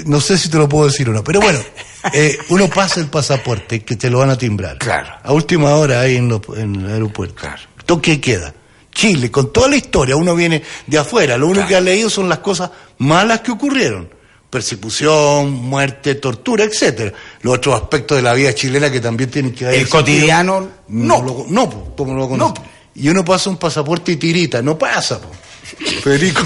no 0.05 0.21
sé 0.21 0.37
si 0.37 0.49
te 0.49 0.57
lo 0.57 0.69
puedo 0.69 0.85
decir 0.85 1.09
o 1.09 1.11
no, 1.11 1.23
pero 1.23 1.41
bueno, 1.41 1.59
eh, 2.13 2.37
uno 2.49 2.69
pasa 2.69 2.99
el 2.99 3.07
pasaporte 3.07 3.83
que 3.83 3.95
te 3.95 4.09
lo 4.09 4.19
van 4.19 4.29
a 4.29 4.37
timbrar. 4.37 4.77
Claro. 4.77 5.09
A 5.23 5.33
última 5.33 5.73
hora 5.75 6.01
ahí 6.01 6.17
en, 6.17 6.29
lo, 6.29 6.41
en 6.55 6.75
el 6.75 6.91
aeropuerto. 6.91 7.35
Claro. 7.35 7.61
¿Qué 8.01 8.21
queda? 8.21 8.53
Chile, 8.93 9.31
con 9.31 9.51
toda 9.53 9.69
la 9.69 9.77
historia, 9.77 10.15
uno 10.15 10.35
viene 10.35 10.61
de 10.87 10.97
afuera, 10.97 11.37
lo 11.37 11.45
único 11.47 11.61
Claro. 11.61 11.69
que 11.69 11.75
ha 11.77 11.81
leído 11.81 12.09
son 12.09 12.27
las 12.29 12.39
cosas 12.39 12.69
malas 12.97 13.41
que 13.41 13.51
ocurrieron. 13.51 14.09
Persecución, 14.49 15.51
muerte, 15.53 16.15
tortura, 16.15 16.65
etcétera. 16.65 17.13
Los 17.41 17.55
otros 17.57 17.81
aspectos 17.81 18.17
de 18.17 18.21
la 18.21 18.33
vida 18.33 18.53
chilena 18.53 18.91
que 18.91 18.99
también 18.99 19.31
tienen 19.31 19.53
que 19.53 19.65
El 19.69 19.87
cotidiano, 19.87 20.67
no, 20.89 21.45
no. 21.49 21.93
¿cómo 21.95 22.13
lo 22.15 22.27
conoce? 22.27 22.53
No. 22.59 22.65
Y 22.95 23.07
uno 23.07 23.23
pasa 23.23 23.49
un 23.49 23.55
pasaporte 23.57 24.11
y 24.11 24.17
tirita, 24.17 24.61
no 24.61 24.77
pasa, 24.77 25.21
po. 25.21 25.29
Federico. 26.03 26.43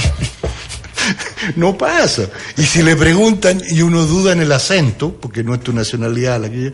no 1.56 1.76
pasa. 1.78 2.30
Y 2.58 2.64
si 2.64 2.84
le 2.84 2.96
preguntan 2.96 3.62
y 3.70 3.82
uno 3.82 4.06
duda 4.06 4.34
en 4.34 4.42
el 4.42 4.52
acento, 4.52 5.12
porque 5.20 5.44
no 5.44 5.56
es 5.56 5.62
tu 5.62 5.74
nacionalidad 5.74 6.40
la 6.42 6.50
que 6.50 6.72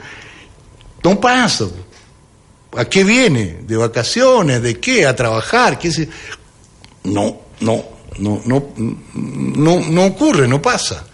no 1.03 1.19
pasa. 1.19 1.65
po. 1.65 1.75
¿A 2.77 2.85
qué 2.85 3.03
viene? 3.03 3.59
¿De 3.67 3.75
vacaciones? 3.75 4.61
¿De 4.61 4.79
qué? 4.79 5.05
¿A 5.05 5.15
trabajar? 5.15 5.77
¿Qué 5.77 5.91
se... 5.91 6.07
No, 7.03 7.41
no, 7.59 7.83
no, 8.19 8.41
no, 8.45 8.73
no, 9.13 9.79
no 9.79 10.05
ocurre, 10.05 10.47
no 10.47 10.61
pasa. 10.61 11.05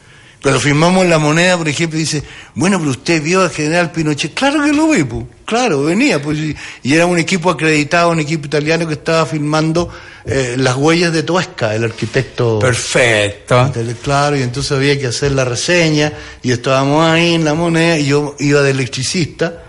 Cuando 0.42 0.60
firmamos 0.60 1.06
la 1.08 1.18
moneda, 1.18 1.58
por 1.58 1.68
ejemplo, 1.68 1.98
dice, 1.98 2.24
bueno, 2.54 2.78
pero 2.78 2.92
usted 2.92 3.22
vio 3.22 3.42
al 3.42 3.50
general 3.50 3.92
Pinochet. 3.92 4.34
Claro 4.34 4.64
que 4.64 4.72
lo 4.72 4.88
vi, 4.88 5.04
pues. 5.04 5.26
claro, 5.46 5.84
venía, 5.84 6.22
pues, 6.22 6.38
y, 6.38 6.94
era 6.94 7.08
un 7.08 7.18
equipo 7.18 7.50
acreditado, 7.50 8.12
un 8.12 8.20
equipo 8.20 8.46
italiano 8.46 8.88
que 8.88 8.94
estaba 8.94 9.26
firmando 9.26 9.90
eh, 10.26 10.56
las 10.58 10.76
huellas 10.76 11.12
de 11.12 11.24
Toesca, 11.24 11.74
el 11.74 11.86
arquitecto. 11.86 12.60
Perfecto. 12.60 13.74
Claro, 14.04 14.38
y 14.38 14.44
entonces 14.44 14.72
había 14.72 14.98
que 15.00 15.08
hacer 15.08 15.32
la 15.32 15.44
reseña, 15.44 16.14
y 16.44 16.52
estábamos 16.52 17.04
ahí 17.04 17.34
en 17.34 17.44
la 17.44 17.56
moneda, 17.56 17.98
y 17.98 18.06
yo 18.06 18.36
iba 18.40 18.62
de 18.62 18.72
electricista, 18.72 19.64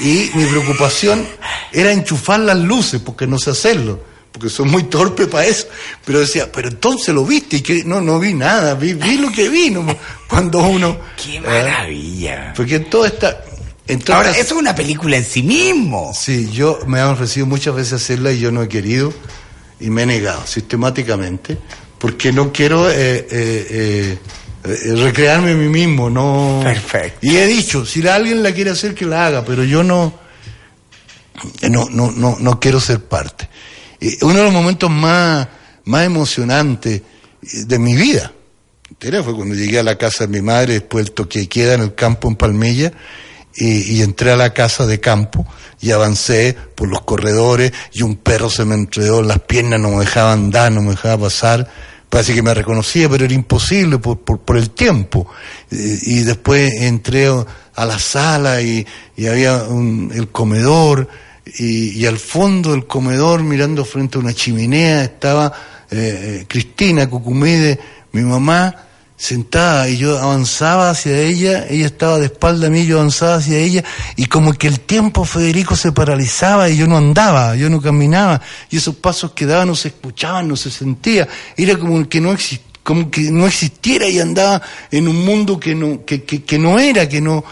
y 0.00 0.30
mi 0.34 0.46
preocupación 0.46 1.26
era 1.72 1.92
enchufar 1.92 2.40
las 2.40 2.58
luces, 2.58 3.00
porque 3.00 3.26
no 3.26 3.38
sé 3.38 3.50
hacerlo, 3.50 4.02
porque 4.32 4.48
soy 4.48 4.66
muy 4.66 4.84
torpe 4.84 5.26
para 5.26 5.46
eso. 5.46 5.66
Pero 6.04 6.20
decía, 6.20 6.50
pero 6.50 6.68
entonces 6.68 7.14
lo 7.14 7.24
viste, 7.24 7.56
y 7.56 7.60
que 7.60 7.84
no, 7.84 8.00
no 8.00 8.18
vi 8.18 8.34
nada, 8.34 8.74
vi, 8.74 8.94
vi 8.94 9.18
lo 9.18 9.30
que 9.30 9.48
vi, 9.48 9.70
no, 9.70 9.84
cuando 10.28 10.58
uno. 10.60 10.98
Qué 11.22 11.36
¿eh? 11.36 11.40
maravilla. 11.40 12.52
Porque 12.56 12.76
en 12.76 12.90
todo 12.90 13.06
esta. 13.06 13.44
En 13.88 13.98
todas 13.98 14.26
Ahora, 14.26 14.30
eso 14.30 14.54
es 14.54 14.60
una 14.60 14.74
película 14.74 15.16
en 15.16 15.24
sí 15.24 15.42
mismo. 15.42 16.12
Sí, 16.16 16.48
yo 16.52 16.78
me 16.86 17.00
han 17.00 17.08
ofrecido 17.08 17.46
muchas 17.46 17.74
veces 17.74 17.94
hacerla 17.94 18.32
y 18.32 18.38
yo 18.38 18.52
no 18.52 18.62
he 18.62 18.68
querido 18.68 19.12
y 19.80 19.90
me 19.90 20.04
he 20.04 20.06
negado 20.06 20.46
sistemáticamente 20.46 21.58
porque 21.98 22.32
no 22.32 22.52
quiero 22.52 22.90
eh, 22.90 22.94
eh, 22.94 23.26
eh, 23.30 23.66
eh, 23.70 24.18
recrearme 24.62 25.52
a 25.52 25.54
mí 25.54 25.68
mismo, 25.68 26.08
no. 26.08 26.60
Perfecto. 26.62 27.18
Y 27.22 27.36
he 27.36 27.46
dicho, 27.46 27.84
si 27.84 28.06
alguien 28.06 28.42
la 28.42 28.52
quiere 28.52 28.70
hacer 28.70 28.94
que 28.94 29.06
la 29.06 29.26
haga, 29.26 29.44
pero 29.44 29.64
yo 29.64 29.82
no, 29.82 30.14
eh, 31.60 31.70
no, 31.70 31.88
no, 31.90 32.10
no, 32.10 32.36
no 32.38 32.60
quiero 32.60 32.80
ser 32.80 33.00
parte. 33.00 33.48
Eh, 34.00 34.18
uno 34.22 34.38
de 34.38 34.44
los 34.44 34.52
momentos 34.52 34.90
más, 34.90 35.48
más 35.84 36.04
emocionantes 36.04 37.00
eh, 37.00 37.64
de 37.66 37.78
mi 37.78 37.94
vida 37.94 38.32
entera 38.92 39.22
fue 39.22 39.34
cuando 39.34 39.54
llegué 39.54 39.78
a 39.78 39.82
la 39.82 39.96
casa 39.96 40.26
de 40.26 40.32
mi 40.32 40.42
madre 40.42 40.74
después 40.74 41.06
del 41.06 41.14
toque 41.14 41.48
queda 41.48 41.74
en 41.74 41.80
el 41.80 41.94
campo 41.94 42.28
en 42.28 42.36
Palmilla 42.36 42.92
y, 43.54 43.96
y 43.96 44.02
entré 44.02 44.30
a 44.30 44.36
la 44.36 44.52
casa 44.52 44.86
de 44.86 45.00
campo 45.00 45.46
y 45.80 45.90
avancé 45.90 46.56
por 46.74 46.88
los 46.88 47.00
corredores 47.02 47.72
y 47.92 48.02
un 48.02 48.16
perro 48.16 48.48
se 48.48 48.64
me 48.64 48.74
enredó 48.74 49.20
en 49.20 49.28
las 49.28 49.40
piernas, 49.40 49.80
no 49.80 49.90
me 49.90 50.00
dejaba 50.00 50.32
andar, 50.32 50.70
no 50.70 50.82
me 50.82 50.90
dejaba 50.90 51.24
pasar. 51.24 51.68
Parece 52.12 52.34
que 52.34 52.42
me 52.42 52.52
reconocía, 52.52 53.08
pero 53.08 53.24
era 53.24 53.32
imposible 53.32 53.96
por, 53.96 54.18
por, 54.18 54.58
el 54.58 54.68
tiempo. 54.68 55.26
Eh, 55.70 55.98
y 56.02 56.20
después 56.24 56.70
entré 56.82 57.26
a 57.74 57.86
la 57.86 57.98
sala 57.98 58.60
y, 58.60 58.86
y 59.16 59.26
había 59.28 59.62
un- 59.62 60.12
el 60.14 60.28
comedor 60.28 61.08
y, 61.58 61.92
y 61.98 62.04
al 62.04 62.18
fondo 62.18 62.72
del 62.72 62.86
comedor, 62.86 63.42
mirando 63.42 63.82
frente 63.86 64.18
a 64.18 64.20
una 64.20 64.34
chimenea, 64.34 65.04
estaba 65.04 65.54
eh, 65.90 66.44
Cristina 66.46 67.08
Cucumide, 67.08 67.80
mi 68.12 68.20
mamá, 68.20 68.76
sentada 69.22 69.88
y 69.88 69.98
yo 69.98 70.18
avanzaba 70.18 70.90
hacia 70.90 71.16
ella, 71.20 71.64
ella 71.70 71.86
estaba 71.86 72.18
de 72.18 72.24
espalda 72.26 72.66
a 72.66 72.70
mí, 72.70 72.84
yo 72.86 72.98
avanzaba 72.98 73.36
hacia 73.36 73.56
ella 73.56 73.84
y 74.16 74.26
como 74.26 74.52
que 74.52 74.66
el 74.66 74.80
tiempo 74.80 75.24
Federico 75.24 75.76
se 75.76 75.92
paralizaba 75.92 76.68
y 76.68 76.76
yo 76.76 76.88
no 76.88 76.96
andaba, 76.96 77.54
yo 77.54 77.70
no 77.70 77.80
caminaba 77.80 78.40
y 78.68 78.78
esos 78.78 78.96
pasos 78.96 79.30
que 79.30 79.46
daba 79.46 79.64
no 79.64 79.76
se 79.76 79.88
escuchaban, 79.88 80.48
no 80.48 80.56
se 80.56 80.72
sentía, 80.72 81.28
era 81.56 81.78
como 81.78 82.08
que 82.08 82.20
no 82.20 82.34
como 82.82 83.12
que 83.12 83.30
no 83.30 83.46
existiera 83.46 84.08
y 84.08 84.18
andaba 84.18 84.60
en 84.90 85.06
un 85.06 85.24
mundo 85.24 85.60
que 85.60 85.76
no, 85.76 86.04
que, 86.04 86.24
que, 86.24 86.58
no 86.58 86.80
era, 86.80 87.08
que 87.08 87.20
no, 87.20 87.44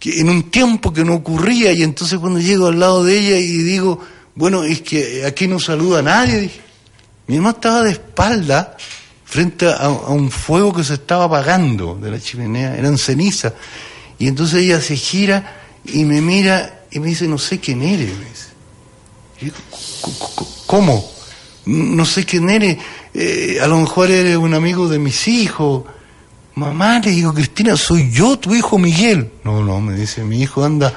que 0.00 0.18
en 0.18 0.28
un 0.28 0.50
tiempo 0.50 0.92
que 0.92 1.04
no 1.04 1.14
ocurría 1.14 1.70
y 1.70 1.84
entonces 1.84 2.18
cuando 2.18 2.40
llego 2.40 2.66
al 2.66 2.80
lado 2.80 3.04
de 3.04 3.16
ella 3.16 3.38
y 3.38 3.58
digo, 3.58 4.00
bueno, 4.34 4.64
es 4.64 4.80
que 4.82 5.24
aquí 5.24 5.46
no 5.46 5.60
saluda 5.60 6.00
a 6.00 6.02
nadie, 6.02 6.40
dije, 6.40 6.60
mi 7.28 7.36
mamá 7.36 7.50
estaba 7.50 7.82
de 7.84 7.92
espalda 7.92 8.76
frente 9.32 9.66
a, 9.66 9.88
un 9.88 10.30
fuego 10.30 10.74
que 10.74 10.84
se 10.84 10.92
estaba 10.92 11.24
apagando 11.24 11.94
de 11.94 12.10
la 12.10 12.20
chimenea, 12.20 12.76
eran 12.76 12.98
cenizas. 12.98 13.54
Y 14.18 14.28
entonces 14.28 14.60
ella 14.60 14.78
se 14.78 14.94
gira 14.94 15.62
y 15.86 16.04
me 16.04 16.20
mira 16.20 16.82
y 16.90 17.00
me 17.00 17.06
dice, 17.06 17.26
no 17.26 17.38
sé 17.38 17.58
quién 17.58 17.80
eres. 17.80 18.12
¿Cómo? 20.66 21.10
No 21.64 22.04
sé 22.04 22.26
quién 22.26 22.50
eres. 22.50 22.76
Eh, 23.14 23.56
a 23.62 23.66
lo 23.68 23.80
mejor 23.80 24.10
eres 24.10 24.36
un 24.36 24.52
amigo 24.52 24.86
de 24.86 24.98
mis 24.98 25.26
hijos. 25.26 25.84
Mamá, 26.54 26.98
le 26.98 27.12
digo, 27.12 27.32
Cristina, 27.32 27.74
soy 27.74 28.10
yo, 28.12 28.38
tu 28.38 28.54
hijo 28.54 28.76
Miguel. 28.76 29.30
No, 29.44 29.64
no, 29.64 29.80
me 29.80 29.94
dice, 29.94 30.24
mi 30.24 30.42
hijo 30.42 30.62
anda 30.62 30.92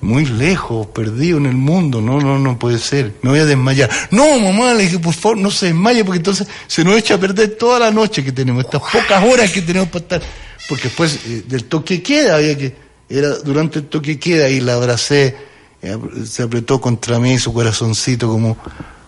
muy 0.00 0.26
lejos, 0.26 0.86
perdido 0.88 1.38
en 1.38 1.46
el 1.46 1.54
mundo, 1.54 2.00
no, 2.00 2.20
no, 2.20 2.38
no 2.38 2.58
puede 2.58 2.78
ser, 2.78 3.14
me 3.22 3.30
voy 3.30 3.40
a 3.40 3.44
desmayar. 3.44 3.90
No, 4.10 4.38
mamá, 4.38 4.74
le 4.74 4.84
dije, 4.84 4.98
por 4.98 5.14
favor, 5.14 5.38
no 5.38 5.50
se 5.50 5.66
desmaye, 5.66 6.04
porque 6.04 6.18
entonces 6.18 6.46
se 6.66 6.84
nos 6.84 6.96
echa 6.96 7.14
a 7.14 7.18
perder 7.18 7.56
toda 7.56 7.78
la 7.78 7.90
noche 7.90 8.22
que 8.22 8.32
tenemos, 8.32 8.64
estas 8.64 8.82
pocas 8.82 9.24
horas 9.24 9.50
que 9.50 9.62
tenemos 9.62 9.88
para 9.88 10.02
estar, 10.02 10.22
porque 10.68 10.84
después 10.84 11.18
eh, 11.26 11.44
del 11.46 11.64
toque 11.64 12.02
queda, 12.02 12.36
había 12.36 12.56
que, 12.56 12.74
era 13.08 13.36
durante 13.38 13.78
el 13.80 13.86
toque 13.86 14.18
queda 14.18 14.48
y 14.48 14.60
la 14.60 14.74
abracé, 14.74 15.36
eh, 15.82 15.98
se 16.24 16.42
apretó 16.42 16.80
contra 16.80 17.18
mí 17.18 17.38
su 17.38 17.52
corazoncito 17.52 18.28
como, 18.28 18.56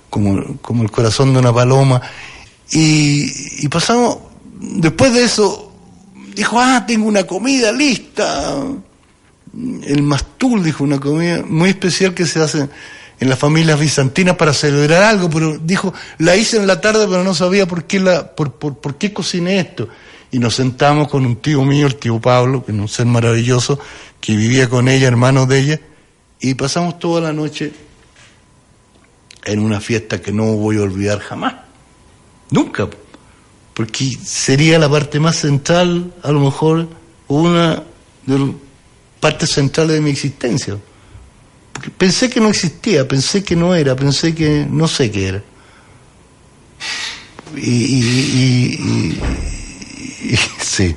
como, 0.09 0.57
como 0.59 0.83
el 0.83 0.91
corazón 0.91 1.33
de 1.33 1.39
una 1.39 1.53
paloma, 1.53 2.01
y, 2.71 3.65
y 3.65 3.69
pasamos, 3.69 4.19
después 4.59 5.13
de 5.13 5.25
eso, 5.25 5.73
dijo, 6.35 6.59
ah, 6.59 6.85
tengo 6.87 7.07
una 7.07 7.25
comida 7.25 7.73
lista, 7.73 8.65
el 9.55 10.03
mastul, 10.03 10.63
dijo, 10.63 10.85
una 10.85 10.99
comida 10.99 11.43
muy 11.47 11.71
especial 11.71 12.15
que 12.15 12.27
se 12.27 12.41
hace 12.41 12.69
en 13.21 13.29
las 13.29 13.39
familias 13.39 13.79
bizantinas 13.79 14.37
para 14.37 14.53
celebrar 14.53 15.03
algo, 15.03 15.29
pero 15.29 15.59
dijo, 15.59 15.93
la 16.19 16.37
hice 16.37 16.57
en 16.57 16.67
la 16.67 16.81
tarde, 16.81 17.07
pero 17.09 17.25
no 17.25 17.35
sabía 17.35 17.67
por 17.67 17.85
qué, 17.85 18.01
la, 18.01 18.35
por, 18.35 18.53
por, 18.53 18.97
qué 18.97 19.13
cociné 19.13 19.59
esto. 19.59 19.89
Y 20.31 20.39
nos 20.39 20.55
sentamos 20.55 21.09
con 21.09 21.25
un 21.25 21.37
tío 21.37 21.65
mío, 21.65 21.87
el 21.87 21.97
tío 21.97 22.21
Pablo, 22.21 22.65
que 22.65 22.73
es 22.73 22.79
un 22.79 22.89
ser 22.89 23.07
maravilloso, 23.07 23.81
que 24.21 24.37
vivía 24.37 24.69
con 24.69 24.89
ella, 24.89 25.09
hermano 25.09 25.47
de 25.47 25.59
ella, 25.59 25.81
y 26.41 26.55
pasamos 26.55 26.99
toda 26.99 27.21
la 27.21 27.33
noche 27.33 27.73
en 29.45 29.61
una 29.61 29.81
fiesta 29.81 30.21
que 30.21 30.33
no 30.33 30.45
voy 30.57 30.77
a 30.77 30.83
olvidar 30.83 31.19
jamás. 31.21 31.55
Nunca. 32.51 32.89
Porque 33.75 34.11
sería 34.23 34.79
la 34.79 34.89
parte 34.89 35.19
más 35.19 35.37
central, 35.37 36.13
a 36.23 36.31
lo 36.31 36.41
mejor, 36.41 36.89
una 37.27 37.83
de 38.27 38.55
parte 39.21 39.47
central 39.47 39.89
de 39.89 40.01
mi 40.01 40.11
existencia. 40.11 40.79
Porque 41.73 41.91
pensé 41.91 42.29
que 42.29 42.41
no 42.41 42.49
existía, 42.49 43.07
pensé 43.07 43.43
que 43.43 43.55
no 43.55 43.75
era, 43.75 43.95
pensé 43.95 44.35
que 44.35 44.67
no 44.69 44.89
sé 44.89 45.11
qué 45.11 45.29
era. 45.29 45.43
Y, 47.57 47.71
y, 47.71 49.21
sí, 50.61 50.97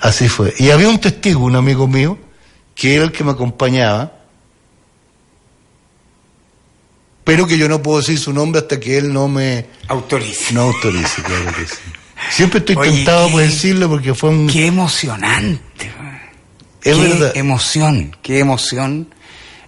así 0.00 0.28
fue. 0.28 0.54
Y 0.58 0.70
había 0.70 0.88
un 0.88 1.00
testigo, 1.00 1.44
un 1.44 1.56
amigo 1.56 1.86
mío, 1.86 2.18
que 2.74 2.94
era 2.94 3.04
el 3.04 3.12
que 3.12 3.24
me 3.24 3.32
acompañaba, 3.32 4.12
pero 7.24 7.46
que 7.46 7.56
yo 7.56 7.68
no 7.68 7.82
puedo 7.82 7.98
decir 7.98 8.18
su 8.18 8.32
nombre 8.32 8.60
hasta 8.60 8.78
que 8.78 8.98
él 8.98 9.12
no 9.12 9.28
me 9.28 9.66
autorice. 9.88 10.52
No 10.52 10.62
autorice, 10.62 11.22
claro 11.22 11.46
que 11.56 11.66
sí. 11.66 11.76
Siempre 12.30 12.60
estoy 12.60 12.76
tentado 12.76 13.30
por 13.30 13.40
decirlo 13.40 13.88
porque 13.88 14.14
fue 14.14 14.30
un... 14.30 14.46
Qué 14.46 14.66
emocionante 14.66 15.73
qué 16.84 17.32
emoción, 17.34 18.16
qué 18.22 18.38
emoción 18.38 19.08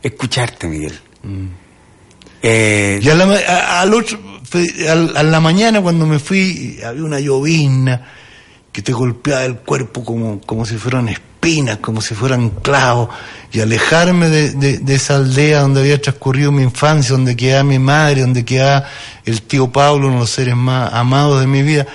escucharte, 0.02 0.68
Miguel. 0.68 0.98
Mm. 1.22 1.46
Eh, 2.42 3.00
y 3.02 3.08
a 3.08 3.14
la, 3.14 3.82
a, 3.82 5.22
la 5.24 5.40
mañana 5.40 5.80
cuando 5.80 6.06
me 6.06 6.18
fui, 6.18 6.78
había 6.84 7.02
una 7.02 7.18
llovina 7.18 8.06
que 8.70 8.82
te 8.82 8.92
golpeaba 8.92 9.44
el 9.44 9.56
cuerpo 9.56 10.04
como, 10.04 10.40
como 10.42 10.66
si 10.66 10.76
fueran 10.76 11.08
espinas, 11.08 11.78
como 11.78 12.00
si 12.00 12.14
fueran 12.14 12.50
clavos, 12.50 13.08
y 13.50 13.60
alejarme 13.60 14.28
de, 14.28 14.78
de, 14.78 14.94
esa 14.94 15.16
aldea 15.16 15.62
donde 15.62 15.80
había 15.80 16.00
transcurrido 16.00 16.52
mi 16.52 16.62
infancia, 16.62 17.12
donde 17.12 17.34
quedaba 17.34 17.64
mi 17.64 17.78
madre, 17.78 18.20
donde 18.20 18.44
quedaba 18.44 18.86
el 19.24 19.42
tío 19.42 19.72
Pablo, 19.72 20.08
uno 20.08 20.16
de 20.16 20.20
los 20.20 20.30
seres 20.30 20.54
más 20.54 20.92
amados 20.92 21.40
de 21.40 21.46
mi 21.46 21.62
vida, 21.62 21.86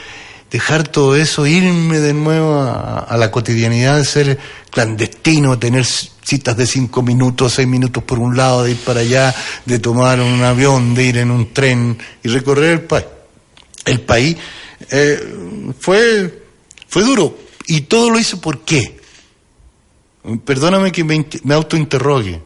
dejar 0.52 0.88
todo 0.88 1.16
eso, 1.16 1.48
irme 1.48 2.00
de 2.00 2.14
nuevo 2.14 2.62
a, 2.62 3.16
la 3.18 3.32
cotidianidad 3.32 3.98
de 3.98 4.06
ser 4.06 4.40
clandestino, 4.70 5.58
tener 5.58 5.86
citas 5.86 6.58
de 6.58 6.68
cinco 6.68 7.02
minutos, 7.02 7.54
seis 7.54 7.68
minutos 7.68 8.04
por 8.04 8.20
un 8.20 8.36
lado, 8.36 8.64
de 8.64 8.72
ir 8.72 8.78
para 8.78 9.00
allá, 9.00 9.34
de 9.66 9.80
tomar 9.80 10.20
un 10.20 10.44
avión, 10.44 10.94
de 10.94 11.04
ir 11.06 11.18
en 11.18 11.32
un 11.32 11.54
tren 11.54 11.98
y 12.22 12.28
recorrer 12.28 12.74
el 12.74 12.82
país. 12.82 13.06
El 13.86 14.02
país 14.02 14.38
eh, 14.92 15.74
fue, 15.80 16.44
fue 16.88 17.04
duro 17.04 17.38
y 17.68 17.82
todo 17.82 18.10
lo 18.10 18.20
hice 18.20 18.38
por 18.38 18.60
qué. 18.60 19.00
Perdóname 20.46 20.92
que 20.92 21.04
me, 21.04 21.26
me 21.44 21.56
autointerrogue. 21.56 22.42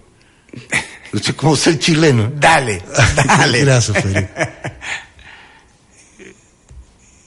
Es 1.14 1.34
como 1.34 1.56
ser 1.56 1.80
chileno. 1.80 2.30
Dale, 2.36 2.84
dale. 3.26 3.62
Gracias, 3.62 4.01
Felipe 4.01 4.30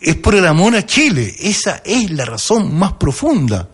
es 0.01 0.17
por 0.17 0.35
el 0.35 0.47
amor 0.47 0.77
a 0.77 0.87
Chile. 0.87 1.35
Esa 1.39 1.83
es 1.85 2.11
la 2.11 2.25
razón 2.25 2.77
más 2.79 2.95
profunda. 2.95 3.69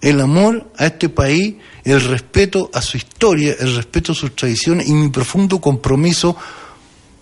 El 0.00 0.20
amor 0.20 0.72
a 0.76 0.86
este 0.86 1.08
país, 1.08 1.54
el 1.84 2.00
respeto 2.00 2.70
a 2.74 2.82
su 2.82 2.96
historia, 2.96 3.54
el 3.58 3.76
respeto 3.76 4.12
a 4.12 4.14
sus 4.14 4.34
tradiciones 4.34 4.88
y 4.88 4.92
mi 4.92 5.08
profundo 5.10 5.60
compromiso 5.60 6.36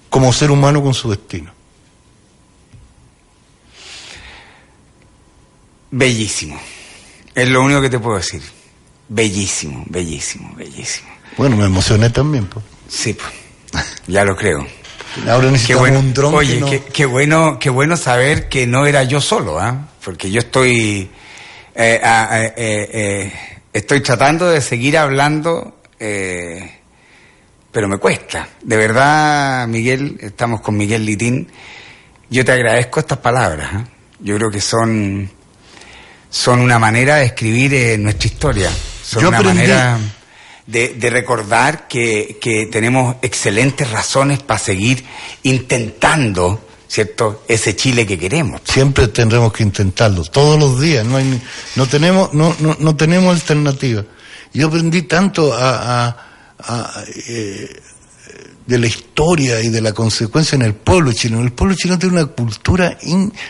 como 0.09 0.33
ser 0.33 0.51
humano 0.51 0.83
con 0.83 0.95
su 0.95 1.11
destino. 1.11 1.53
Bellísimo. 5.91 6.59
Es 7.35 7.49
lo 7.49 7.63
único 7.63 7.83
que 7.83 7.91
te 7.91 7.99
puedo 7.99 8.17
decir. 8.17 8.43
Bellísimo, 9.09 9.85
bellísimo, 9.89 10.55
bellísimo. 10.57 11.09
Bueno, 11.37 11.57
me 11.57 11.65
emocioné 11.67 12.11
también. 12.11 12.47
Pues. 12.47 12.65
Sí, 12.89 13.15
pues. 13.15 13.85
Ya 14.07 14.25
lo 14.25 14.37
creo. 14.37 14.67
Ahora 15.29 15.51
necesitamos 15.51 15.81
bueno, 15.81 16.01
un 16.01 16.15
dron. 16.15 16.35
Oye, 16.35 16.83
qué, 16.93 17.07
bueno, 17.07 17.59
qué 17.59 17.71
bueno 17.71 17.97
saber 17.97 18.49
que 18.49 18.67
no 18.67 18.87
era 18.87 19.03
yo 19.05 19.21
solo, 19.21 19.59
¿ah? 19.59 19.89
Porque 20.05 20.31
yo 20.31 20.41
estoy, 20.41 21.11
eh, 21.75 22.01
eh, 22.03 22.53
eh, 22.57 23.33
estoy 23.73 24.01
tratando 24.01 24.49
de 24.49 24.61
seguir 24.61 24.97
hablando, 24.97 25.81
pero 25.99 27.89
me 27.89 27.99
cuesta. 27.99 28.49
De 28.63 28.77
verdad, 28.77 29.67
Miguel, 29.67 30.17
estamos 30.21 30.61
con 30.61 30.77
Miguel 30.77 31.05
Litín. 31.05 31.51
Yo 32.29 32.45
te 32.45 32.53
agradezco 32.53 33.01
estas 33.01 33.19
palabras. 33.19 33.69
¿ah? 33.73 33.85
Yo 34.21 34.37
creo 34.37 34.51
que 34.51 34.61
son, 34.61 35.29
son 36.31 36.61
una 36.61 36.79
manera 36.79 37.17
de 37.17 37.27
escribir 37.27 37.99
nuestra 37.99 38.27
historia. 38.29 38.71
Son 39.03 39.27
una 39.27 39.43
manera 39.43 39.99
de, 40.67 41.11
recordar 41.11 41.89
que, 41.89 42.39
que, 42.41 42.67
tenemos 42.67 43.17
excelentes 43.23 43.91
razones 43.91 44.43
para 44.43 44.61
seguir 44.61 45.05
intentando, 45.43 46.65
¿cierto?, 46.89 47.45
ese 47.49 47.75
Chile 47.75 48.07
que 48.07 48.19
queremos. 48.19 48.61
Siempre 48.65 49.09
tendremos 49.09 49.53
que 49.53 49.63
intentarlo, 49.63 50.23
todos 50.25 50.59
los 50.59 50.81
días, 50.81 51.05
no, 51.05 51.17
hay, 51.17 51.41
no, 51.77 51.87
tenemos, 51.87 52.33
no, 52.35 52.55
no, 52.61 52.77
no 52.79 52.97
tenemos 52.97 53.35
alternativa. 53.35 54.05
Yo 54.53 54.69
aprendí 54.69 55.03
tanto 55.03 55.53
a, 55.53 56.09
a, 56.09 56.17
a 56.59 57.05
eh, 57.29 57.81
de 58.71 58.79
la 58.79 58.87
historia 58.87 59.61
y 59.61 59.69
de 59.69 59.81
la 59.81 59.93
consecuencia 59.93 60.55
en 60.55 60.63
el 60.63 60.75
pueblo 60.75 61.13
chileno. 61.13 61.43
El 61.43 61.51
pueblo 61.51 61.75
chileno 61.75 61.99
tiene 61.99 62.21
una 62.21 62.27
cultura, 62.27 62.97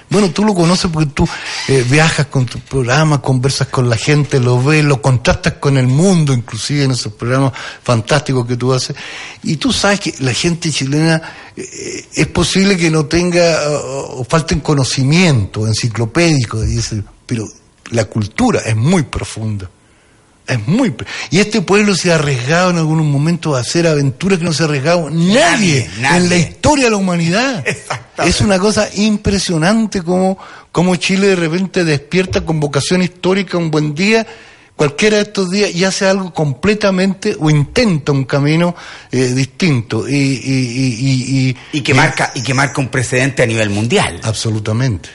bueno, 0.08 0.30
tú 0.30 0.46
lo 0.46 0.54
conoces 0.54 0.90
porque 0.90 1.10
tú 1.12 1.28
eh, 1.68 1.84
viajas 1.90 2.28
con 2.28 2.46
tu 2.46 2.58
programa, 2.58 3.20
conversas 3.20 3.68
con 3.68 3.90
la 3.90 3.98
gente, 3.98 4.40
lo 4.40 4.62
ves, 4.62 4.82
lo 4.82 5.02
contrastas 5.02 5.54
con 5.60 5.76
el 5.76 5.88
mundo, 5.88 6.32
inclusive 6.32 6.84
en 6.84 6.92
esos 6.92 7.12
programas 7.12 7.52
fantásticos 7.82 8.46
que 8.46 8.56
tú 8.56 8.72
haces. 8.72 8.96
Y 9.42 9.58
tú 9.58 9.74
sabes 9.74 10.00
que 10.00 10.14
la 10.20 10.32
gente 10.32 10.70
chilena 10.70 11.20
eh, 11.54 12.06
es 12.14 12.26
posible 12.28 12.78
que 12.78 12.90
no 12.90 13.04
tenga 13.04 13.58
o, 13.68 14.24
falten 14.24 14.60
conocimiento 14.60 15.66
enciclopédico, 15.66 16.62
pero 17.26 17.46
la 17.90 18.06
cultura 18.06 18.60
es 18.60 18.74
muy 18.74 19.02
profunda 19.02 19.68
Es 20.50 20.66
muy. 20.66 20.94
Y 21.30 21.38
este 21.38 21.62
pueblo 21.62 21.94
se 21.94 22.12
ha 22.12 22.16
arriesgado 22.16 22.70
en 22.70 22.78
algunos 22.78 23.06
momentos 23.06 23.56
a 23.56 23.60
hacer 23.60 23.86
aventuras 23.86 24.38
que 24.38 24.44
no 24.44 24.52
se 24.52 24.62
ha 24.62 24.66
arriesgado 24.66 25.08
nadie, 25.10 25.88
en 26.02 26.28
la 26.28 26.36
historia 26.36 26.86
de 26.86 26.90
la 26.90 26.96
humanidad. 26.96 27.64
Es 28.24 28.40
una 28.40 28.58
cosa 28.58 28.88
impresionante 28.94 30.02
como, 30.02 30.38
como 30.72 30.96
Chile 30.96 31.28
de 31.28 31.36
repente 31.36 31.84
despierta 31.84 32.44
con 32.44 32.60
vocación 32.60 33.02
histórica 33.02 33.56
un 33.56 33.70
buen 33.70 33.94
día 33.94 34.26
cualquiera 34.80 35.18
de 35.18 35.24
estos 35.24 35.50
días 35.50 35.74
y 35.74 35.84
hace 35.84 36.06
algo 36.06 36.32
completamente 36.32 37.36
o 37.38 37.50
intenta 37.50 38.12
un 38.12 38.24
camino 38.24 38.74
eh, 39.12 39.26
distinto. 39.26 40.08
Y, 40.08 40.14
y, 40.14 41.56
y, 41.70 41.80
que 41.82 41.92
marca 41.92 42.32
y 42.34 42.42
que 42.42 42.54
marca 42.54 42.80
un 42.80 42.88
precedente 42.88 43.42
a 43.42 43.46
nivel 43.46 43.68
mundial. 43.68 44.18
Absolutamente. 44.22 45.10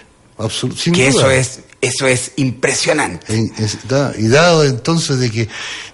Que 0.94 1.08
eso 1.08 1.32
es 1.32 1.62
eso 1.86 2.08
es 2.08 2.32
impresionante 2.38 3.52
y 4.18 4.28
dado 4.28 4.64
entonces 4.64 5.20
de 5.20 5.32
que 5.32 5.48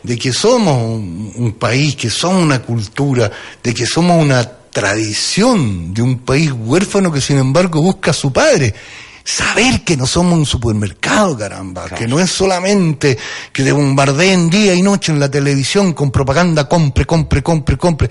de 0.04 0.18
que 0.18 0.32
somos 0.32 0.78
un, 0.78 1.56
país 1.60 1.96
que 1.96 2.10
somos 2.10 2.44
una 2.44 2.62
cultura 2.62 3.32
de 3.62 3.74
que 3.74 3.86
somos 3.86 4.22
una 4.24 4.44
tradición 4.44 5.94
de 5.94 6.02
un 6.02 6.20
país 6.20 6.52
huérfano 6.52 7.12
que 7.12 7.22
sin 7.22 7.38
embargo 7.38 7.82
busca 7.82 8.12
a 8.12 8.14
su 8.14 8.32
padre 8.32 8.74
saber 9.24 9.84
que 9.84 9.96
no 9.96 10.08
somos 10.08 10.34
un 10.34 10.46
supermercado, 10.46 11.38
caramba, 11.38 11.90
que 11.90 12.08
no 12.08 12.20
es 12.20 12.32
solamente 12.32 13.18
que 13.52 13.64
te 13.64 13.72
bombardeen 13.72 14.50
día 14.50 14.74
y 14.74 14.82
noche 14.82 15.12
en 15.12 15.20
la 15.20 15.30
televisión 15.30 15.94
con 15.94 16.12
propaganda, 16.12 16.68
compre, 16.68 17.06
compre, 17.06 17.44
compre, 17.44 17.78
compre. 17.78 18.10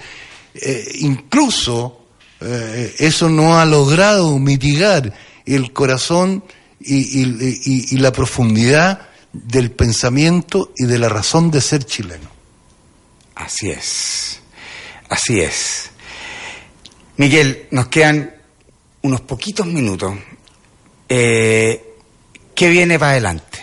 Eh, 0.55 0.93
incluso 1.01 2.07
eh, 2.41 2.95
eso 2.99 3.28
no 3.28 3.59
ha 3.59 3.66
logrado 3.66 4.39
mitigar 4.39 5.12
el 5.47 5.72
corazón 5.72 6.45
y, 6.81 7.95
y 7.95 7.99
la 7.99 8.12
profundidad 8.12 9.09
del 9.33 9.70
pensamiento 9.70 10.72
y 10.76 10.87
de 10.87 10.99
la 10.99 11.09
razón 11.09 11.51
de 11.51 11.61
ser 11.61 11.85
chileno. 11.85 12.28
Así 13.35 13.70
es, 13.70 14.41
así 15.09 15.41
es. 15.41 15.91
Miguel, 17.16 17.66
nos 17.70 17.89
quedan 17.89 18.35
unos 19.03 19.20
poquitos 19.22 19.66
minutos 19.66 20.14
eh, 21.12 21.91
¿Qué 22.55 22.68
viene 22.68 22.99
para 22.99 23.12
adelante? 23.12 23.59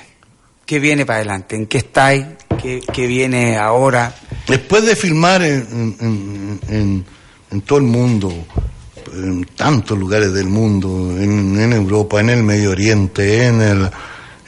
¿Qué 0.66 0.80
viene 0.80 1.06
para 1.06 1.18
adelante? 1.18 1.56
¿En 1.56 1.68
qué 1.68 1.78
estáis? 1.78 2.26
¿Qué, 2.62 3.08
viene 3.08 3.56
ahora? 3.58 4.14
Después 4.48 4.86
de 4.86 4.96
filmar 4.96 5.44
en, 5.44 7.06
en, 7.52 7.62
todo 7.62 7.78
el 7.78 7.86
mundo, 7.86 8.34
en 9.14 9.46
tantos 9.56 9.98
lugares 9.98 10.34
del 10.34 10.48
mundo, 10.48 11.12
en, 11.18 11.74
Europa, 11.74 12.20
en 12.20 12.30
el 12.30 12.44
Medio 12.44 12.72
Oriente, 12.72 13.46
en 13.46 13.62
el 13.62 13.90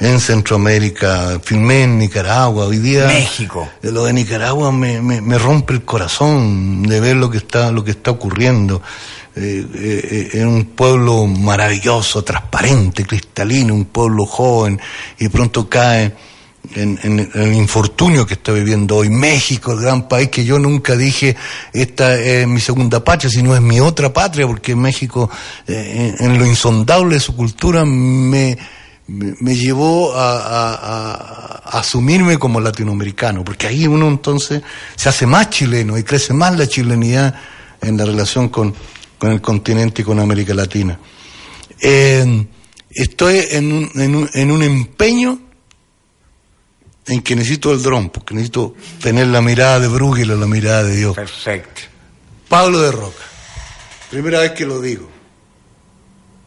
en 0.02 0.20
Centroamérica, 0.22 1.42
filmé 1.44 1.84
en 1.84 2.00
Nicaragua, 2.00 2.66
hoy 2.66 2.78
día 2.78 3.08
México. 3.08 3.68
Lo 3.82 4.06
de 4.06 4.14
Nicaragua 4.14 4.72
me, 4.72 5.02
me, 5.02 5.20
me 5.20 5.38
rompe 5.38 5.74
el 5.74 5.84
corazón 5.84 6.84
de 6.84 7.02
ver 7.02 7.18
lo 7.18 7.30
que 7.30 7.40
está 7.40 7.70
lo 7.72 7.84
que 7.84 7.92
está 7.92 8.12
ocurriendo. 8.12 8.82
Eh, 9.36 9.66
eh, 9.76 10.30
eh 10.34 10.46
un 10.46 10.66
pueblo 10.66 11.26
maravilloso, 11.28 12.24
transparente, 12.24 13.06
cristalino, 13.06 13.74
un 13.74 13.86
pueblo 13.86 14.26
joven, 14.26 14.80
y 15.20 15.28
pronto 15.30 15.70
cae 15.70 16.14
en, 16.76 17.30
el 17.34 17.54
infortunio 17.54 18.26
que 18.26 18.36
está 18.36 18.52
viviendo 18.52 18.98
hoy 18.98 19.10
México, 19.10 19.74
el 19.74 19.82
gran 19.82 20.08
país 20.08 20.30
que 20.30 20.46
yo 20.46 20.60
nunca 20.60 20.96
dije 20.96 21.36
esta 21.74 22.16
es 22.16 22.48
mi 22.48 22.60
segunda 22.60 23.04
patria, 23.04 23.30
sino 23.30 23.56
es 23.56 23.62
mi 23.62 23.80
otra 23.80 24.12
patria, 24.14 24.46
porque 24.46 24.76
México, 24.76 25.30
eh, 25.68 26.16
en, 26.20 26.38
lo 26.38 26.46
insondable 26.46 27.16
de 27.16 27.20
su 27.20 27.36
cultura, 27.36 27.86
me, 27.86 28.58
me, 29.08 29.56
llevó 29.56 30.14
a, 30.16 31.62
asumirme 31.72 32.38
como 32.38 32.60
latinoamericano, 32.60 33.44
porque 33.44 33.68
ahí 33.68 33.88
uno 33.88 34.08
entonces 34.08 34.62
se 34.96 35.10
hace 35.10 35.26
más 35.26 35.50
chileno 35.50 35.98
y 35.98 36.04
crece 36.04 36.34
más 36.34 36.58
la 36.58 36.68
chilenidad 36.68 37.36
en 37.82 37.98
la 37.98 38.06
relación 38.06 38.50
con, 38.50 38.74
con 39.18 39.32
el 39.32 39.42
continente 39.42 40.02
y 40.02 40.06
con 40.06 40.20
América 40.20 40.54
Latina. 40.54 41.00
Eh, 41.82 42.46
estoy 42.92 43.40
en 43.52 43.72
un, 43.72 43.90
en, 43.96 44.16
un, 44.16 44.30
en 44.34 44.52
un 44.52 44.64
empeño 44.64 45.49
en 47.10 47.22
que 47.24 47.36
necesito 47.36 47.72
el 47.74 47.82
dron, 47.82 48.10
porque 48.10 48.36
necesito 48.36 48.76
tener 49.02 49.28
la 49.28 49.42
mirada 49.42 49.80
de 49.80 49.88
Brújula, 49.88 50.36
la 50.36 50.46
mirada 50.46 50.84
de 50.84 50.96
Dios. 50.96 51.16
Perfecto. 51.16 51.82
Pablo 52.48 52.80
de 52.82 52.92
Roca, 52.92 53.24
primera 54.10 54.40
vez 54.40 54.52
que 54.52 54.66
lo 54.66 54.80
digo. 54.80 55.10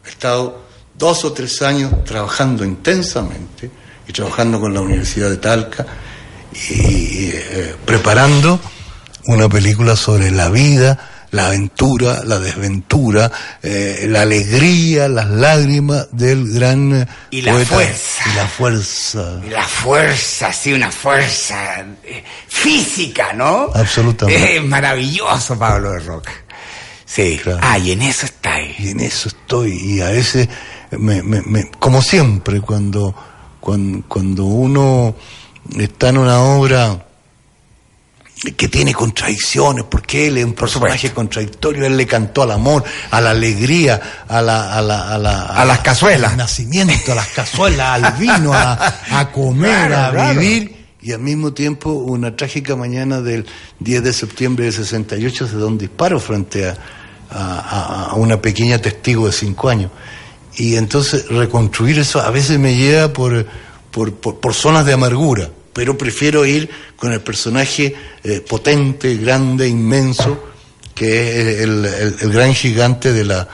He 0.05 0.09
estado 0.09 0.63
dos 0.95 1.25
o 1.25 1.33
tres 1.33 1.61
años 1.61 2.03
trabajando 2.05 2.63
intensamente 2.63 3.69
y 4.07 4.13
trabajando 4.13 4.59
con 4.59 4.73
la 4.73 4.81
Universidad 4.81 5.29
de 5.29 5.37
Talca 5.37 5.85
y, 6.53 7.29
eh, 7.33 7.75
preparando 7.85 8.59
una 9.25 9.49
película 9.49 9.95
sobre 9.95 10.31
la 10.31 10.49
vida 10.49 11.12
la 11.33 11.47
aventura, 11.47 12.21
la 12.23 12.37
desventura, 12.37 13.31
eh, 13.61 14.05
la 14.07 14.21
alegría, 14.21 15.07
las 15.07 15.29
lágrimas 15.29 16.07
del 16.11 16.47
gran 16.53 17.07
y 17.31 17.41
la 17.41 17.57
fuerza 17.65 18.23
y 18.31 18.35
la 18.35 18.47
fuerza 18.47 19.41
y 19.43 19.49
la 19.49 19.63
fuerza, 19.63 20.53
sí, 20.53 20.73
una 20.73 20.91
fuerza 20.91 21.81
eh, 22.03 22.23
física, 22.47 23.33
¿no? 23.33 23.71
Absolutamente. 23.73 24.57
Es 24.57 24.63
maravilloso, 24.63 25.57
Pablo 25.57 25.91
de 25.93 25.99
Roca. 26.01 26.31
Sí. 27.03 27.41
Ah, 27.61 27.79
y 27.79 27.91
en 27.91 28.03
eso 28.03 28.27
está. 28.27 28.61
Y 28.61 28.89
en 28.89 28.99
eso 28.99 29.29
estoy. 29.29 29.71
Y 29.73 30.01
a 30.01 30.09
veces, 30.09 30.47
me, 30.91 31.23
me, 31.23 31.41
me, 31.41 31.71
como 31.79 32.03
siempre, 32.03 32.61
cuando, 32.61 33.13
cuando, 33.59 34.03
cuando 34.07 34.45
uno 34.45 35.15
está 35.79 36.09
en 36.09 36.19
una 36.19 36.41
obra 36.41 37.07
que 38.51 38.67
tiene 38.67 38.93
contradicciones, 38.93 39.85
porque 39.85 40.27
él 40.27 40.37
es 40.37 40.45
un 40.45 40.53
personaje 40.53 41.11
contradictorio, 41.11 41.85
él 41.85 41.95
le 41.95 42.05
cantó 42.05 42.43
al 42.43 42.51
amor, 42.51 42.83
a 43.11 43.21
la 43.21 43.31
alegría, 43.31 44.25
a 44.27 44.41
la... 44.41 44.73
A, 44.77 44.81
la, 44.81 45.13
a, 45.13 45.17
la, 45.17 45.45
a, 45.45 45.65
las 45.65 45.79
cazuelas. 45.79 46.31
Al 46.31 46.37
nacimiento, 46.37 47.13
a 47.13 47.15
las 47.15 47.27
cazuelas, 47.29 48.03
al 48.03 48.13
vino, 48.19 48.53
a, 48.53 48.95
a 49.11 49.31
comer, 49.31 49.93
a 49.93 50.33
vivir. 50.33 50.83
Y 51.01 51.11
al 51.11 51.19
mismo 51.19 51.53
tiempo, 51.53 51.91
una 51.91 52.35
trágica 52.35 52.75
mañana 52.75 53.21
del 53.21 53.45
10 53.79 54.03
de 54.03 54.13
septiembre 54.13 54.65
de 54.65 54.71
68 54.71 55.47
se 55.47 55.57
da 55.57 55.65
un 55.65 55.77
disparo 55.77 56.19
frente 56.19 56.67
a, 56.67 56.77
a, 57.29 58.13
una 58.15 58.41
pequeña 58.41 58.77
testigo 58.79 59.25
de 59.25 59.33
cinco 59.33 59.69
años. 59.69 59.91
Y 60.55 60.75
entonces 60.75 61.27
reconstruir 61.29 61.99
eso 61.99 62.21
a 62.21 62.29
veces 62.29 62.59
me 62.59 62.75
lleva 62.75 63.11
por, 63.11 63.45
por, 63.91 64.13
por 64.13 64.53
zonas 64.53 64.85
de 64.85 64.93
amargura 64.93 65.49
pero 65.73 65.97
prefiero 65.97 66.45
ir 66.45 66.69
con 66.95 67.11
el 67.11 67.21
personaje 67.21 67.95
eh, 68.23 68.41
potente, 68.47 69.15
grande, 69.17 69.67
inmenso, 69.67 70.51
que 70.93 71.53
es 71.53 71.61
el, 71.61 72.31
gran 72.31 72.53
gigante 72.53 73.11
de 73.11 73.25
la, 73.25 73.47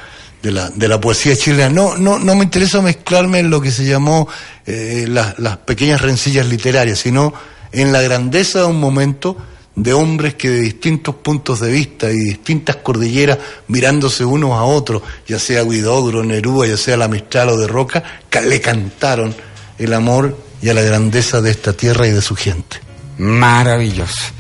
de 0.44 0.52
la, 0.52 0.70
de 0.70 0.88
la 0.88 1.00
poesía 1.00 1.36
chilena. 1.36 1.70
No, 1.70 1.98
no, 1.98 2.20
no 2.20 2.36
me 2.36 2.44
interesa 2.44 2.82
mezclarme 2.82 3.40
en 3.40 3.50
lo 3.50 3.62
que 3.62 3.72
se 3.72 3.86
llamó 3.86 4.28
eh, 4.66 5.06
las 5.08 5.58
pequeñas 5.60 6.02
rencillas 6.02 6.46
literarias, 6.48 7.00
sino 7.00 7.34
en 7.72 7.92
la 7.92 8.02
grandeza 8.02 8.60
de 8.60 8.66
un 8.66 8.80
momento 8.80 9.38
de 9.76 9.94
hombres 9.94 10.34
que 10.34 10.50
de 10.50 10.60
distintos 10.60 11.16
puntos 11.16 11.62
de 11.62 11.72
vista 11.72 12.12
y 12.12 12.18
distintas 12.18 12.78
cordilleras, 12.78 13.38
mirándose 13.70 14.26
unos 14.26 14.52
a 14.52 14.64
otros, 14.64 15.02
ya 15.26 15.40
sea 15.40 15.64
Guidogro, 15.64 16.22
Neruda, 16.24 16.68
ya 16.68 16.76
sea 16.76 16.98
la 16.98 17.08
Mistral 17.08 17.50
o 17.50 17.58
de 17.58 17.68
Roca, 17.68 18.04
le 18.44 18.60
cantaron 18.60 19.34
el 19.78 19.94
amor 19.94 20.49
y 20.62 20.70
a 20.70 20.74
la 20.74 20.82
grandeza 20.82 21.42
de 21.42 21.52
esta 21.52 21.74
tierra 21.74 22.08
y 22.08 22.12
de 22.12 22.22
su 22.22 22.36
gente. 22.36 22.78
Maravilloso. 23.18 24.34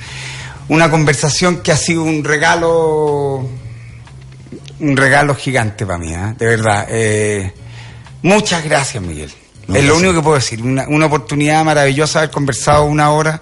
Una 0.68 0.90
conversación 0.92 1.62
que 1.62 1.72
ha 1.72 1.78
sido 1.78 2.04
un 2.04 2.24
regalo, 2.24 3.48
un 4.80 4.98
regalo 4.98 5.36
gigante 5.36 5.86
para 5.86 5.98
mí, 5.98 6.14
¿eh? 6.14 6.36
de 6.38 6.46
verdad. 6.46 6.88
Eh, 6.90 7.54
muchas 8.22 8.64
gracias, 8.64 9.02
Miguel. 9.02 9.32
es 9.74 9.84
lo 9.84 9.98
único 9.98 10.14
que 10.14 10.22
puedo 10.22 10.36
decir. 10.36 10.62
Una, 10.62 11.06
oportunidad 11.06 11.64
maravillosa 11.64 12.20
haber 12.20 12.32
conversado 12.32 12.86
una 12.86 13.12
hora 13.12 13.42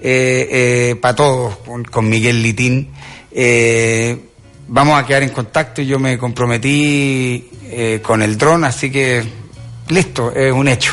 eh, 0.00 0.96
para 1.00 1.14
todos 1.14 1.56
con, 1.90 2.08
Miguel 2.08 2.42
Litín. 2.42 2.90
vamos 4.68 5.00
a 5.00 5.06
quedar 5.06 5.22
en 5.22 5.30
contacto. 5.30 5.80
Yo 5.80 5.98
me 5.98 6.18
comprometí 6.18 7.48
con 8.02 8.22
el 8.22 8.36
dron, 8.36 8.64
así 8.64 8.90
que 8.90 9.24
listo, 9.88 10.32
es 10.32 10.52
un 10.52 10.68
hecho. 10.68 10.92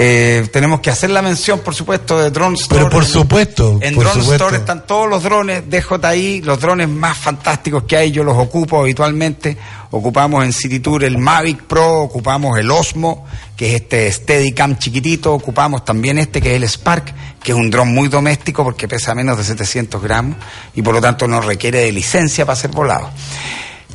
Eh, 0.00 0.46
tenemos 0.52 0.78
que 0.78 0.90
hacer 0.90 1.10
la 1.10 1.22
mención, 1.22 1.58
por 1.58 1.74
supuesto, 1.74 2.20
de 2.20 2.30
Drone 2.30 2.54
Store. 2.54 2.82
Pero 2.82 2.88
por 2.88 3.04
supuesto. 3.04 3.80
En, 3.82 3.96
Drone 3.96 4.20
Store 4.20 4.56
están 4.58 4.86
todos 4.86 5.10
los 5.10 5.24
drones 5.24 5.64
DJI, 5.68 6.42
los 6.42 6.60
drones 6.60 6.88
más 6.88 7.18
fantásticos 7.18 7.82
que 7.82 7.96
hay, 7.96 8.12
yo 8.12 8.22
los 8.22 8.38
ocupo 8.38 8.80
habitualmente. 8.80 9.56
Ocupamos 9.90 10.44
en 10.44 10.52
City 10.52 10.78
Tour 10.78 11.02
el 11.02 11.18
Mavic 11.18 11.64
Pro, 11.64 12.02
ocupamos 12.02 12.56
el 12.60 12.70
Osmo, 12.70 13.26
que 13.56 13.74
es 13.74 13.82
este 13.82 14.12
Steadicam 14.12 14.78
chiquitito, 14.78 15.34
ocupamos 15.34 15.84
también 15.84 16.18
este 16.18 16.40
que 16.40 16.54
es 16.54 16.62
el 16.62 16.68
Spark, 16.68 17.12
que 17.42 17.50
es 17.50 17.58
un 17.58 17.68
dron 17.68 17.92
muy 17.92 18.06
doméstico 18.06 18.62
porque 18.62 18.86
pesa 18.86 19.16
menos 19.16 19.36
de 19.36 19.42
700 19.42 20.00
gramos 20.00 20.36
y 20.76 20.82
por 20.82 20.94
lo 20.94 21.00
tanto 21.00 21.26
no 21.26 21.40
requiere 21.40 21.80
de 21.80 21.90
licencia 21.90 22.46
para 22.46 22.54
ser 22.54 22.70
volado. 22.70 23.10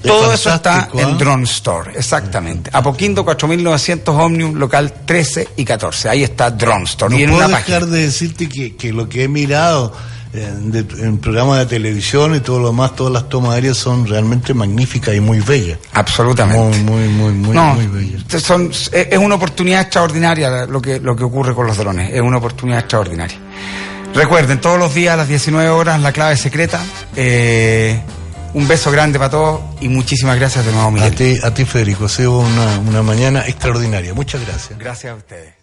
Todo 0.04 0.34
eso 0.34 0.54
está 0.54 0.90
en 0.94 1.06
¿ah? 1.06 1.16
Drone 1.18 1.44
Store, 1.44 1.92
exactamente. 1.96 2.70
Apoquindo 2.74 3.24
4900 3.24 4.16
Omnium, 4.16 4.56
local 4.56 4.94
13 5.06 5.50
y 5.58 5.66
14. 5.66 6.10
Ahí 6.10 6.24
está 6.24 6.52
Drone 6.52 6.84
Store. 6.86 7.14
No 7.14 7.20
y 7.20 7.28
puedo 7.28 7.48
dejar 7.48 7.86
de 7.86 8.02
decirte 8.04 8.50
que, 8.50 8.76
que 8.76 8.92
lo 8.92 9.08
que 9.08 9.24
he 9.24 9.28
mirado 9.28 9.94
en, 10.34 11.18
programas 11.20 11.60
de 11.60 11.66
televisión 11.68 12.36
y 12.36 12.40
todo 12.40 12.60
lo 12.60 12.68
demás, 12.68 12.96
todas 12.96 13.14
las 13.14 13.30
tomas 13.30 13.54
aéreas 13.54 13.78
son 13.78 14.08
realmente 14.08 14.54
magníficas 14.54 15.16
y 15.16 15.20
muy 15.20 15.40
bellas. 15.40 15.78
Absolutamente. 15.94 16.80
Muy, 16.80 17.08
muy, 17.08 17.34
muy, 17.34 17.56
muy, 17.56 17.88
bellas. 17.88 18.42
Son, 18.42 18.72
es 18.92 19.18
una 19.18 19.36
oportunidad 19.36 19.82
extraordinaria 19.82 20.66
lo 20.66 20.82
que, 20.82 21.00
lo 21.00 21.16
que 21.16 21.24
ocurre 21.24 21.54
con 21.54 21.68
los 21.68 21.78
drones, 21.78 22.12
es 22.14 22.22
una 22.22 22.38
oportunidad 22.38 22.80
extraordinaria. 22.80 23.38
Recuerden, 24.14 24.62
todos 24.62 24.78
los 24.78 24.94
días 24.94 25.14
a 25.14 25.18
las 25.18 25.28
19 25.28 25.70
horas 25.70 26.00
la 26.02 26.12
clave 26.12 26.38
secreta. 26.38 26.84
Eh, 27.16 28.00
un 28.54 28.68
beso 28.68 28.92
grande 28.92 29.18
para 29.20 29.32
todos 29.32 29.62
y 29.82 29.90
muchísimas 29.90 30.38
gracias 30.38 30.66
de 30.66 30.72
nuevo, 30.72 30.92
Miguel. 30.92 31.12
A 31.12 31.16
ti, 31.16 31.38
a 31.44 31.54
ti 31.54 31.66
Federico, 31.66 32.06
ha 32.06 32.10
sido 32.10 32.40
una, 32.40 32.80
una 32.80 33.02
mañana 33.02 33.48
extraordinaria. 33.48 34.14
Muchas 34.14 34.46
gracias. 34.46 34.78
Gracias 34.78 35.14
a 35.14 35.16
ustedes. 35.16 35.63